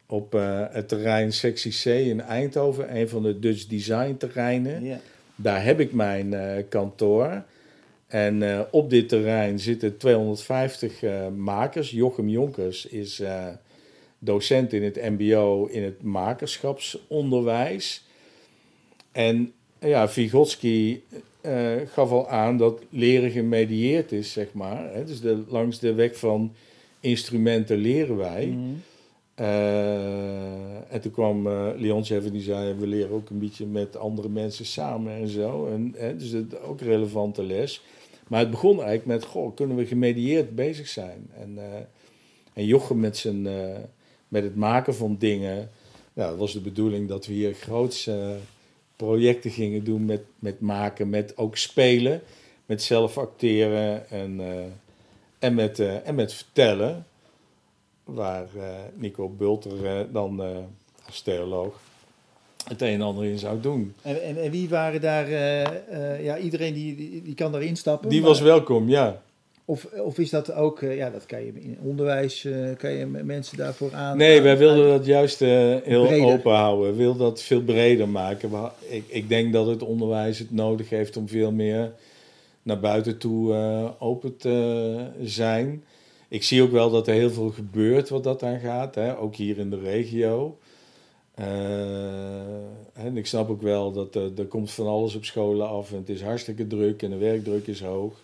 op 0.06 0.34
uh, 0.34 0.64
het 0.70 0.88
terrein 0.88 1.32
Sectie 1.32 1.72
C 1.82 1.84
in 1.84 2.20
Eindhoven, 2.20 2.96
een 2.96 3.08
van 3.08 3.22
de 3.22 3.38
Dutch 3.38 3.66
Design 3.66 4.16
terreinen. 4.18 4.84
Ja. 4.84 5.00
Daar 5.36 5.64
heb 5.64 5.80
ik 5.80 5.92
mijn 5.92 6.32
uh, 6.32 6.52
kantoor. 6.68 7.44
En 8.06 8.42
uh, 8.42 8.60
op 8.70 8.90
dit 8.90 9.08
terrein 9.08 9.58
zitten 9.58 9.96
250 9.96 11.02
makers. 11.36 11.90
Jochem 11.90 12.28
Jonkers 12.28 12.86
is 12.86 13.22
docent 14.18 14.72
in 14.72 14.82
het 14.82 14.96
MBO 14.96 15.66
in 15.66 15.82
het 15.82 16.02
makerschapsonderwijs. 16.02 18.04
En 19.12 19.52
ja, 19.78 20.08
Vygotsky 20.08 21.00
gaf 21.86 22.10
al 22.10 22.28
aan 22.28 22.56
dat 22.56 22.82
leren 22.88 23.30
gemedieerd 23.30 24.12
is, 24.12 24.32
zeg 24.32 24.52
maar. 24.52 24.92
Hè? 24.92 25.04
Dus 25.04 25.20
langs 25.48 25.78
de 25.78 25.94
weg 25.94 26.16
van 26.16 26.54
instrumenten 27.00 27.76
leren 27.76 28.16
wij. 28.16 28.46
Mm 28.46 28.82
uh, 29.40 30.92
en 30.92 31.00
toen 31.00 31.12
kwam 31.12 31.46
uh, 31.46 31.68
Leon 31.76 32.02
even 32.02 32.32
die 32.32 32.42
zei, 32.42 32.74
we 32.74 32.86
leren 32.86 33.10
ook 33.10 33.30
een 33.30 33.38
beetje 33.38 33.66
met 33.66 33.96
andere 33.96 34.28
mensen 34.28 34.64
samen 34.64 35.12
en 35.12 35.28
zo. 35.28 35.66
En, 35.66 35.94
hè, 35.96 36.16
dus 36.16 36.30
het 36.30 36.60
ook 36.60 36.80
een 36.80 36.86
relevante 36.86 37.42
les. 37.42 37.82
Maar 38.28 38.40
het 38.40 38.50
begon 38.50 38.82
eigenlijk 38.82 39.06
met, 39.06 39.24
goh, 39.24 39.54
kunnen 39.54 39.76
we 39.76 39.86
gemedieerd 39.86 40.54
bezig 40.54 40.88
zijn? 40.88 41.30
En, 41.38 41.54
uh, 41.56 41.62
en 42.52 42.66
Jochem 42.66 43.00
met, 43.00 43.16
zijn, 43.16 43.42
met 44.28 44.42
het 44.42 44.56
maken 44.56 44.94
van 44.94 45.16
dingen, 45.18 45.70
ja, 46.12 46.28
dat 46.28 46.38
was 46.38 46.52
de 46.52 46.60
bedoeling 46.60 47.08
dat 47.08 47.26
we 47.26 47.32
hier 47.32 47.54
grootse 47.54 48.36
projecten 48.96 49.50
gingen 49.50 49.84
doen 49.84 50.04
met, 50.04 50.22
met 50.38 50.60
maken, 50.60 51.08
met 51.08 51.36
ook 51.36 51.56
spelen, 51.56 52.22
met 52.66 52.82
zelf 52.82 53.18
acteren 53.18 54.10
en, 54.10 54.40
en, 55.38 55.54
met, 55.54 55.78
en 55.78 56.14
met 56.14 56.32
vertellen 56.32 57.06
waar 58.04 58.46
uh, 58.56 58.62
Nico 58.94 59.28
Bulter 59.28 59.72
uh, 59.82 60.00
dan 60.12 60.40
uh, 60.40 60.56
als 61.06 61.20
theoloog 61.20 61.80
het 62.64 62.82
een 62.82 62.88
en 62.88 63.00
ander 63.00 63.24
in 63.24 63.38
zou 63.38 63.60
doen. 63.60 63.94
En, 64.02 64.22
en, 64.22 64.42
en 64.42 64.50
wie 64.50 64.68
waren 64.68 65.00
daar, 65.00 65.30
ja, 66.22 66.38
iedereen 66.38 66.74
die, 66.74 66.96
die, 66.96 67.22
die, 67.22 67.34
kan 67.34 67.52
daarin 67.52 67.76
stappen? 67.76 68.08
Die 68.08 68.22
was 68.22 68.40
welkom, 68.40 68.88
ja. 68.88 69.22
Of, 69.64 69.84
of 69.84 70.18
is 70.18 70.30
dat 70.30 70.52
ook, 70.52 70.80
ja, 70.80 71.10
dat 71.10 71.26
kan 71.26 71.44
je 71.44 71.52
in 71.54 71.78
onderwijs, 71.82 72.48
kan 72.78 72.92
je 72.92 73.06
mensen 73.06 73.56
daarvoor 73.56 73.94
aan... 73.94 74.16
Nee, 74.16 74.40
wij 74.40 74.58
wilden 74.58 74.88
dat 74.88 75.06
juist 75.06 75.38
heel 75.38 76.06
breder. 76.06 76.26
open 76.26 76.52
houden. 76.52 76.90
We 76.90 76.96
wilden 76.96 77.22
dat 77.22 77.42
veel 77.42 77.62
breder 77.62 78.08
maken. 78.08 78.50
Ik, 78.88 79.04
ik 79.06 79.28
denk 79.28 79.52
dat 79.52 79.66
het 79.66 79.82
onderwijs 79.82 80.38
het 80.38 80.52
nodig 80.52 80.88
heeft 80.88 81.16
om 81.16 81.28
veel 81.28 81.52
meer 81.52 81.92
naar 82.62 82.80
buiten 82.80 83.18
toe 83.18 83.54
open 83.98 84.36
te 84.36 84.96
zijn 85.22 85.84
ik 86.34 86.42
zie 86.42 86.62
ook 86.62 86.70
wel 86.70 86.90
dat 86.90 87.08
er 87.08 87.14
heel 87.14 87.30
veel 87.30 87.50
gebeurt 87.50 88.08
wat 88.08 88.24
dat 88.24 88.42
aan 88.42 88.58
gaat, 88.58 88.94
hè? 88.94 89.18
ook 89.18 89.34
hier 89.34 89.58
in 89.58 89.70
de 89.70 89.78
regio. 89.78 90.58
Uh, 91.38 91.46
en 92.92 93.16
ik 93.16 93.26
snap 93.26 93.50
ook 93.50 93.62
wel 93.62 93.92
dat 93.92 94.14
er, 94.14 94.30
er 94.38 94.46
komt 94.46 94.70
van 94.70 94.86
alles 94.86 95.14
op 95.14 95.24
scholen 95.24 95.68
af 95.68 95.90
en 95.90 95.96
het 95.96 96.08
is 96.08 96.22
hartstikke 96.22 96.66
druk 96.66 97.02
en 97.02 97.10
de 97.10 97.16
werkdruk 97.16 97.66
is 97.66 97.82
hoog. 97.82 98.22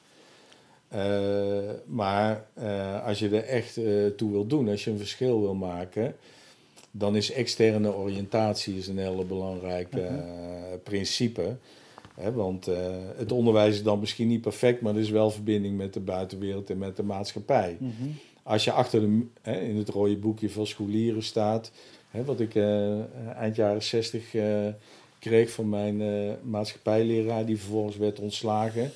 Uh, 0.95 1.59
maar 1.87 2.47
uh, 2.63 3.07
als 3.07 3.19
je 3.19 3.29
er 3.29 3.45
echt 3.45 3.75
toe 4.17 4.31
wil 4.31 4.47
doen, 4.47 4.69
als 4.69 4.85
je 4.85 4.91
een 4.91 4.99
verschil 4.99 5.41
wil 5.41 5.55
maken, 5.55 6.17
dan 6.91 7.17
is 7.17 7.33
externe 7.33 7.95
oriëntatie 7.95 8.77
is 8.77 8.89
een 8.89 8.99
hele 8.99 9.25
belangrijk 9.25 9.89
-huh. 9.91 10.15
principe. 10.83 11.57
Want 12.35 12.69
eh, 12.69 12.77
het 13.17 13.33
onderwijs 13.33 13.75
is 13.75 13.83
dan 13.83 14.01
misschien 14.01 14.29
niet 14.29 14.41
perfect, 14.41 14.81
maar 14.81 14.95
er 14.95 15.01
is 15.01 15.11
wel 15.11 15.31
verbinding 15.31 15.77
met 15.77 15.93
de 15.93 16.01
buitenwereld 16.01 16.71
en 16.71 16.79
met 16.79 16.97
de 16.97 17.03
maatschappij. 17.03 17.77
Mhm. 17.81 18.09
Als 18.43 18.65
je 18.65 18.73
achter 18.73 19.01
de, 19.01 19.27
hè, 19.43 19.61
in 19.61 19.77
het 19.77 19.89
rode 19.89 20.17
boekje 20.17 20.51
van 20.51 20.67
scholieren 20.67 21.23
staat, 21.23 21.73
wat 22.11 22.41
ik 22.41 22.55
eh, 22.55 22.99
eind 23.35 23.57
jaren 23.57 23.83
60 23.83 24.35
eh, 24.35 24.67
kreeg 25.19 25.51
van 25.51 25.69
mijn 25.69 26.03
maatschappijleraar, 26.43 27.47
die 27.47 27.59
vervolgens 27.59 27.97
werd 27.97 28.21
ontslagen. 28.21 28.91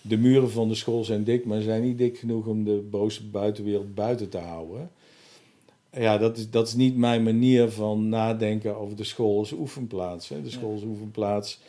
De 0.00 0.16
muren 0.16 0.50
van 0.50 0.68
de 0.68 0.74
school 0.74 1.04
zijn 1.04 1.24
dik, 1.24 1.44
maar 1.44 1.60
zijn 1.60 1.82
niet 1.82 1.98
dik 1.98 2.18
genoeg 2.18 2.46
om 2.46 2.64
de 2.64 2.86
boze 2.90 3.26
buitenwereld 3.26 3.94
buiten 3.94 4.28
te 4.28 4.38
houden. 4.38 4.90
Ja, 5.96 6.18
dat 6.18 6.36
is, 6.36 6.50
dat 6.50 6.66
is 6.66 6.74
niet 6.74 6.96
mijn 6.96 7.22
manier 7.22 7.70
van 7.70 8.08
nadenken 8.08 8.76
over 8.76 8.96
de 8.96 9.04
school 9.04 9.38
als 9.38 9.52
oefenplaats. 9.52 10.28
De 10.28 10.50
school 10.50 10.72
als 10.72 10.82
oefenplaats, 10.82 11.60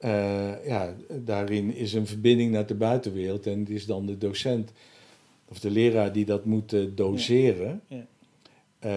eh, 0.00 0.66
ja, 0.66 0.94
daarin 1.08 1.74
is 1.74 1.92
een 1.92 2.06
verbinding 2.06 2.52
naar 2.52 2.66
de 2.66 2.74
buitenwereld 2.74 3.46
en 3.46 3.58
het 3.58 3.70
is 3.70 3.86
dan 3.86 4.06
de 4.06 4.18
docent 4.18 4.72
of 5.48 5.60
de 5.60 5.70
leraar 5.70 6.12
die 6.12 6.24
dat 6.24 6.44
moet 6.44 6.72
eh, 6.72 6.80
doseren. 6.94 7.80
Ja. 7.86 8.06
Eh, 8.78 8.90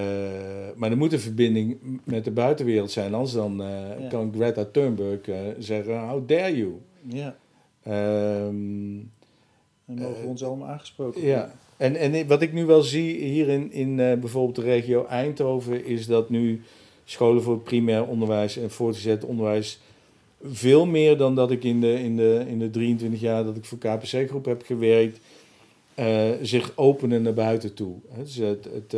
maar 0.75 0.91
er 0.91 0.97
moet 0.97 1.13
een 1.13 1.19
verbinding 1.19 1.77
met 2.03 2.23
de 2.23 2.31
buitenwereld 2.31 2.91
zijn, 2.91 3.13
anders 3.13 3.33
dan 3.33 3.55
Ja. 3.57 4.07
kan 4.09 4.33
Greta 4.35 4.65
Thunberg 4.65 5.19
zeggen, 5.59 6.07
how 6.07 6.27
dare 6.27 6.57
you? 6.57 6.71
Ja, 7.07 7.35
Ehm, 7.83 8.95
dan 9.85 9.95
mogen 9.95 10.21
we 10.21 10.27
ons 10.27 10.43
allemaal 10.43 10.67
aangesproken 10.67 11.21
ja, 11.21 11.53
en, 11.77 11.95
en 11.95 12.27
wat 12.27 12.41
ik 12.41 12.53
nu 12.53 12.65
wel 12.65 12.81
zie 12.81 13.15
hier 13.23 13.49
in, 13.49 13.71
in 13.71 13.95
bijvoorbeeld 13.95 14.55
de 14.55 14.61
regio 14.61 15.05
Eindhoven, 15.05 15.85
is 15.85 16.05
dat 16.05 16.29
nu 16.29 16.61
scholen 17.03 17.43
voor 17.43 17.53
het 17.53 17.63
primair 17.63 18.07
onderwijs 18.07 18.57
en 18.57 18.71
voortgezet 18.71 19.25
onderwijs 19.25 19.79
veel 20.43 20.85
meer 20.85 21.17
dan 21.17 21.35
dat 21.35 21.51
ik 21.51 21.63
in 21.63 21.81
de, 21.81 22.03
in 22.03 22.15
de, 22.15 22.43
in 22.47 22.59
de 22.59 22.69
23 22.69 23.19
jaar 23.19 23.43
dat 23.43 23.57
ik 23.57 23.65
voor 23.65 23.77
KPC 23.77 24.29
Groep 24.29 24.45
heb 24.45 24.63
gewerkt, 24.65 25.19
eh, 25.95 26.29
zich 26.41 26.71
openen 26.75 27.21
naar 27.21 27.33
buiten 27.33 27.73
toe. 27.73 27.95
Dus 28.17 28.35
het, 28.35 28.67
het, 28.73 28.95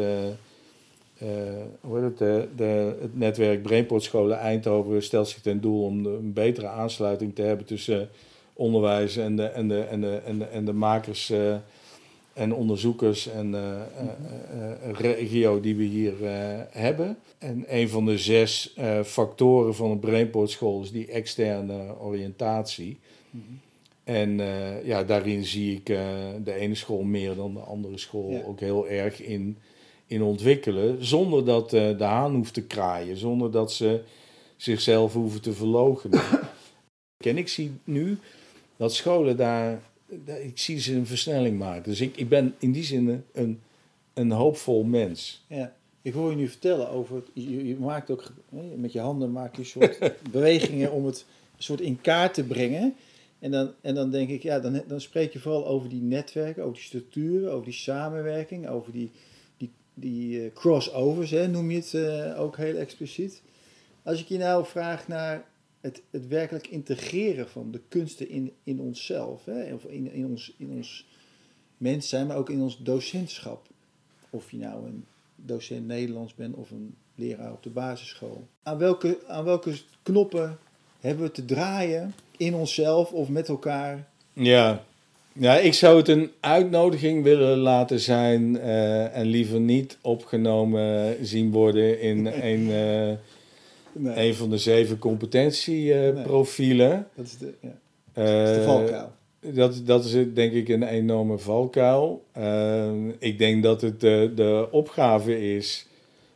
heet 1.18 2.04
het, 2.04 2.18
de, 2.18 2.48
de, 2.56 2.96
het 3.02 3.18
netwerk 3.18 3.62
Brainport 3.62 4.04
Scholen 4.04 4.38
Eindhoven 4.38 5.04
stelt 5.04 5.28
zich 5.28 5.42
ten 5.42 5.62
doel 5.62 5.84
om 5.84 6.06
een 6.06 6.34
betere 6.34 6.68
aansluiting 6.68 7.36
te 7.36 7.42
hebben 7.42 7.66
tussen 7.66 8.10
onderwijs 8.54 9.18
en 9.18 9.36
de, 9.36 9.44
en 9.44 9.68
de, 9.68 9.82
en 9.82 10.02
de, 10.02 10.16
en 10.26 10.38
de, 10.38 10.46
en 10.46 10.66
de 10.66 10.74
makers 10.74 11.32
en 12.36 12.54
onderzoekers 12.54 13.28
en 13.28 13.56
eh, 13.56 13.82
eh, 13.82 14.90
eh, 14.90 14.96
regio 15.00 15.60
die 15.60 15.76
we 15.76 15.84
hier 15.84 16.14
hebben. 16.70 17.18
En 17.38 17.64
een 17.68 17.90
van 17.90 18.06
de 18.06 18.18
zes 18.18 18.76
factoren 19.04 19.76
van 19.76 19.92
een 19.92 20.00
Brainport 20.00 20.50
school 20.50 20.82
is 20.82 20.92
die 20.92 21.08
externe 21.08 22.00
oriëntatie. 22.00 23.00
Mhm. 23.30 23.44
En 24.04 24.38
ja, 24.84 25.04
daarin 25.04 25.46
zie 25.46 25.76
ik 25.76 25.86
de 26.44 26.54
ene 26.54 26.76
school 26.76 27.02
meer 27.02 27.36
dan 27.36 27.54
de 27.54 27.60
andere 27.60 27.98
school 27.98 28.32
Ja. 28.32 28.44
ook 28.44 28.60
heel 28.60 28.88
erg 28.88 29.22
in, 29.22 29.58
in 30.08 30.22
ontwikkelen. 30.22 31.06
Zonder 31.06 31.46
dat 31.46 31.70
de 31.70 31.96
haan 32.00 32.36
hoeft 32.36 32.54
te 32.54 32.64
kraaien, 32.64 33.18
zonder 33.18 33.52
dat 33.52 33.74
ze 33.74 34.02
zichzelf 34.58 35.14
hoeven 35.14 35.42
te 35.42 35.54
verloochenen. 35.54 36.22
en 37.18 37.38
ik 37.38 37.48
zie 37.48 37.72
nu 37.84 38.18
dat 38.78 38.94
scholen 38.94 39.38
daar- 39.38 39.82
ik 40.26 40.58
zie 40.58 40.80
ze 40.80 40.94
een 40.94 41.06
versnelling 41.06 41.60
maken. 41.60 41.84
Dus 41.84 42.02
ik, 42.02 42.18
ik 42.18 42.30
ben 42.30 42.56
in 42.60 42.72
die 42.72 42.84
zin 42.84 43.24
een, 43.34 43.60
een 44.14 44.32
hoopvol 44.32 44.84
mens. 44.84 45.44
Ja, 45.48 45.76
ik 46.02 46.14
hoor 46.14 46.30
je 46.30 46.36
nu 46.36 46.48
vertellen 46.48 46.90
over, 46.90 47.24
je, 47.34 47.68
je 47.68 47.76
maakt 47.76 48.10
ook, 48.10 48.32
met 48.76 48.92
je 48.92 49.00
handen 49.00 49.32
maak 49.32 49.56
je 49.56 49.60
een 49.60 49.66
soort 49.66 50.14
bewegingen 50.32 50.92
om 50.92 51.06
het 51.06 51.26
soort 51.58 51.82
in 51.82 52.02
kaart 52.02 52.34
te 52.34 52.44
brengen. 52.44 52.96
En 53.40 53.52
dan, 53.52 53.72
en 53.82 53.96
dan 53.96 54.12
denk 54.12 54.30
ik, 54.30 54.44
ja, 54.44 54.60
dan, 54.60 54.84
dan 54.88 55.02
spreek 55.02 55.34
je 55.34 55.40
vooral 55.40 55.68
over 55.68 55.90
die 55.90 56.02
netwerken, 56.02 56.64
over 56.64 56.76
die 56.76 56.86
structuren, 56.86 57.52
over 57.52 57.66
die 57.66 57.74
samenwerking, 57.74 58.68
over 58.68 58.92
die, 58.92 59.12
die, 59.58 59.72
die 59.94 60.44
eh, 60.44 60.54
crossovers, 60.54 61.32
hè, 61.32 61.48
noem 61.48 61.72
je 61.72 61.78
het 61.78 61.94
eh, 61.94 62.42
ook 62.42 62.58
heel 62.58 62.76
expliciet. 62.76 63.42
Als 64.04 64.20
ik 64.20 64.28
je 64.28 64.38
nou 64.38 64.66
vraag 64.66 65.08
naar 65.08 65.46
het, 65.86 66.02
het 66.10 66.28
werkelijk 66.28 66.68
integreren 66.68 67.50
van 67.50 67.72
de 67.72 67.82
kunsten 67.88 68.30
in, 68.30 68.52
in 68.64 68.80
onszelf, 68.80 69.46
hè, 69.46 69.74
of 69.74 69.84
in, 69.84 70.12
in, 70.12 70.26
ons, 70.26 70.54
in 70.58 70.70
ons 70.70 71.08
mens 71.78 72.10
zijn, 72.10 72.28
maar 72.28 72.38
ook 72.38 72.50
in 72.50 72.62
ons 72.62 72.78
docentschap. 72.78 73.68
Of 74.30 74.52
je 74.52 74.58
nou 74.58 74.86
een 74.86 75.06
docent 75.36 75.88
Nederlands 75.88 76.36
bent 76.36 76.56
of 76.56 76.72
een 76.72 76.96
leraar 77.16 77.52
op 77.52 77.64
de 77.64 77.70
basisschool. 77.70 78.48
Aan 78.64 78.78
welke, 78.78 79.20
aan 79.28 79.44
welke 79.44 79.74
knoppen 80.04 80.58
hebben 81.00 81.24
we 81.26 81.32
te 81.32 81.46
draaien 81.46 82.14
in 82.38 82.54
onszelf 82.54 83.12
of 83.12 83.30
met 83.30 83.48
elkaar? 83.48 84.08
Ja. 84.34 84.84
ja, 85.34 85.58
ik 85.58 85.74
zou 85.74 85.98
het 85.98 86.08
een 86.08 86.32
uitnodiging 86.40 87.24
willen 87.24 87.58
laten 87.58 88.00
zijn 88.00 88.60
eh, 88.60 89.18
en 89.18 89.26
liever 89.26 89.60
niet 89.60 89.98
opgenomen 90.02 91.16
zien 91.26 91.52
worden 91.52 92.02
in 92.02 92.26
een, 92.50 92.72
eh, 92.72 93.18
Nee, 93.98 94.28
een 94.28 94.36
van 94.36 94.50
de 94.50 94.58
zeven 94.58 95.00
competentieprofielen. 95.00 97.08
dat 97.16 97.26
is 97.26 97.38
de, 97.38 97.54
ja, 97.62 97.70
Eh, 98.14 98.26
dat 98.26 98.50
is 98.50 98.56
de 98.58 98.64
valkuil. 98.64 99.12
Dat, 99.40 99.82
dat 99.86 100.06
is 100.06 100.12
denk 100.34 100.54
ik 100.54 100.70
een 100.70 100.84
enorme 100.84 101.38
valkuil. 101.38 102.24
Eh, 102.32 102.92
ik 103.20 103.38
denk 103.38 103.64
dat 103.64 103.82
het 103.82 104.02
de, 104.02 104.32
de 104.36 104.68
opgave 104.72 105.56
is 105.56 105.88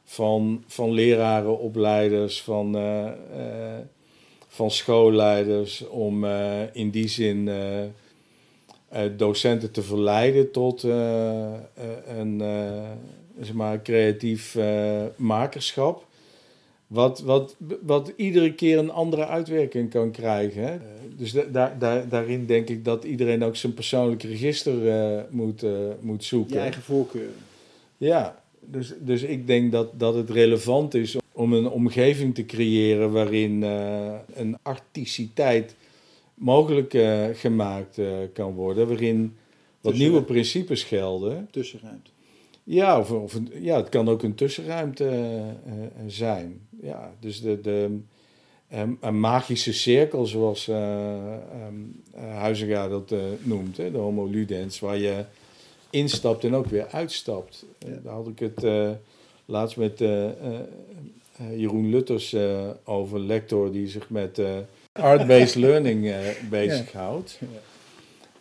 van, 0.04 0.64
van 0.68 0.92
leraren, 0.92 1.60
opleiders, 1.60 2.42
van, 2.42 2.76
eh, 2.76 3.06
eh, 3.08 3.14
van 4.48 4.72
schoolleiders 4.72 5.88
om 5.88 6.26
eh, 6.26 6.62
in 6.74 6.90
die 6.90 7.08
zin 7.08 7.48
eh, 7.48 7.84
eh, 7.84 7.90
docenten 9.18 9.72
te 9.72 9.82
verleiden 9.82 10.52
tot 10.52 10.84
eh, 10.84 11.54
eh, 11.54 11.60
een 12.18 12.42
eh, 12.42 12.90
zeg 13.42 13.54
maar, 13.54 13.82
creatief 13.82 14.56
eh, 14.56 15.04
makerschap. 15.16 16.08
Wat, 16.90 17.20
wat, 17.20 17.56
wat 17.82 18.14
iedere 18.16 18.54
keer 18.54 18.78
een 18.78 18.92
andere 18.92 19.26
uitwerking 19.28 19.90
kan 19.90 20.12
krijgen. 20.12 20.64
Hè? 20.64 20.78
Dus 21.18 21.32
da- 21.32 21.46
daar 21.52 21.80
daar 21.80 22.10
daarin 22.10 22.46
denk 22.46 22.70
ik 22.70 22.86
dat 22.86 23.04
iedereen 23.04 23.44
ook 23.44 23.56
zijn 23.56 23.74
persoonlijk 23.74 24.24
register 24.24 24.90
eh, 24.90 25.22
moet, 25.30 25.64
eh, 25.64 25.72
moet 26.02 26.24
zoeken. 26.24 26.54
Je 26.56 26.60
eigen 26.62 26.82
voorkeuren. 26.82 27.34
Ja, 27.98 28.42
dus, 28.60 28.94
dus 29.00 29.22
ik 29.22 29.48
denk 29.48 29.72
dat, 29.72 30.00
dat 30.00 30.14
het 30.16 30.30
relevant 30.30 30.94
is 30.94 31.18
om 31.32 31.54
een 31.54 31.70
omgeving 31.70 32.36
te 32.36 32.46
creëren 32.46 33.12
waarin 33.12 33.64
eh, 33.64 34.14
een 34.34 34.58
artisticiteit 34.62 35.76
mogelijk 36.34 36.94
eh, 36.94 37.26
gemaakt 37.34 37.98
eh, 37.98 38.08
kan 38.34 38.54
worden. 38.54 38.88
Waarin 38.88 39.36
wat 39.82 39.94
nieuwe 39.94 40.24
principes 40.24 40.84
gelden. 40.84 41.48
Tussenruimte. 41.52 42.10
Ja, 42.72 43.00
of, 43.00 43.12
of 43.12 43.34
een- 43.34 43.52
ja, 43.60 43.78
het 43.78 43.90
kan 43.90 44.10
ook 44.10 44.24
een 44.24 44.36
tussenruimte 44.36 45.08
eh, 45.08 45.50
eh, 45.50 45.54
zijn. 46.08 46.62
Ja, 46.82 47.14
dus 47.20 47.42
de, 47.42 47.62
de 47.62 48.00
een 49.00 49.20
magische 49.20 49.74
cirkel, 49.74 50.26
zoals 50.26 50.70
Huizinga 52.16 52.88
dat 52.88 53.14
noemt, 53.42 53.78
hè, 53.78 53.92
de 53.92 53.98
homo 53.98 54.26
ludens, 54.26 54.80
waar 54.80 54.98
je 54.98 55.26
instapt 55.90 56.44
en 56.44 56.56
ook 56.56 56.66
weer 56.66 56.88
uitstapt. 56.92 57.66
Ja. 57.80 57.88
daar 58.04 58.14
had 58.14 58.28
ik 58.28 58.40
het 58.40 58.66
laatst 59.46 59.78
met 59.78 60.00
Jeroen 61.56 61.90
Lutters 61.90 62.36
over, 62.84 63.20
lector 63.20 63.72
die 63.72 63.88
zich 63.88 64.10
met 64.10 64.42
art-based 64.92 65.56
learning 65.66 66.14
bezighoudt 66.50 67.38
Ja. 67.40 67.48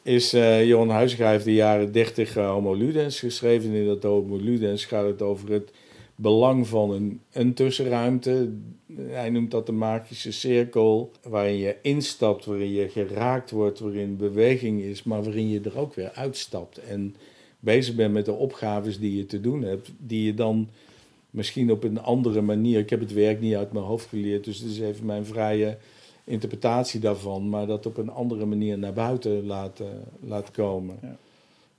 Is 0.09 0.33
eh 0.33 0.67
Johan 0.67 0.91
Huizinga 0.91 1.31
heeft 1.31 1.45
de 1.45 1.55
jaren 1.55 1.93
30 1.93 2.37
eh, 2.37 2.51
Homo 2.51 2.75
Ludens 2.75 3.19
geschreven. 3.19 3.71
En 3.71 3.77
in 3.77 3.87
dat 3.87 4.03
Homo 4.03 4.37
Ludens 4.37 4.85
gaat 4.85 5.07
het 5.07 5.23
over 5.23 5.53
het 5.53 5.71
belang 6.15 6.67
van 6.67 6.91
een, 6.91 7.21
een 7.33 7.55
tussenruimte. 7.55 8.51
Hij 8.97 9.31
noemt 9.31 9.51
dat 9.51 9.67
de 9.67 9.73
magische 9.73 10.33
cirkel, 10.33 11.13
waarin 11.23 11.57
je 11.57 11.77
instapt, 11.83 12.45
waarin 12.45 12.73
je 12.73 12.89
geraakt 12.89 13.51
wordt, 13.51 13.79
waarin 13.79 14.17
beweging 14.17 14.83
is, 14.83 15.03
maar 15.03 15.23
waarin 15.23 15.49
je 15.49 15.61
er 15.61 15.79
ook 15.79 15.95
weer 15.95 16.11
uitstapt. 16.11 16.79
En 16.79 17.15
bezig 17.61 17.95
bent 17.95 18.13
met 18.13 18.25
de 18.25 18.33
opgaves 18.33 18.99
die 18.99 19.17
je 19.17 19.27
te 19.27 19.41
doen 19.41 19.63
hebt, 19.63 19.91
die 19.99 20.25
je 20.25 20.35
dan 20.35 20.69
misschien 21.31 21.71
op 21.71 21.85
een 21.85 22.01
andere 22.01 22.41
manier. 22.41 22.79
Ik 22.79 22.91
heb 22.91 23.01
het 23.01 23.13
werk 23.13 23.41
niet 23.41 23.55
uit 23.55 23.73
mijn 23.73 23.85
hoofd 23.85 24.07
geleerd, 24.07 24.45
dus 24.45 24.61
dit 24.61 24.71
is 24.71 24.81
even 24.81 25.07
mijn 25.07 25.25
vrije 25.25 25.77
interpretatie 26.29 27.01
daarvan, 27.01 27.49
maar 27.49 27.67
dat 27.67 27.87
op 27.87 27.97
een 27.97 28.11
andere 28.11 28.47
manier 28.47 28.79
naar 28.79 28.93
buiten 28.93 29.47
laten, 29.47 30.05
laat 30.21 30.51
komen. 30.51 30.99
Ja. 31.03 31.17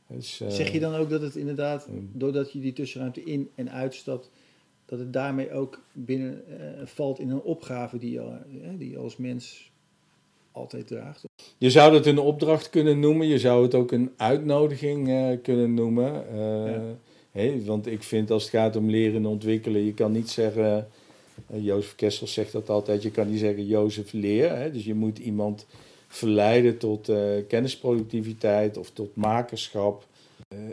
Dus, 0.08 0.42
eh, 0.42 0.50
Zeg 0.50 0.72
je 0.72 0.80
dan 0.80 0.96
ook 0.96 1.10
dat 1.10 1.22
het 1.22 1.36
inderdaad, 1.36 1.88
Mm. 1.88 2.10
doordat 2.14 2.52
je 2.52 2.60
die 2.60 2.74
tussenruimte 2.74 3.24
in- 3.24 3.50
en 3.56 3.72
uitstapt, 3.72 4.30
dat 4.86 5.00
het 5.00 5.14
daarmee 5.14 5.52
ook 5.52 5.82
binnen 5.94 6.44
eh, 6.48 6.86
valt 6.86 7.20
in 7.20 7.30
een 7.30 7.42
opgave 7.42 7.98
die 7.98 8.12
je, 8.12 8.20
eh, 8.20 8.70
die 8.78 8.90
je 8.90 8.98
als 8.98 9.18
mens 9.18 9.72
altijd 10.52 10.88
draagt? 10.88 11.24
Je 11.58 11.70
zou 11.70 11.94
het 11.96 12.06
een 12.06 12.20
opdracht 12.20 12.70
kunnen 12.70 13.00
noemen, 13.00 13.28
je 13.28 13.40
zou 13.40 13.64
het 13.64 13.76
ook 13.76 13.92
een 13.92 14.12
uitnodiging 14.18 15.08
eh, 15.10 15.38
kunnen 15.44 15.74
noemen. 15.74 16.28
Eh, 16.30 16.74
Ja. 17.32 17.64
want 17.66 17.88
ik 17.88 18.04
vind 18.04 18.32
als 18.32 18.42
het 18.44 18.52
gaat 18.52 18.76
om 18.76 18.90
leren 18.90 19.16
en 19.16 19.26
ontwikkelen, 19.26 19.86
je 19.86 19.94
kan 19.94 20.12
niet 20.12 20.30
zeggen, 20.30 20.88
Jozef 21.48 21.96
Kessel 21.96 22.28
zegt 22.28 22.52
dat 22.52 22.70
altijd, 22.70 23.04
je 23.04 23.12
kan 23.12 23.30
niet 23.30 23.40
zeggen 23.40 23.66
Jozef 23.66 24.12
leer. 24.12 24.56
Hè? 24.56 24.72
Dus 24.72 24.86
je 24.86 24.94
moet 24.94 25.18
iemand 25.18 25.66
verleiden 26.08 26.78
tot 26.78 27.10
uh, 27.10 27.18
kennisproductiviteit 27.48 28.78
of 28.78 28.90
tot 28.92 29.16
makerschap. 29.16 30.06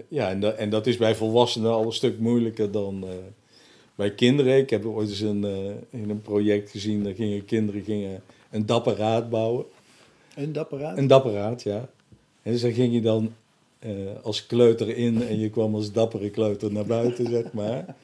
ja, 0.09 0.31
en, 0.31 0.41
dat, 0.41 0.55
en 0.55 0.71
dat 0.71 0.87
is 0.87 0.97
bij 0.97 1.15
volwassenen 1.15 1.71
al 1.71 1.85
een 1.85 1.93
stuk 1.93 2.19
moeilijker 2.19 2.71
dan 2.71 3.05
bij 3.95 4.11
kinderen. 4.11 4.57
Ik 4.57 4.71
heb 4.71 4.85
ooit 4.85 5.09
eens 5.09 5.21
een, 5.21 5.45
in 5.91 6.11
een 6.11 6.23
project 6.23 6.71
gezien, 6.71 7.05
daar 7.05 7.15
gingen 7.15 7.45
kinderen 7.45 7.83
gingen 7.83 8.23
een 8.51 8.67
dapperaat 8.67 9.31
bouwen. 9.31 9.65
Een 10.35 10.53
dapperaat? 10.53 10.99
Een 10.99 11.07
dapperaat, 11.07 11.63
ja. 11.63 11.89
En 12.43 12.53
dus 12.53 12.61
daar 12.61 12.73
ging 12.73 12.93
je 12.93 13.01
dan 13.01 13.35
als 14.23 14.47
kleuter 14.47 14.97
in 14.97 15.23
en 15.23 15.39
je 15.39 15.51
kwam 15.51 15.75
als 15.75 15.93
dappere 15.93 16.31
kleuter 16.31 16.73
naar 16.73 16.87
buiten, 16.87 17.31
zeg 17.31 17.53
maar. 17.53 17.97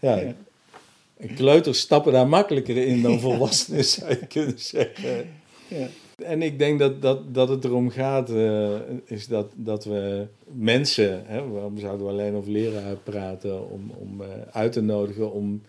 Ja, 0.00 0.34
kleuters 1.34 1.80
stappen 1.80 2.12
daar 2.12 2.28
makkelijker 2.28 2.76
in 2.76 3.02
dan 3.02 3.20
volwassenen, 3.30 3.84
zou 3.84 4.10
je 4.10 4.26
kunnen 4.26 4.58
zeggen. 4.58 5.28
Ja. 5.68 5.88
En 6.22 6.42
ik 6.42 6.58
denk 6.58 6.78
dat, 6.78 7.02
dat, 7.02 7.34
dat 7.34 7.48
het 7.48 7.64
erom 7.64 7.90
gaat, 7.90 8.30
uh, 8.30 8.74
is 9.04 9.26
dat, 9.26 9.52
dat 9.54 9.84
we 9.84 10.26
mensen, 10.44 11.26
hè, 11.26 11.48
waarom 11.48 11.78
zouden 11.78 12.06
we 12.06 12.12
alleen 12.12 12.34
over 12.34 12.50
leraar 12.50 12.96
praten, 12.96 13.70
om, 13.70 13.90
om 13.98 14.20
uh, 14.20 14.26
uit 14.50 14.72
te 14.72 14.80
nodigen 14.80 15.32
om 15.32 15.62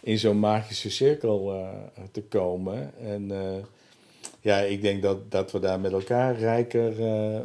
in 0.00 0.18
zo'n 0.18 0.38
magische 0.38 0.90
cirkel 0.90 1.64
te 2.10 2.22
komen. 2.22 2.92
En 3.00 3.32
ja, 4.40 4.58
ik 4.58 4.82
denk 4.82 5.02
dat, 5.02 5.30
dat 5.30 5.52
we 5.52 5.58
daar 5.58 5.80
met 5.80 5.92
elkaar 5.92 6.38
rijker, 6.38 6.92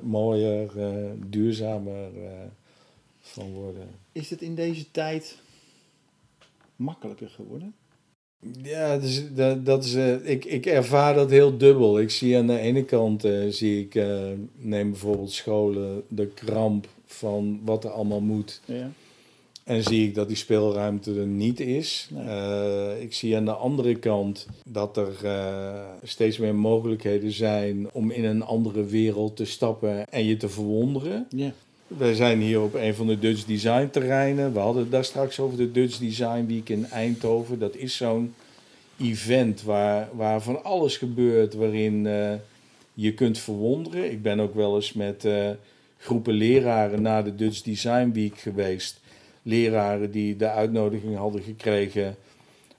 mooier, 0.01 0.71
duurzamer 1.15 2.09
van 3.21 3.51
worden. 3.51 3.89
Is 4.11 4.29
het 4.29 4.41
in 4.41 4.55
deze 4.55 4.91
tijd 4.91 5.37
makkelijker 6.79 7.29
geworden? 7.29 7.73
Ja, 8.61 8.97
dus, 8.97 9.33
dat, 9.33 9.65
dat 9.65 9.83
is, 9.83 9.93
ik, 10.23 10.45
ik 10.45 10.65
ervaar 10.65 11.13
dat 11.13 11.29
heel 11.29 11.57
dubbel. 11.57 11.99
Ik 11.99 12.09
zie 12.09 12.37
aan 12.37 12.47
de 12.47 12.59
ene 12.59 12.83
kant, 12.83 13.27
zie 13.49 13.83
ik, 13.83 14.03
neem 14.55 14.89
bijvoorbeeld 14.89 15.31
scholen, 15.31 16.03
de 16.07 16.27
kramp 16.27 16.87
van 17.05 17.61
wat 17.63 17.83
er 17.83 17.89
allemaal 17.89 18.21
moet. 18.21 18.61
Ja. 18.65 18.91
En 19.63 19.83
zie 19.83 20.07
ik 20.07 20.15
dat 20.15 20.27
die 20.27 20.37
speelruimte 20.37 21.19
er 21.19 21.27
niet 21.27 21.59
is. 21.59 22.09
Ik 22.99 23.13
zie 23.13 23.35
aan 23.35 23.45
de 23.45 23.53
andere 23.53 23.95
kant 23.95 24.47
dat 24.65 24.97
er 24.97 25.13
steeds 26.03 26.37
meer 26.37 26.55
mogelijkheden 26.55 27.31
zijn 27.31 27.91
om 27.91 28.11
in 28.11 28.23
een 28.23 28.43
andere 28.43 28.85
wereld 28.85 29.35
te 29.35 29.45
stappen 29.45 30.07
en 30.07 30.25
je 30.25 30.37
te 30.37 30.49
verwonderen. 30.49 31.27
Ja. 31.29 31.53
We 31.97 32.15
zijn 32.15 32.41
hier 32.41 32.61
op 32.61 32.73
een 32.73 32.95
van 32.95 33.07
de 33.07 33.19
Dutch 33.19 33.45
Design 33.45 33.89
terreinen. 33.91 34.53
We 34.53 34.59
hadden 34.59 34.81
het 34.81 34.91
daar 34.91 35.05
straks 35.05 35.39
over 35.39 35.57
de 35.57 35.71
Dutch 35.71 35.97
Design 35.97 36.45
Week 36.45 36.69
in 36.69 36.85
Eindhoven. 36.85 37.59
Dat 37.59 37.75
is 37.75 37.95
zo'n 37.97 38.33
event 38.99 39.63
waar, 39.63 40.09
waar 40.13 40.41
van 40.41 40.63
alles 40.63 40.97
gebeurt, 40.97 41.53
waarin 41.53 42.05
uh, 42.05 42.33
je 42.93 43.13
kunt 43.13 43.37
verwonderen. 43.37 44.11
Ik 44.11 44.21
ben 44.21 44.39
ook 44.39 44.55
wel 44.55 44.75
eens 44.75 44.93
met 44.93 45.27
groepen 45.97 46.33
leraren 46.33 47.01
naar 47.01 47.23
de 47.23 47.35
Dutch 47.35 47.61
Design 47.61 48.11
Week 48.11 48.37
geweest 48.37 48.99
leraren 49.41 50.11
die 50.11 50.35
de 50.35 50.49
uitnodiging 50.49 51.15
hadden 51.15 51.41
gekregen 51.41 52.15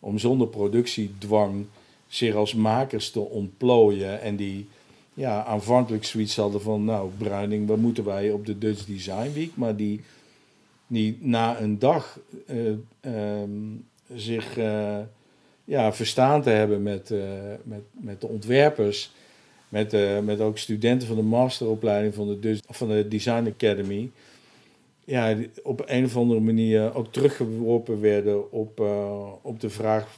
om 0.00 0.18
zonder 0.18 0.48
productiedwang 0.48 1.66
zich 2.08 2.34
als 2.34 2.54
makers 2.54 3.10
te 3.10 3.20
ontplooien. 3.20 4.20
En 4.20 4.36
die 4.36 4.68
ja, 5.14 5.44
aanvankelijk 5.44 6.04
zoiets 6.04 6.36
hadden 6.36 6.62
van, 6.62 6.84
nou 6.84 7.10
Bruining, 7.18 7.68
wat 7.68 7.78
moeten 7.78 8.04
wij 8.04 8.30
op 8.30 8.46
de 8.46 8.58
Dutch 8.58 8.84
Design 8.84 9.32
Week? 9.32 9.56
Maar 9.56 9.76
die, 9.76 10.00
die 10.86 11.18
na 11.20 11.60
een 11.60 11.78
dag 11.78 12.18
uh, 12.46 12.72
um, 13.42 13.86
zich 14.14 14.58
uh, 14.58 14.98
ja, 15.64 15.92
verstaan 15.92 16.42
te 16.42 16.50
hebben 16.50 16.82
met, 16.82 17.10
uh, 17.10 17.20
met, 17.62 17.82
met 17.90 18.20
de 18.20 18.26
ontwerpers, 18.26 19.12
met, 19.68 19.96
met 20.24 20.40
ook 20.40 20.58
studenten 20.58 21.08
van 21.08 21.16
de 21.16 21.22
masteropleiding 21.22 22.14
van 22.14 22.26
de, 22.26 22.38
Dutch, 22.38 22.62
van 22.68 22.88
de 22.88 23.08
Design 23.08 23.52
Academy 23.54 24.10
ja, 25.04 25.36
op 25.62 25.82
een 25.86 26.04
of 26.04 26.16
andere 26.16 26.40
manier 26.40 26.94
ook 26.94 27.12
teruggeworpen 27.12 28.00
werden 28.00 28.52
op, 28.52 28.80
op 29.42 29.60
de 29.60 29.70
vraag 29.70 30.16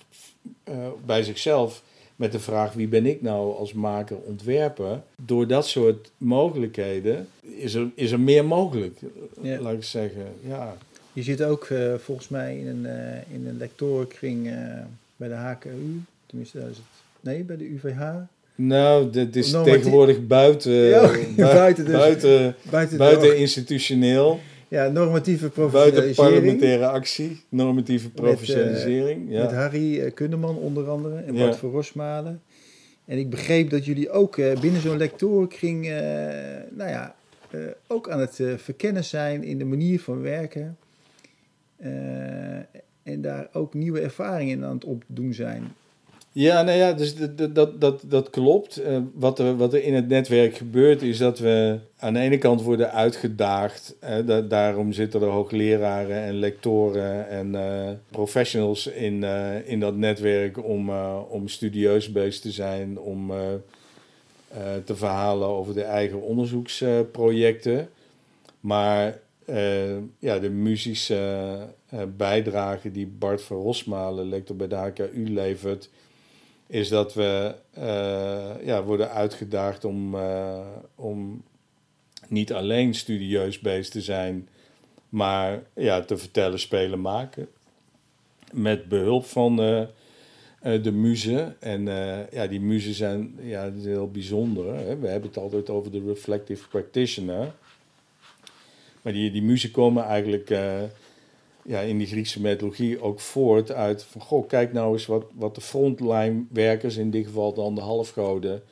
bij 1.05 1.23
zichzelf. 1.23 1.83
Met 2.23 2.33
de 2.33 2.41
vraag 2.41 2.73
wie 2.73 2.89
ben 2.89 3.07
ik 3.07 3.23
nou 3.23 3.57
als 3.57 3.73
maker, 3.73 4.17
ontwerper. 4.17 5.01
Door 5.17 5.47
dat 5.47 5.67
soort 5.67 6.11
mogelijkheden 6.17 7.29
is 7.41 7.75
er, 7.75 7.91
is 7.95 8.11
er 8.11 8.21
meer 8.21 8.45
mogelijk, 8.45 8.99
ja. 9.41 9.61
laat 9.61 9.73
ik 9.73 9.85
zeggen. 9.85 10.27
Ja. 10.47 10.77
Je 11.13 11.23
zit 11.23 11.43
ook 11.43 11.69
uh, 11.69 11.95
volgens 11.95 12.29
mij 12.29 12.59
in 12.59 12.67
een, 12.67 12.87
in 13.33 13.47
een 13.47 13.57
lectorenkring 13.59 14.51
bij 15.17 15.29
de 15.29 15.35
HKU. 15.35 16.03
Tenminste, 16.27 16.59
dat 16.59 16.69
is 16.69 16.77
het. 16.77 16.87
Nee, 17.21 17.43
bij 17.43 17.57
de 17.57 17.73
UVH. 17.75 18.03
Nou, 18.55 19.11
dit 19.11 19.37
is 19.37 19.51
tegenwoordig 19.51 20.27
buiten, 20.27 20.73
ja, 20.73 21.11
buiten, 21.37 21.85
dus, 21.85 21.95
buiten, 21.95 22.55
buiten, 22.71 22.99
buiten 22.99 23.39
institutioneel. 23.39 24.41
Ja, 24.73 24.89
normatieve 24.89 25.51
professionalisering. 25.51 26.15
parlementaire 26.15 26.87
actie, 26.87 27.41
normatieve 27.49 28.11
professionalisering. 28.11 29.25
Met, 29.25 29.33
uh, 29.33 29.37
ja. 29.37 29.43
met 29.43 29.53
Harry 29.53 29.99
uh, 29.99 30.13
Kunneman 30.15 30.57
onder 30.57 30.89
andere 30.89 31.17
en 31.17 31.35
Bart 31.35 31.53
ja. 31.53 31.59
van 31.59 31.71
Rosmalen. 31.71 32.43
En 33.05 33.19
ik 33.19 33.31
begreep 33.31 33.71
dat 33.71 33.85
jullie 33.85 34.11
ook 34.11 34.37
uh, 34.37 34.61
binnen 34.61 34.81
zo'n 34.81 34.97
lectorenkring, 34.97 35.83
nou 36.71 36.91
ja, 36.91 37.15
ook 37.87 38.11
aan 38.11 38.21
het 38.21 38.41
verkennen 38.57 39.05
zijn 39.05 39.45
in 39.45 39.59
de 39.59 39.65
manier 39.65 40.01
van 40.01 40.21
werken. 40.21 40.77
en 43.03 43.21
daar 43.21 43.49
ook 43.53 43.75
nieuwe 43.75 44.01
ervaringen 44.01 44.65
aan 44.65 44.75
het 44.75 44.85
opdoen 44.85 45.35
zijn. 45.35 45.73
Ja, 46.35 46.63
nou 46.63 46.79
ja, 46.79 46.93
dus 46.93 47.17
dat, 47.17 47.55
dat, 47.55 47.81
dat, 47.81 48.03
dat 48.07 48.31
klopt. 48.31 48.81
Uh, 48.81 48.99
wat, 49.15 49.39
er, 49.39 49.57
wat 49.57 49.73
er 49.73 49.83
in 49.83 49.95
het 49.95 50.09
netwerk 50.09 50.57
gebeurt, 50.57 51.03
is 51.03 51.19
dat 51.19 51.39
we 51.39 51.79
aan 51.99 52.13
de 52.13 52.21
ene 52.21 52.39
kant 52.39 52.63
worden 52.63 52.93
uitgedaagd. 52.93 53.97
Da 54.25 54.41
daarom 54.41 54.93
zitten 54.93 55.23
er 55.23 55.29
hoogleraren 55.29 56.17
en 56.17 56.35
lectoren 56.35 57.29
en 57.29 57.55
uh, 57.55 57.91
professionals 58.11 58.87
in, 58.87 59.25
in 59.65 59.81
dat 59.81 59.97
netwerk 59.97 60.65
om, 60.65 60.91
om 61.29 61.49
studieus 61.49 62.13
bezig 62.13 62.41
te 62.41 62.51
zijn, 62.51 62.99
om 62.99 63.33
te 64.85 64.97
verhalen 64.97 65.49
over 65.49 65.75
de 65.75 65.83
eigen 65.83 66.23
onderzoeksprojecten. 66.23 67.89
Maar 68.61 69.19
ja, 70.19 70.39
de 70.39 70.51
muzische 70.51 71.57
bijdrage 72.17 72.91
die 72.91 73.07
Bart 73.07 73.43
van 73.43 73.57
Rosmalen, 73.57 74.29
lector 74.29 74.57
bij 74.57 74.69
de 74.69 74.75
HKU, 74.75 75.29
levert 75.29 75.89
is 76.73 76.89
dat 76.89 77.15
we 77.15 77.55
uh, 77.79 78.67
ja, 78.67 78.83
worden 78.83 79.11
uitgedaagd 79.11 79.85
om, 79.85 80.15
uh, 80.15 80.67
om 80.95 81.43
niet 82.29 82.53
alleen 82.53 82.95
studieus 82.95 83.59
bezig 83.59 83.89
te 83.89 84.01
zijn, 84.01 84.49
maar 85.09 85.63
ja, 85.75 86.01
te 86.01 86.17
vertellen, 86.17 86.59
spelen, 86.59 87.01
maken. 87.01 87.49
Met 88.53 88.89
behulp 88.89 89.25
van 89.25 89.61
uh, 89.61 89.83
de 90.83 90.93
muzen. 90.93 91.61
En 91.61 91.85
ja, 92.31 92.47
die 92.47 92.61
muzen 92.61 92.95
zijn 92.95 93.39
ja, 93.43 93.73
heel 93.83 94.11
bijzonder. 94.11 94.75
Hè? 94.75 94.99
We 94.99 95.09
hebben 95.09 95.29
het 95.29 95.39
altijd 95.39 95.71
over 95.71 95.93
de 95.93 96.03
reflective 96.07 96.69
practitioner. 96.69 97.53
Maar 99.03 99.13
die, 99.13 99.31
die 99.31 99.43
muzen 99.43 99.71
komen 99.71 100.05
eigenlijk 100.05 100.51
ja, 101.65 101.81
in 101.81 101.99
die 101.99 102.07
Griekse 102.07 102.41
mythologie 102.41 103.03
ook 103.03 103.21
voort 103.21 103.73
uit 103.73 104.05
van, 104.05 104.21
goh, 104.21 104.49
kijk 104.49 104.73
nou 104.73 104.93
eens 104.93 105.07
wat, 105.07 105.25
wat 105.35 105.55
de 105.55 105.61
frontline-werkers, 105.61 106.97
in 106.97 107.11
dit 107.11 107.25
geval 107.27 107.55
dan 107.55 107.75
de 107.75 107.81
halfgoden, 107.81 108.63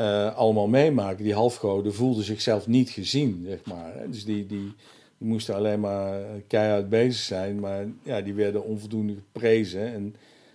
uh, 0.00 0.36
allemaal 0.36 0.68
meemaken. 0.68 1.24
Die 1.24 1.34
halfgoden 1.34 1.94
voelden 1.94 2.24
zichzelf 2.24 2.66
niet 2.66 2.90
gezien, 2.90 3.44
zeg 3.46 3.64
maar. 3.64 3.92
Dus 4.10 4.24
die, 4.24 4.46
die, 4.46 4.72
die 5.18 5.28
moesten 5.28 5.54
alleen 5.54 5.80
maar 5.80 6.20
keihard 6.46 6.88
bezig 6.88 7.22
zijn, 7.22 7.60
maar 7.60 7.86
ja, 8.02 8.20
die 8.20 8.34
werden 8.34 8.64
onvoldoende 8.64 9.14
geprezen. 9.14 9.92
En 9.92 10.14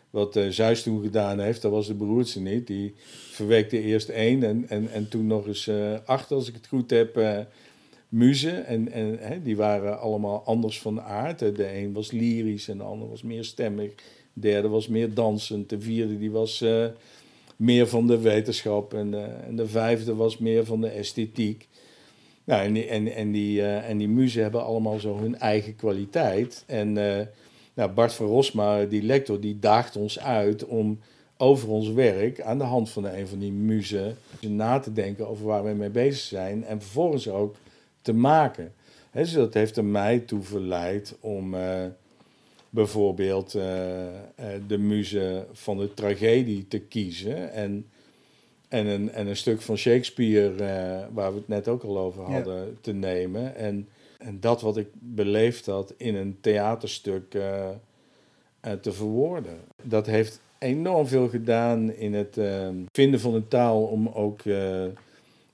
wat 0.09 0.35
uh, 0.35 0.49
Zeus 0.49 0.83
toen 0.83 1.01
gedaan 1.01 1.39
heeft, 1.39 1.61
dat 1.61 1.71
was 1.71 1.87
de 1.87 1.93
beroerdste 1.93 2.41
niet. 2.41 2.67
Die 2.67 2.93
verwekte 3.31 3.81
eerst 3.81 4.09
één 4.09 4.43
en, 4.43 4.65
en, 4.67 4.91
en 4.91 5.09
toen 5.09 5.27
nog 5.27 5.47
eens 5.47 5.67
uh, 5.67 5.93
acht, 6.05 6.31
als 6.31 6.47
ik 6.47 6.53
het 6.53 6.67
goed 6.67 6.89
heb 6.89 7.17
muzen. 8.09 8.65
En, 8.65 8.91
en 8.91 9.17
hè, 9.19 9.41
die 9.41 9.55
waren 9.55 9.99
allemaal 9.99 10.43
anders 10.45 10.81
van 10.81 11.01
aard. 11.01 11.39
De 11.39 11.75
een 11.75 11.93
was 11.93 12.11
lyrisch 12.11 12.67
en 12.67 12.77
de 12.77 12.83
ander 12.83 13.09
was 13.09 13.21
meer 13.21 13.43
stemmig. 13.43 13.95
De 14.33 14.41
derde 14.41 14.67
was 14.67 14.87
meer 14.87 15.13
dansend. 15.13 15.69
De 15.69 15.81
vierde 15.81 16.17
die 16.17 16.31
was 16.31 16.61
uh, 16.61 16.85
meer 17.55 17.87
van 17.87 18.07
de 18.07 18.19
wetenschap. 18.19 18.93
En, 18.93 19.13
uh, 19.13 19.47
en 19.47 19.55
de 19.55 19.67
vijfde 19.67 20.15
was 20.15 20.37
meer 20.37 20.65
van 20.65 20.81
de 20.81 20.89
esthetiek. 20.89 21.67
Nou, 22.43 22.63
en, 22.63 22.73
die, 22.73 22.85
en, 22.85 23.13
en, 23.13 23.31
die, 23.31 23.59
uh, 23.59 23.89
en 23.89 23.97
die 23.97 24.09
muzen 24.09 24.41
hebben 24.41 24.63
allemaal 24.63 24.99
zo 24.99 25.17
hun 25.17 25.39
eigen 25.39 25.75
kwaliteit. 25.75 26.63
En 26.67 26.93
nou, 27.73 27.91
Bart 27.91 28.13
van 28.13 28.25
Rosma, 28.25 28.85
die 28.85 29.03
lector, 29.03 29.39
die 29.39 29.59
daagt 29.59 29.95
ons 29.95 30.19
uit 30.19 30.65
om 30.65 30.99
over 31.37 31.69
ons 31.69 31.91
werk 31.91 32.41
aan 32.41 32.57
de 32.57 32.63
hand 32.63 32.89
van 32.89 33.05
een 33.05 33.27
van 33.27 33.39
die 33.39 33.51
muzen 33.51 34.17
na 34.39 34.79
te 34.79 34.93
denken 34.93 35.27
over 35.27 35.45
waar 35.45 35.63
we 35.63 35.73
mee 35.73 35.89
bezig 35.89 36.21
zijn. 36.21 36.65
En 36.65 36.81
vervolgens 36.81 37.29
ook 37.29 37.55
te 38.09 38.15
maken. 38.15 38.73
dus 39.11 39.31
dat 39.31 39.53
heeft 39.53 39.77
er 39.77 39.85
mij 39.85 40.19
toe 40.19 40.41
verleid 40.41 41.17
om, 41.19 41.53
uh, 41.53 41.85
bijvoorbeeld 42.69 43.51
de 44.67 44.77
muze 44.77 45.45
van 45.51 45.77
de 45.77 45.93
tragedie 45.93 46.67
te 46.67 46.79
kiezen. 46.79 47.51
En, 47.51 47.85
en, 48.67 48.85
een, 48.85 49.11
en 49.11 49.27
een 49.27 49.35
stuk 49.35 49.61
van 49.61 49.77
Shakespeare, 49.77 50.55
waar 51.13 51.31
we 51.31 51.37
het 51.37 51.47
net 51.47 51.67
ook 51.67 51.83
al 51.83 51.99
over 51.99 52.23
hadden, 52.23 52.77
te 52.81 52.93
nemen. 52.93 53.55
En, 53.55 53.87
en 54.17 54.39
dat 54.39 54.61
wat 54.61 54.77
ik 54.77 54.87
beleefd 54.93 55.65
had 55.65 55.93
in 55.97 56.15
een 56.15 56.37
theaterstuk 56.41 57.29
te 58.81 58.91
verwoorden. 58.91 59.57
Dat 59.83 60.05
heeft 60.05 60.41
enorm 60.59 61.07
veel 61.07 61.27
gedaan 61.27 61.93
in 61.93 62.13
het 62.13 62.37
vinden 62.91 63.19
van 63.19 63.33
een 63.33 63.47
taal 63.47 63.83
om 63.83 64.07
ook. 64.07 64.41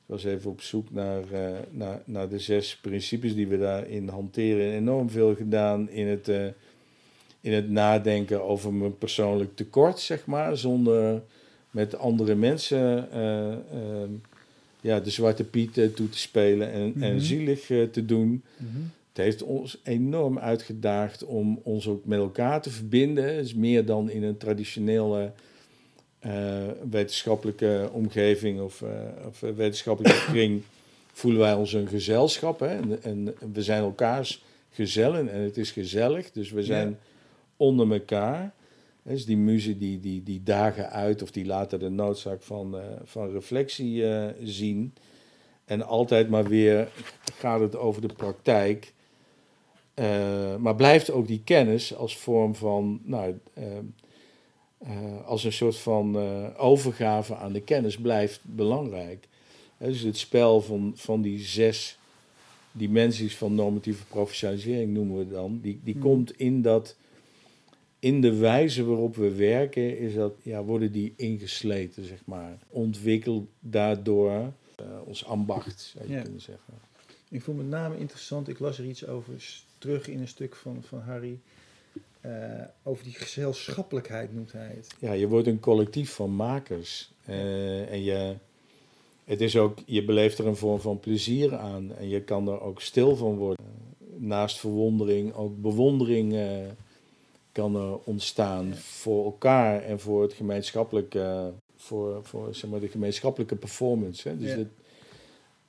Ik 0.07 0.11
was 0.11 0.23
even 0.23 0.51
op 0.51 0.61
zoek 0.61 0.91
naar, 0.91 1.23
uh, 1.33 1.49
naar, 1.69 2.01
naar 2.05 2.29
de 2.29 2.39
zes 2.39 2.75
principes 2.75 3.35
die 3.35 3.47
we 3.47 3.57
daarin 3.57 4.07
hanteren. 4.07 4.73
Enorm 4.73 5.09
veel 5.09 5.35
gedaan 5.35 5.89
in 5.89 6.07
het, 6.07 6.27
uh, 6.27 6.45
in 7.41 7.53
het 7.53 7.69
nadenken 7.69 8.43
over 8.43 8.73
mijn 8.73 8.97
persoonlijk 8.97 9.55
tekort, 9.55 9.99
zeg 9.99 10.25
maar. 10.25 10.57
Zonder 10.57 11.21
met 11.71 11.97
andere 11.97 12.35
mensen 12.35 13.11
ehm, 13.11 14.09
ja, 14.81 14.99
de 14.99 15.09
zwarte 15.09 15.43
piet 15.43 15.73
toe 15.73 16.09
te 16.09 16.17
spelen 16.17 16.71
en, 16.71 16.93
en 16.99 17.15
mhm. 17.15 17.19
zielig 17.19 17.65
te 17.91 18.05
doen. 18.05 18.43
Mm 18.57 18.91
het 19.15 19.23
heeft 19.23 19.43
ons 19.43 19.77
enorm 19.83 20.39
uitgedaagd 20.39 21.25
om 21.25 21.59
ons 21.63 21.87
ook 21.87 22.05
met 22.05 22.19
elkaar 22.19 22.61
te 22.61 22.69
verbinden. 22.69 23.35
Het 23.35 23.45
is 23.45 23.53
meer 23.53 23.85
dan 23.85 24.09
in 24.09 24.23
een 24.23 24.37
traditionele 24.37 25.31
wetenschappelijke 26.89 27.89
omgeving 27.91 28.61
of, 28.61 28.81
uh, 28.81 28.89
of 29.27 29.39
wetenschappelijke 29.39 30.25
kring 30.31 30.61
voelen 31.13 31.39
wij 31.39 31.53
ons 31.53 31.73
een 31.73 31.87
gezelschap. 31.87 32.59
Hè? 32.59 32.67
En, 32.67 33.03
en, 33.03 33.35
we 33.53 33.63
zijn 33.63 33.81
elkaars 33.81 34.43
gezellen 34.69 35.31
en 35.31 35.39
het 35.39 35.57
is 35.57 35.71
gezellig, 35.71 36.31
dus 36.31 36.51
we 36.51 36.63
zijn 36.63 36.99
onder 37.57 37.91
elkaar. 37.91 38.53
Dus 39.03 39.25
die 39.25 39.37
muzen 39.37 39.77
die, 39.77 39.99
die, 39.99 40.23
die 40.23 40.41
dagen 40.43 40.89
uit 40.89 41.21
of 41.21 41.31
die 41.31 41.45
laten 41.45 41.79
de 41.79 41.89
noodzaak 41.89 42.41
van, 42.41 42.75
uh, 42.75 42.81
van 43.03 43.31
reflectie 43.31 44.03
zien. 44.43 44.93
En 45.65 45.81
altijd 45.81 46.29
maar 46.29 46.47
weer 46.47 46.87
gaat 47.37 47.59
het 47.59 47.75
over 47.75 48.01
de 48.01 48.13
praktijk. 48.13 48.93
Uh, 49.95 50.55
maar 50.55 50.75
blijft 50.75 51.11
ook 51.11 51.27
die 51.27 51.41
kennis 51.43 51.95
als 51.95 52.17
vorm 52.17 52.55
van, 52.55 53.01
nou, 53.03 53.39
uh, 54.87 54.91
uh, 54.91 55.27
als 55.27 55.43
een 55.43 55.53
soort 55.53 55.77
van 55.77 56.17
overgave 56.57 57.35
aan 57.35 57.53
de 57.53 57.61
kennis 57.61 57.97
blijft 57.97 58.39
belangrijk. 58.41 59.27
dus 59.77 60.01
het 60.01 60.17
spel 60.17 60.61
van, 60.61 60.93
van 60.95 61.21
die 61.21 61.39
zes 61.39 61.97
dimensies 62.71 63.37
van 63.37 63.55
normatieve 63.55 64.05
professionalisering 64.05 64.93
noemen 64.93 65.17
we 65.17 65.27
dan, 65.27 65.59
die, 65.61 65.79
die 65.83 65.93
hmm. 65.93 66.03
komt 66.03 66.37
in 66.37 66.61
dat, 66.61 66.95
in 67.99 68.21
de 68.21 68.33
wijze 68.33 68.85
waarop 68.85 69.15
we 69.15 69.31
werken, 69.31 69.97
is 69.97 70.13
dat, 70.13 70.33
ja, 70.41 70.63
worden 70.63 70.91
die 70.91 71.13
ingesleten, 71.15 72.05
zeg 72.05 72.19
maar. 72.25 72.57
Ontwikkeld 72.69 73.47
daardoor 73.59 74.53
ons 75.05 75.25
ambacht, 75.25 75.81
zou 75.81 76.11
je 76.11 76.21
kunnen 76.21 76.41
zeggen. 76.41 76.73
Ik 77.29 77.41
vond 77.41 77.57
met 77.57 77.67
name 77.67 77.97
interessant, 77.97 78.47
ik 78.47 78.59
las 78.59 78.77
er 78.77 78.85
iets 78.85 79.07
over 79.07 79.63
terug 79.77 80.07
in 80.07 80.19
een 80.19 80.27
stuk 80.27 80.55
van, 80.55 80.83
van 80.83 80.99
Harry. 80.99 81.39
Uh, 82.25 82.61
over 82.83 83.03
die 83.03 83.13
gezelschappelijkheid 83.13 84.33
noemt 84.33 84.51
hij 84.51 84.73
het. 84.75 84.95
Ja, 84.99 85.11
je 85.11 85.27
wordt 85.27 85.47
een 85.47 85.59
collectief 85.59 86.13
van 86.13 86.35
makers. 86.35 87.11
Uh, 87.29 87.91
en 87.91 88.03
je, 88.03 88.35
het 89.23 89.41
is 89.41 89.57
ook, 89.57 89.77
je 89.85 90.05
beleeft 90.05 90.37
er 90.37 90.47
een 90.47 90.55
vorm 90.55 90.79
van 90.79 90.99
plezier 90.99 91.55
aan. 91.55 91.95
En 91.95 92.09
je 92.09 92.21
kan 92.21 92.47
er 92.47 92.61
ook 92.61 92.81
stil 92.81 93.15
van 93.15 93.35
worden. 93.35 93.65
Naast 94.17 94.59
verwondering 94.59 95.33
ook 95.33 95.61
bewondering 95.61 96.33
uh, 96.33 96.47
kan 97.51 97.75
er 97.75 97.97
ontstaan 98.03 98.67
ja. 98.67 98.75
voor 98.75 99.25
elkaar 99.25 99.81
en 99.81 99.99
voor 99.99 100.21
het 100.21 100.33
gemeenschappelijke, 100.33 101.51
voor, 101.75 102.19
voor 102.23 102.55
zeg 102.55 102.69
maar, 102.69 102.79
de 102.79 102.87
gemeenschappelijke 102.87 103.55
performance. 103.55 104.29
Hè. 104.29 104.37
Dus 104.37 104.49
ja. 104.49 104.63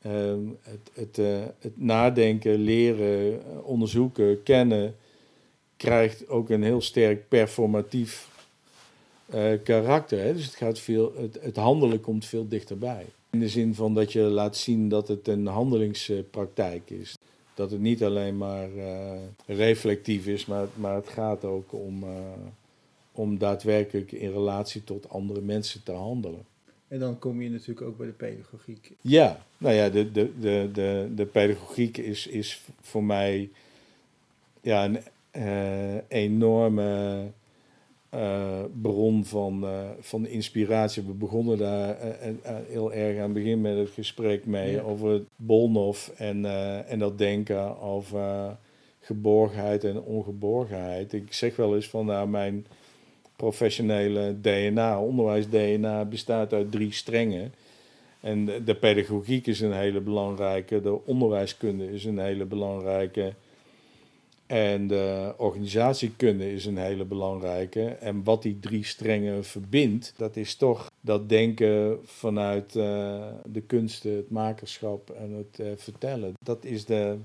Ehm, 0.00 0.40
het, 0.62 0.90
het, 0.92 1.16
het, 1.58 1.80
nadenken, 1.80 2.54
leren, 2.54 3.42
onderzoeken, 3.64 4.42
kennen, 4.42 4.94
krijgt 5.76 6.28
ook 6.28 6.50
een 6.50 6.62
heel 6.62 6.80
sterk 6.80 7.28
performatief 7.28 8.28
uh, 9.34 9.52
karakter. 9.62 10.18
Hè? 10.18 10.32
Dus 10.34 10.44
het, 10.44 10.54
gaat 10.54 10.78
veel, 10.78 11.12
het, 11.16 11.38
het, 11.40 11.56
handelen 11.56 12.00
komt 12.00 12.24
veel 12.24 12.48
dichterbij. 12.48 13.06
In 13.30 13.40
de 13.40 13.48
zin 13.48 13.74
van 13.74 13.94
dat 13.94 14.12
je 14.12 14.20
laat 14.20 14.56
zien 14.56 14.88
dat 14.88 15.08
het 15.08 15.28
een 15.28 15.46
handelingspraktijk 15.46 16.90
is. 16.90 17.18
Dat 17.54 17.70
het 17.70 17.80
niet 17.80 18.04
alleen 18.04 18.36
maar 18.36 18.68
uh, 18.70 19.12
reflectief 19.46 20.26
is, 20.26 20.46
maar, 20.46 20.66
maar 20.74 20.94
het 20.94 21.08
gaat 21.08 21.44
ook 21.44 21.72
om, 21.72 22.04
om 23.12 23.38
daadwerkelijk 23.38 24.12
in 24.12 24.32
relatie 24.32 24.84
tot 24.84 25.08
andere 25.08 25.40
mensen 25.40 25.82
te 25.82 25.92
handelen. 25.92 26.44
En 26.88 26.98
dan 26.98 27.18
kom 27.18 27.42
je 27.42 27.50
natuurlijk 27.50 27.86
ook 27.86 27.96
bij 27.96 28.06
de 28.06 28.12
pedagogiek. 28.12 28.92
Ja, 29.00 29.44
nou 29.58 29.74
ja, 29.74 29.88
de, 29.88 30.12
de, 30.12 30.30
de, 30.40 30.68
de, 30.72 31.10
de 31.14 31.26
pedagogiek 31.26 31.96
is, 31.96 32.26
is 32.26 32.62
voor 32.80 33.04
mij 33.04 33.50
ja, 34.60 34.84
een 34.84 34.98
enorme 36.08 37.22
uh, 38.14 38.64
bron 38.82 39.24
van, 39.24 39.64
uh, 39.64 39.88
van 40.00 40.26
inspiratie. 40.26 41.02
We 41.02 41.12
begonnen 41.12 41.58
daar 41.58 41.96
heel 42.68 42.92
erg 42.92 43.16
aan 43.16 43.22
het 43.22 43.32
begin 43.32 43.60
met 43.60 43.76
het 43.76 43.90
gesprek 43.90 44.46
mee 44.46 44.72
ja. 44.72 44.80
over 44.80 45.22
Bolnoff 45.36 46.12
en, 46.16 46.44
en 46.86 46.98
dat 46.98 47.18
denken 47.18 47.80
over 47.80 48.56
geborgenheid 49.00 49.84
en 49.84 50.02
ongeborgenheid. 50.02 51.12
Ik 51.12 51.32
zeg 51.32 51.56
wel 51.56 51.74
eens 51.74 51.88
van 51.88 52.06
nou, 52.06 52.28
mijn 52.28 52.66
professionele 53.36 54.36
DNA, 54.40 55.00
onderwijs-DNA, 55.00 56.04
bestaat 56.04 56.52
uit 56.52 56.72
drie 56.72 56.92
strengen. 56.92 57.52
En 58.20 58.44
de 58.64 58.74
pedagogiek 58.74 59.46
is 59.46 59.60
een 59.60 59.72
hele 59.72 60.00
belangrijke, 60.00 60.80
de 60.80 61.06
onderwijskunde 61.06 61.92
is 61.92 62.04
een 62.04 62.18
hele 62.18 62.44
belangrijke. 62.44 63.34
En 64.46 64.86
de 64.86 65.34
organisatiekunde 65.36 66.52
is 66.52 66.66
een 66.66 66.76
hele 66.76 67.04
belangrijke. 67.04 67.84
En 67.84 68.24
wat 68.24 68.42
die 68.42 68.58
drie 68.58 68.84
strengen 68.84 69.44
verbindt, 69.44 70.12
dat 70.16 70.36
is 70.36 70.54
toch 70.54 70.90
dat 71.00 71.28
denken 71.28 71.98
vanuit 72.04 72.74
uh, 72.74 73.28
de 73.44 73.60
kunsten, 73.60 74.16
het 74.16 74.30
makerschap 74.30 75.10
en 75.10 75.32
het 75.32 75.58
uh, 75.60 75.72
vertellen. 75.76 76.34
Dat 76.40 76.64
is 76.64 76.84
de, 76.84 77.18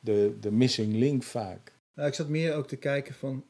de, 0.00 0.36
de 0.40 0.52
missing 0.52 0.94
link 0.94 1.22
vaak. 1.22 1.72
Nou, 1.94 2.08
ik 2.08 2.14
zat 2.14 2.28
meer 2.28 2.54
ook 2.54 2.68
te 2.68 2.76
kijken 2.76 3.14
van 3.14 3.44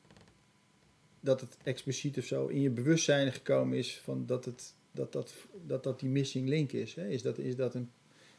dat 1.20 1.40
het 1.40 1.57
expliciet 1.62 2.18
of 2.18 2.24
zo 2.24 2.47
in 2.47 2.61
je 2.61 2.70
bewustzijn 2.70 3.32
gekomen 3.32 3.78
is 3.78 4.01
van 4.05 4.26
dat 4.26 4.45
het, 4.45 4.74
dat, 4.90 5.12
dat, 5.12 5.34
dat, 5.66 5.82
dat 5.82 6.01
die 6.01 6.09
missing 6.09 6.49
link 6.49 6.72
is. 6.72 6.95
Hè? 6.95 7.09
Is, 7.09 7.22
dat, 7.22 7.38
is, 7.38 7.57
dat 7.57 7.74
een, 7.74 7.90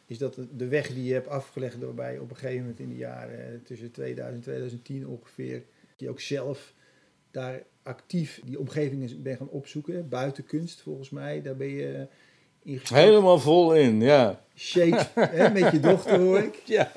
is 0.06 0.18
dat 0.18 0.40
de 0.58 0.68
weg 0.68 0.88
die 0.88 1.04
je 1.04 1.14
hebt 1.14 1.28
afgelegd 1.28 1.80
waarbij 1.80 2.14
je 2.14 2.22
op 2.22 2.30
een 2.30 2.36
gegeven 2.36 2.62
moment 2.62 2.80
in 2.80 2.90
de 2.90 2.98
jaren 2.98 3.64
tussen 3.64 3.92
2000 3.92 4.38
en 4.38 4.44
2010 4.44 5.08
ongeveer, 5.08 5.64
die 5.96 6.10
ook 6.10 6.20
zelf 6.20 6.74
daar 7.32 7.64
actief 7.84 8.42
die 8.46 8.60
omgevingen 8.60 9.24
ben 9.24 9.38
gaan 9.38 9.50
opzoeken, 9.50 10.10
buiten 10.10 10.46
kunst 10.46 10.82
volgens 10.82 11.10
mij, 11.10 11.42
daar 11.42 11.56
ben 11.56 11.70
je 11.70 12.08
in 12.64 12.80
Helemaal 12.84 13.40
vol 13.40 13.76
in, 13.76 14.02
ja. 14.02 14.42
Shakespeare, 14.56 15.36
hè, 15.36 15.50
met 15.50 15.72
je 15.72 15.80
dochter 15.80 16.20
hoor 16.20 16.40
ik. 16.40 16.62
Ja. 16.66 16.92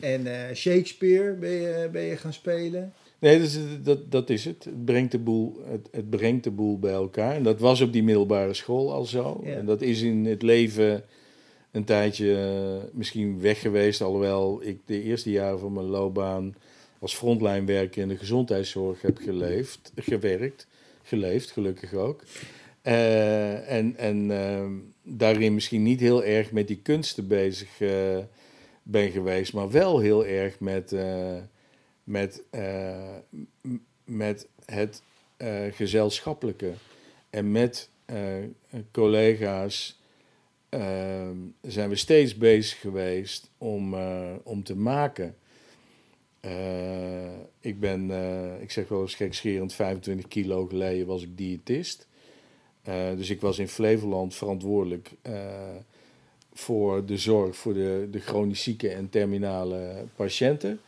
En 0.00 0.26
uh, 0.26 0.54
Shakespeare 0.54 1.32
ben 1.32 1.50
je, 1.50 1.88
ben 1.92 2.02
je 2.02 2.16
gaan 2.16 2.32
spelen. 2.32 2.92
Nee, 3.18 3.38
dat 3.38 3.46
is, 3.46 3.58
dat, 3.82 4.10
dat 4.10 4.30
is 4.30 4.44
het. 4.44 4.64
Het 4.64 4.84
brengt, 4.84 5.12
de 5.12 5.18
boel, 5.18 5.60
het, 5.64 5.88
het, 5.90 6.10
brengt 6.10 6.44
de 6.44 6.50
boel 6.50 6.78
bij 6.78 6.92
elkaar. 6.92 7.34
En 7.34 7.42
dat 7.42 7.60
was 7.60 7.80
op 7.80 7.92
die 7.92 8.02
middelbare 8.02 8.54
school 8.54 8.92
al 8.92 9.04
zo. 9.04 9.42
En 9.44 9.66
dat 9.66 9.82
is 9.82 10.02
in 10.02 10.24
het 10.24 10.42
leven 10.42 11.04
een 11.74 11.84
tijdje 11.84 12.36
eh, 12.36 12.90
misschien 12.92 13.40
weg 13.40 13.60
geweest. 13.60 14.00
Alhoewel 14.00 14.62
ik 14.62 14.78
de 14.84 15.02
eerste 15.02 15.30
jaren 15.30 15.58
van 15.58 15.72
mijn 15.72 15.86
loopbaan 15.86 16.54
als 16.98 17.14
frontlijnwerker 17.14 18.02
in 18.02 18.08
de 18.08 18.16
gezondheidszorg 18.16 19.02
heb 19.02 19.18
geleefd, 19.18 19.92
gewerkt. 19.96 20.66
Geleefd, 21.02 21.50
gelukkig 21.50 21.92
ook. 21.92 22.22
Uh, 22.82 23.70
en 23.70 23.96
en 23.96 24.30
uh, 24.30 24.66
daarin 25.02 25.54
misschien 25.54 25.82
niet 25.82 26.00
heel 26.00 26.24
erg 26.24 26.52
met 26.52 26.68
die 26.68 26.80
kunsten 26.82 27.28
bezig 27.28 27.80
uh, 27.80 28.18
ben 28.82 29.10
geweest, 29.10 29.52
maar 29.52 29.70
wel 29.70 29.98
heel 29.98 30.26
erg 30.26 30.60
met 30.60 30.96
met, 32.04 32.42
met 34.04 34.46
het 34.64 35.02
gezelschappelijke 35.70 36.72
en 37.30 37.52
met 37.52 37.88
collega's 38.92 39.98
zijn 41.62 41.88
we 41.88 41.96
steeds 41.96 42.36
bezig 42.36 42.80
geweest 42.80 43.50
om, 43.58 43.94
om 44.42 44.62
te 44.62 44.76
maken. 44.76 45.36
ik 47.60 47.80
ben, 47.80 48.10
ik 48.60 48.70
zeg 48.70 48.88
wel 48.88 49.00
eens 49.00 49.14
gekscherend, 49.14 49.74
25 49.74 50.28
kilo 50.28 50.66
geleden 50.66 51.06
was 51.06 51.22
ik 51.22 51.36
diëtist. 51.36 52.06
dus 53.16 53.30
ik 53.30 53.40
was 53.40 53.58
in 53.58 53.68
Flevoland 53.68 54.34
verantwoordelijk 54.34 55.10
voor 56.52 57.06
de 57.06 57.16
zorg 57.16 57.56
voor 57.56 57.74
de, 57.74 58.08
de 58.10 58.20
chronisch 58.20 58.62
zieke 58.62 58.88
en 58.88 59.08
terminale 59.08 60.04
patiënten. 60.16 60.80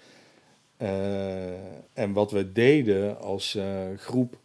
Eh, 0.76 1.52
en 1.92 2.12
wat 2.12 2.30
we 2.30 2.52
deden 2.52 3.20
als 3.20 3.54
eh, 3.54 3.86
groep, 3.96 4.38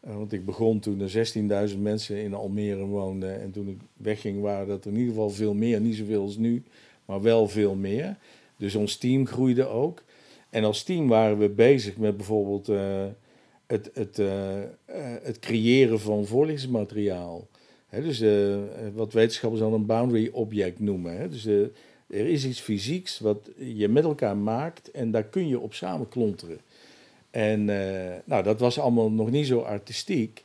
eh, 0.00 0.16
want 0.16 0.32
ik 0.32 0.44
begon 0.44 0.80
toen 0.80 1.00
er 1.00 1.70
16.000 1.70 1.78
mensen 1.78 2.16
in 2.16 2.34
Almere 2.34 2.84
woonden. 2.84 3.40
En 3.40 3.50
toen 3.50 3.68
ik 3.68 3.78
wegging 3.96 4.40
waren 4.40 4.68
dat 4.68 4.84
er 4.84 4.90
in 4.90 4.96
ieder 4.96 5.12
geval 5.12 5.30
veel 5.30 5.54
meer, 5.54 5.80
niet 5.80 5.96
zoveel 5.96 6.22
als 6.22 6.36
nu, 6.36 6.62
maar 7.04 7.22
wel 7.22 7.48
veel 7.48 7.74
meer. 7.74 8.16
Dus 8.56 8.74
ons 8.74 8.96
team 8.96 9.26
groeide 9.26 9.66
ook. 9.66 10.02
En 10.50 10.64
als 10.64 10.82
team 10.82 11.08
waren 11.08 11.38
we 11.38 11.48
bezig 11.48 11.96
met 11.96 12.16
bijvoorbeeld 12.16 12.66
het, 13.66 13.90
het, 13.94 14.16
het 15.22 15.38
creëren 15.38 16.00
van 16.00 16.26
voorlichtingsmateriaal. 16.26 17.48
dus 17.90 18.24
wat 18.94 19.12
wetenschappers 19.12 19.62
dan 19.62 19.72
een 19.72 19.86
boundary 19.86 20.28
object 20.32 20.80
noemen. 20.80 21.30
Dus 21.30 21.46
er 22.10 22.26
is 22.26 22.44
iets 22.44 22.60
fysieks 22.60 23.18
wat 23.18 23.50
je 23.58 23.88
met 23.88 24.04
elkaar 24.04 24.36
maakt 24.36 24.90
en 24.90 25.10
daar 25.10 25.24
kun 25.24 25.48
je 25.48 25.58
op 25.58 25.74
samen 25.74 26.08
klonteren. 26.08 26.60
En 27.30 27.68
uh, 27.68 28.12
nou, 28.24 28.42
dat 28.42 28.60
was 28.60 28.78
allemaal 28.78 29.10
nog 29.10 29.30
niet 29.30 29.46
zo 29.46 29.60
artistiek. 29.60 30.44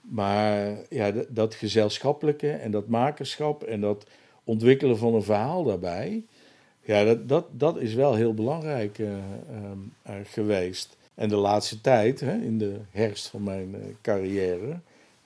Maar 0.00 0.76
ja, 0.88 1.12
dat 1.28 1.54
gezelschappelijke 1.54 2.50
en 2.50 2.70
dat 2.70 2.88
makerschap 2.88 3.62
en 3.62 3.80
dat 3.80 4.06
ontwikkelen 4.44 4.98
van 4.98 5.14
een 5.14 5.22
verhaal 5.22 5.64
daarbij. 5.64 6.24
Ja, 6.82 7.04
dat, 7.04 7.28
dat, 7.28 7.46
dat 7.50 7.76
is 7.76 7.94
wel 7.94 8.14
heel 8.14 8.34
belangrijk 8.34 8.98
uh, 8.98 9.08
uh, 9.08 10.14
geweest. 10.24 10.96
En 11.14 11.28
de 11.28 11.36
laatste 11.36 11.80
tijd, 11.80 12.20
hè, 12.20 12.36
in 12.36 12.58
de 12.58 12.80
herfst 12.90 13.28
van 13.28 13.42
mijn 13.42 13.76
carrière, 14.02 14.80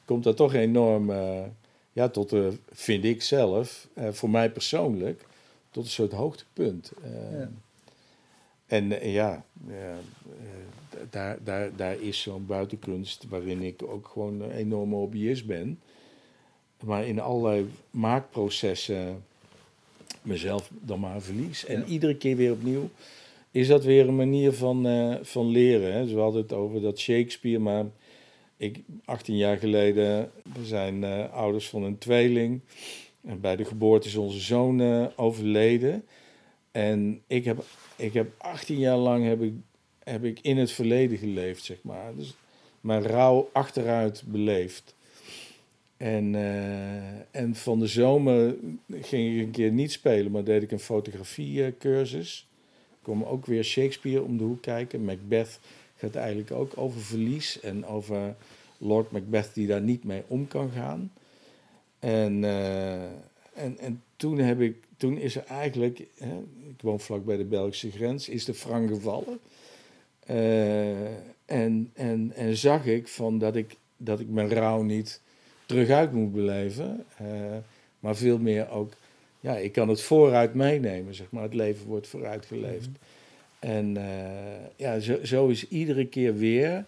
komt 0.04 0.24
dat 0.24 0.36
toch 0.36 0.54
enorm, 0.54 1.12
ja, 1.92 2.08
tot, 2.08 2.34
vind 2.72 3.04
ik 3.04 3.22
zelf, 3.22 3.88
voor 4.10 4.30
mij 4.30 4.50
persoonlijk, 4.50 5.26
tot 5.70 5.84
een 5.84 5.90
soort 5.90 6.12
hoogtepunt. 6.12 6.92
Ja. 7.02 7.50
En 8.66 9.10
ja, 9.10 9.44
uh, 9.68 9.74
daar, 11.10 11.38
daar, 11.44 11.76
daar 11.76 12.00
is 12.00 12.20
zo'n 12.20 12.46
buitenkunst 12.46 13.26
waarin 13.28 13.62
ik 13.62 13.82
ook 13.82 14.08
gewoon 14.12 14.40
een 14.40 14.50
enorme 14.50 14.94
hobbyist 14.94 15.46
ben. 15.46 15.80
Maar 16.84 17.06
in 17.06 17.20
allerlei 17.20 17.70
maakprocessen 17.90 19.24
mezelf 20.22 20.70
dan 20.80 21.00
maar 21.00 21.22
verlies. 21.22 21.64
En 21.64 21.84
iedere 21.86 22.16
keer 22.16 22.36
weer 22.36 22.52
opnieuw 22.52 22.88
is 23.50 23.66
dat 23.66 23.84
weer 23.84 24.08
een 24.08 24.16
manier 24.16 24.52
van, 24.52 24.86
van 25.22 25.46
leren. 25.46 25.92
Hè. 25.92 26.02
Dus 26.02 26.12
we 26.12 26.20
hadden 26.20 26.42
het 26.42 26.52
over 26.52 26.80
dat 26.80 26.98
Shakespeare, 26.98 27.58
maar 27.58 27.84
ik, 28.56 28.82
18 29.04 29.36
jaar 29.36 29.56
geleden, 29.56 30.30
we 30.54 30.64
zijn 30.64 31.04
ouders 31.30 31.68
van 31.68 31.82
een 31.82 31.98
tweeling. 31.98 32.60
En 33.24 33.40
bij 33.40 33.56
de 33.56 33.64
geboorte 33.64 34.08
is 34.08 34.16
onze 34.16 34.40
zoon 34.40 34.80
uh, 34.80 35.06
overleden. 35.16 36.04
En 36.70 37.22
ik 37.26 37.44
heb, 37.44 37.64
ik 37.96 38.12
heb 38.12 38.32
18 38.38 38.78
jaar 38.78 38.96
lang 38.96 39.24
heb 39.24 39.42
ik, 39.42 39.52
heb 40.10 40.24
ik 40.24 40.38
in 40.40 40.58
het 40.58 40.72
verleden 40.72 41.18
geleefd, 41.18 41.64
zeg 41.64 41.78
maar. 41.82 42.14
Dus 42.16 42.34
mijn 42.80 43.02
rouw 43.02 43.50
achteruit 43.52 44.22
beleefd. 44.26 44.94
En, 45.96 46.34
uh, 46.34 47.36
en 47.36 47.54
van 47.54 47.78
de 47.78 47.86
zomer 47.86 48.54
ging 48.90 49.36
ik 49.36 49.44
een 49.46 49.50
keer 49.50 49.72
niet 49.72 49.92
spelen, 49.92 50.32
maar 50.32 50.44
deed 50.44 50.62
ik 50.62 50.70
een 50.70 50.80
fotografiecursus. 50.80 52.48
Kwam 53.02 53.22
ook 53.22 53.46
weer 53.46 53.64
Shakespeare 53.64 54.22
om 54.22 54.38
de 54.38 54.44
hoek 54.44 54.62
kijken. 54.62 55.04
Macbeth 55.04 55.60
gaat 55.96 56.14
eigenlijk 56.14 56.50
ook 56.50 56.72
over 56.74 57.00
verlies 57.00 57.60
en 57.60 57.86
over 57.86 58.36
Lord 58.78 59.10
Macbeth 59.10 59.50
die 59.54 59.66
daar 59.66 59.82
niet 59.82 60.04
mee 60.04 60.22
om 60.26 60.48
kan 60.48 60.70
gaan. 60.70 61.12
En, 61.98 62.42
uh, 62.42 63.02
en, 63.54 63.78
en 63.78 64.02
toen, 64.16 64.38
heb 64.38 64.60
ik, 64.60 64.76
toen 64.96 65.18
is 65.18 65.36
er 65.36 65.44
eigenlijk, 65.44 66.02
hè, 66.18 66.38
ik 66.68 66.82
woon 66.82 67.00
vlak 67.00 67.24
bij 67.24 67.36
de 67.36 67.44
Belgische 67.44 67.90
grens, 67.90 68.28
is 68.28 68.44
de 68.44 68.54
frank 68.54 68.88
gevallen. 68.88 69.40
Uh, 70.30 71.04
en, 71.44 71.90
en, 71.94 72.32
en 72.34 72.56
zag 72.56 72.86
ik 72.86 73.08
van 73.08 73.38
dat 73.38 73.56
ik, 73.56 73.76
dat 73.96 74.20
ik 74.20 74.28
mijn 74.28 74.48
rouw 74.48 74.82
niet 74.82 75.20
terug 75.66 75.88
uit 75.88 76.12
moet 76.12 76.32
beleven. 76.32 77.04
Uh, 77.22 77.28
maar 78.00 78.16
veel 78.16 78.38
meer 78.38 78.70
ook, 78.70 78.92
ja, 79.40 79.56
ik 79.56 79.72
kan 79.72 79.88
het 79.88 80.02
vooruit 80.02 80.54
meenemen, 80.54 81.14
zeg 81.14 81.30
maar. 81.30 81.42
Het 81.42 81.54
leven 81.54 81.86
wordt 81.86 82.08
vooruit 82.08 82.46
geleefd. 82.46 82.86
Mm 82.86 82.94
-hmm. 82.94 83.08
En 83.60 83.96
ja, 84.76 84.98
zo, 84.98 85.24
zo 85.24 85.48
is 85.48 85.68
iedere 85.68 86.06
keer 86.06 86.36
weer, 86.36 86.84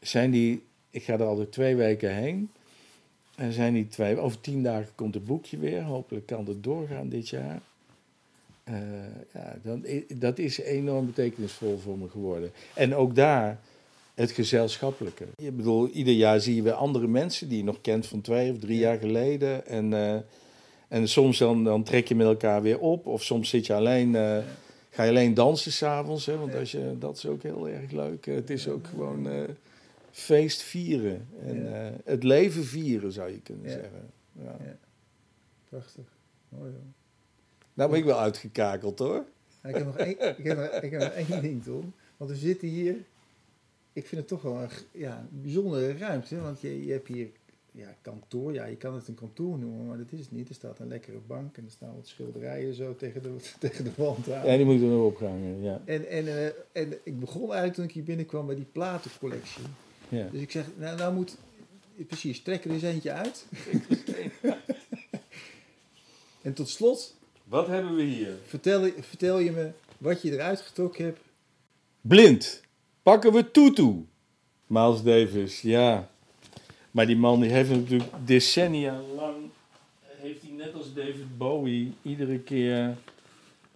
zijn 0.00 0.30
die, 0.30 0.62
ik 0.90 1.02
ga 1.02 1.12
er 1.12 1.24
altijd 1.24 1.52
twee 1.52 1.76
weken 1.76 2.14
heen. 2.14 2.50
En 3.36 3.52
zijn 3.52 3.74
die 3.74 3.88
twee, 3.88 4.18
over 4.18 4.40
tien 4.40 4.62
dagen 4.62 4.94
komt 4.94 5.14
het 5.14 5.24
boekje 5.24 5.58
weer. 5.58 5.82
Hopelijk 5.82 6.26
kan 6.26 6.46
het 6.46 6.62
doorgaan 6.62 7.08
dit 7.08 7.28
jaar. 7.28 7.60
Uh, 8.68 8.74
ja, 9.32 9.56
dan, 9.62 9.86
dat 10.16 10.38
is 10.38 10.60
enorm 10.60 11.06
betekenisvol 11.06 11.78
voor 11.78 11.98
me 11.98 12.08
geworden. 12.08 12.50
En 12.74 12.94
ook 12.94 13.14
daar 13.14 13.60
het 14.14 14.30
gezelschappelijke. 14.30 15.24
Ik 15.36 15.56
bedoel, 15.56 15.88
ieder 15.88 16.14
jaar 16.14 16.40
zie 16.40 16.54
je 16.54 16.62
weer 16.62 16.72
andere 16.72 17.06
mensen 17.06 17.48
die 17.48 17.58
je 17.58 17.64
nog 17.64 17.80
kent 17.80 18.06
van 18.06 18.20
twee 18.20 18.52
of 18.52 18.58
drie 18.58 18.78
jaar 18.78 18.98
geleden. 18.98 19.66
En, 19.66 19.92
uh, 19.92 20.16
en 20.88 21.08
soms 21.08 21.38
dan, 21.38 21.64
dan 21.64 21.82
trek 21.82 22.08
je 22.08 22.14
met 22.14 22.26
elkaar 22.26 22.62
weer 22.62 22.78
op. 22.78 23.06
Of 23.06 23.22
soms 23.22 23.48
zit 23.48 23.66
je 23.66 23.74
alleen, 23.74 24.08
uh, 24.08 24.38
ga 24.90 25.02
je 25.02 25.10
alleen 25.10 25.34
dansen 25.34 25.72
s'avonds. 25.72 26.26
Want 26.26 26.54
als 26.54 26.70
je, 26.70 26.96
dat 26.98 27.16
is 27.16 27.26
ook 27.26 27.42
heel 27.42 27.68
erg 27.68 27.90
leuk. 27.90 28.24
Het 28.24 28.50
is 28.50 28.68
ook 28.68 28.86
gewoon 28.86 29.28
feest 30.10 30.62
vieren. 30.62 31.28
En 31.46 31.66
het 32.04 32.22
leven 32.22 32.64
vieren, 32.64 33.12
zou 33.12 33.30
je 33.30 33.40
kunnen 33.40 33.70
zeggen. 33.70 34.10
Ja. 34.32 34.56
Prachtig. 35.68 36.04
Mooi 36.48 36.70
hoor. 36.70 37.01
Nou 37.74 37.90
ben 37.90 37.98
ik 37.98 38.04
wel 38.04 38.18
uitgekakeld 38.18 38.98
hoor. 38.98 39.24
ik, 39.62 39.74
heb 39.74 39.84
nog 39.84 39.96
één, 39.96 40.38
ik, 40.38 40.44
heb 40.44 40.56
nog, 40.56 40.66
ik 40.66 40.90
heb 40.90 41.00
nog 41.00 41.10
één 41.10 41.42
ding, 41.42 41.62
Tom. 41.64 41.92
Want 42.16 42.30
we 42.30 42.36
zitten 42.36 42.68
hier... 42.68 42.96
Ik 43.92 44.06
vind 44.06 44.20
het 44.20 44.28
toch 44.28 44.42
wel 44.42 44.56
een 44.56 44.68
ja, 44.90 45.26
bijzondere 45.30 45.96
ruimte. 45.96 46.40
Want 46.40 46.60
je, 46.60 46.84
je 46.84 46.92
hebt 46.92 47.08
hier 47.08 47.30
ja, 47.72 47.96
kantoor. 48.02 48.52
Ja, 48.52 48.64
je 48.64 48.76
kan 48.76 48.94
het 48.94 49.08
een 49.08 49.14
kantoor 49.14 49.58
noemen, 49.58 49.86
maar 49.86 49.98
dat 49.98 50.12
is 50.12 50.18
het 50.18 50.32
niet. 50.32 50.48
Er 50.48 50.54
staat 50.54 50.78
een 50.78 50.88
lekkere 50.88 51.18
bank 51.26 51.56
en 51.56 51.64
er 51.64 51.70
staan 51.70 51.94
wat 51.94 52.06
schilderijen 52.06 52.74
zo 52.74 52.96
tegen 52.96 53.22
de, 53.22 53.36
tegen 53.58 53.84
de 53.84 53.90
wand 53.96 54.32
aan. 54.32 54.46
Ja, 54.46 54.56
die 54.56 54.64
moeten 54.64 54.86
er 54.86 54.94
nog 54.94 55.06
opgehangen, 55.06 55.62
ja. 55.62 55.80
En, 55.84 56.08
en, 56.08 56.24
uh, 56.24 56.46
en 56.72 56.92
ik 57.02 57.20
begon 57.20 57.42
eigenlijk 57.42 57.74
toen 57.74 57.84
ik 57.84 57.92
hier 57.92 58.04
binnenkwam 58.04 58.46
bij 58.46 58.54
die 58.54 58.66
platencollectie. 58.72 59.64
Ja. 60.08 60.28
Dus 60.30 60.40
ik 60.40 60.50
zeg, 60.50 60.66
nou, 60.76 60.98
nou 60.98 61.14
moet, 61.14 61.36
precies, 62.06 62.42
trek 62.42 62.64
er 62.64 62.70
eens 62.70 62.82
eentje 62.82 63.12
uit. 63.12 63.46
en 66.42 66.52
tot 66.52 66.68
slot. 66.68 67.20
Wat 67.52 67.66
hebben 67.66 67.94
we 67.94 68.02
hier? 68.02 68.34
Vertel, 68.46 68.90
vertel 69.00 69.38
je 69.38 69.50
me 69.50 69.70
wat 69.98 70.22
je 70.22 70.32
eruit 70.32 70.60
getrokken 70.60 71.04
hebt. 71.04 71.20
Blind. 72.00 72.60
Pakken 73.02 73.32
we 73.32 73.50
Tutu. 73.50 74.06
Miles 74.66 75.02
Davis, 75.02 75.60
ja. 75.60 76.08
Maar 76.90 77.06
die 77.06 77.16
man 77.16 77.40
die 77.40 77.50
heeft 77.50 77.70
natuurlijk 77.70 78.10
decennia 78.24 79.00
lang, 79.16 79.36
heeft 80.06 80.42
hij 80.42 80.50
net 80.50 80.74
als 80.74 80.94
David 80.94 81.38
Bowie, 81.38 81.92
iedere 82.02 82.38
keer 82.38 82.96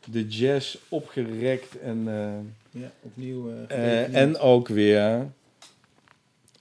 de 0.05 0.27
jazz 0.27 0.77
opgerekt 0.89 1.79
en... 1.79 2.07
Uh, 2.07 2.83
ja, 2.83 2.93
opnieuw. 3.01 3.51
Uh, 3.51 3.57
uh, 3.71 4.15
en 4.15 4.39
ook 4.39 4.69
weer 4.69 5.31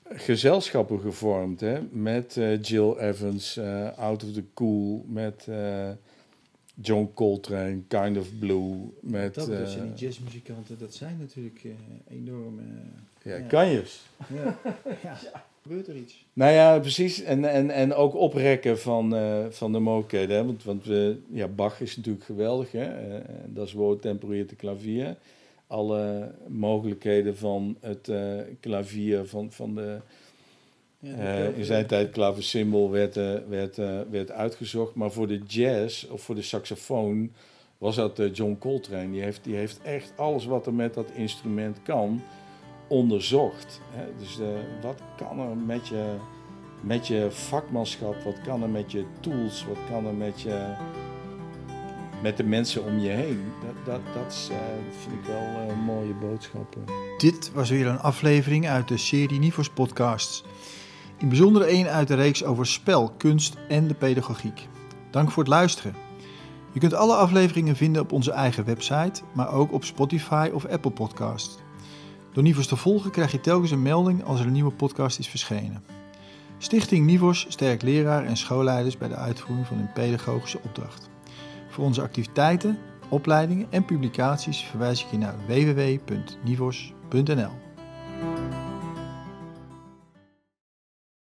gezelschappen 0.09 0.99
gevormd. 0.99 1.59
Hè? 1.59 1.82
Met 1.91 2.36
uh, 2.36 2.61
Jill 2.61 2.95
Evans, 2.97 3.57
uh, 3.57 3.97
Out 3.97 4.24
of 4.24 4.32
the 4.32 4.43
Cool, 4.53 5.05
met 5.07 5.45
uh, 5.49 5.89
John 6.82 7.09
Coltrane, 7.13 7.82
Kind 7.88 8.17
of 8.17 8.28
Blue. 8.39 8.76
Met, 8.99 9.36
dat 9.36 9.47
dus, 9.47 9.73
die 9.73 9.93
jazzmuzikanten, 10.07 10.78
dat 10.80 10.93
zijn 10.93 11.17
natuurlijk 11.19 11.65
enorme... 12.09 12.61
ja, 13.23 13.36
ja, 13.36 13.47
kanjes. 13.47 14.01
Ja. 14.34 14.57
ja. 15.03 15.17
Gebeurt 15.61 15.88
er 15.88 15.95
iets? 15.95 16.26
Nou 16.34 16.51
ja, 16.51 16.80
precies. 16.80 17.21
En, 17.21 17.45
en, 17.45 17.69
en 17.69 17.93
ook 17.93 18.15
oprekken 18.15 18.80
van, 18.80 19.15
van 19.49 19.71
de 19.71 19.80
mogelijkheden. 19.80 20.38
Hè? 20.38 20.45
Want, 20.45 20.63
want 20.63 20.86
we, 20.86 21.19
ja, 21.32 21.47
Bach 21.47 21.82
is 21.82 21.97
natuurlijk 21.97 22.26
geweldig. 22.26 22.71
Hè? 22.71 22.89
dat 23.45 23.67
is 23.67 23.73
woord 23.73 24.01
temporeert 24.01 24.49
de 24.49 24.55
klavier 24.55 25.15
alle 25.67 26.32
mogelijkheden 26.47 27.38
van 27.38 27.78
het 27.80 28.07
uh, 28.07 28.41
klavier 28.59 29.26
van, 29.26 29.51
van 29.51 29.76
de. 29.76 29.97
Ja, 31.00 31.39
uh, 31.39 31.58
in 31.58 31.66
zijn 31.66 31.88
tijd 31.88 32.12
klaversymbol 32.12 32.91
werd, 32.91 33.18
uh, 33.18 33.34
werd, 33.50 33.76
werd 34.10 34.32
uitgezocht. 34.32 34.96
Maar 34.96 35.12
voor 35.12 35.28
de 35.28 35.41
jazz 35.48 36.04
of 36.04 36.22
voor 36.22 36.36
de 36.36 36.41
saxofoon 36.41 37.32
was 37.78 37.96
dat 37.96 38.22
John 38.34 38.58
Coltrane. 38.60 39.12
Die 39.12 39.22
heeft, 39.22 39.43
die 39.43 39.56
heeft 39.56 39.80
echt 39.82 40.14
alles 40.16 40.46
wat 40.46 40.66
er 40.66 40.74
met 40.74 40.93
dat 40.93 41.12
instrument 41.14 41.78
kan 41.84 42.22
onderzocht. 42.88 43.82
Hè? 43.89 44.06
Dus 44.20 44.39
wat 44.82 45.02
kan 45.18 45.39
er 45.39 45.58
met 45.58 45.88
je, 45.88 46.16
met 46.82 47.08
je 47.08 47.28
vakmanschap, 47.30 48.24
wat 48.24 48.41
kan 48.41 48.64
er 48.64 48.70
met 48.70 48.91
je 48.91 49.06
tools, 49.20 49.66
wat 49.66 49.78
kan 49.89 50.06
er 50.06 50.14
met 50.14 50.41
je 50.41 50.74
met 52.26 52.38
de 52.38 52.43
mensen 52.43 52.84
om 52.84 53.00
je 53.00 53.10
heen. 53.10 53.43
Dat, 53.66 53.86
dat, 53.86 54.14
dat 54.14 54.50
uh, 54.52 54.58
vind 55.02 55.16
ik 55.16 55.26
wel 55.26 55.68
uh, 55.68 55.86
mooie 55.86 56.14
boodschappen. 56.14 56.84
Dit 57.18 57.52
was 57.52 57.70
weer 57.70 57.88
een 57.88 58.00
aflevering 58.00 58.68
uit 58.68 58.88
de 58.88 58.98
serie 58.98 59.39
Nivos 59.39 59.70
Podcasts. 59.70 60.43
In 61.18 61.30
bijzonder 61.30 61.61
één 61.61 61.88
uit 61.88 62.07
de 62.07 62.16
reeks 62.16 62.43
over 62.43 62.66
spel, 62.66 63.13
kunst 63.18 63.55
en 63.70 63.88
de 63.88 63.93
pedagogiek. 63.93 64.68
Dank 65.11 65.32
voor 65.32 65.43
het 65.43 65.51
luisteren. 65.51 65.95
Je 66.74 66.80
kunt 66.80 66.93
alle 66.93 67.16
afleveringen 67.16 67.76
vinden 67.76 68.01
op 68.01 68.11
onze 68.11 68.32
eigen 68.32 68.66
website, 68.66 69.22
maar 69.34 69.53
ook 69.53 69.74
op 69.74 69.84
Spotify 69.84 70.49
of 70.53 70.66
Apple 70.66 70.91
Podcast. 70.91 71.63
Door 72.34 72.43
Nivos 72.43 72.68
te 72.68 72.76
volgen 72.76 73.11
krijg 73.11 73.32
je 73.32 73.41
telkens 73.41 73.72
een 73.72 73.82
melding 73.82 74.24
als 74.24 74.39
er 74.39 74.45
een 74.45 74.51
nieuwe 74.51 74.72
podcast 74.72 75.20
is 75.20 75.28
verschenen. 75.28 75.84
Stichting 76.57 77.05
Nivos 77.05 77.45
sterkt 77.49 77.84
leraar 77.84 78.26
en 78.26 78.38
schoolleiders 78.38 78.97
bij 78.97 79.07
de 79.07 79.16
uitvoering 79.16 79.68
van 79.68 79.78
hun 79.78 79.91
pedagogische 79.93 80.59
opdracht. 80.63 81.09
Voor 81.70 81.84
onze 81.84 82.01
activiteiten, 82.01 82.78
opleidingen 83.09 83.68
en 83.70 83.86
publicaties 83.86 84.59
verwijs 84.59 85.03
ik 85.03 85.11
je 85.11 85.18
naar 85.18 85.36
www.nivos.nl. 85.47 87.64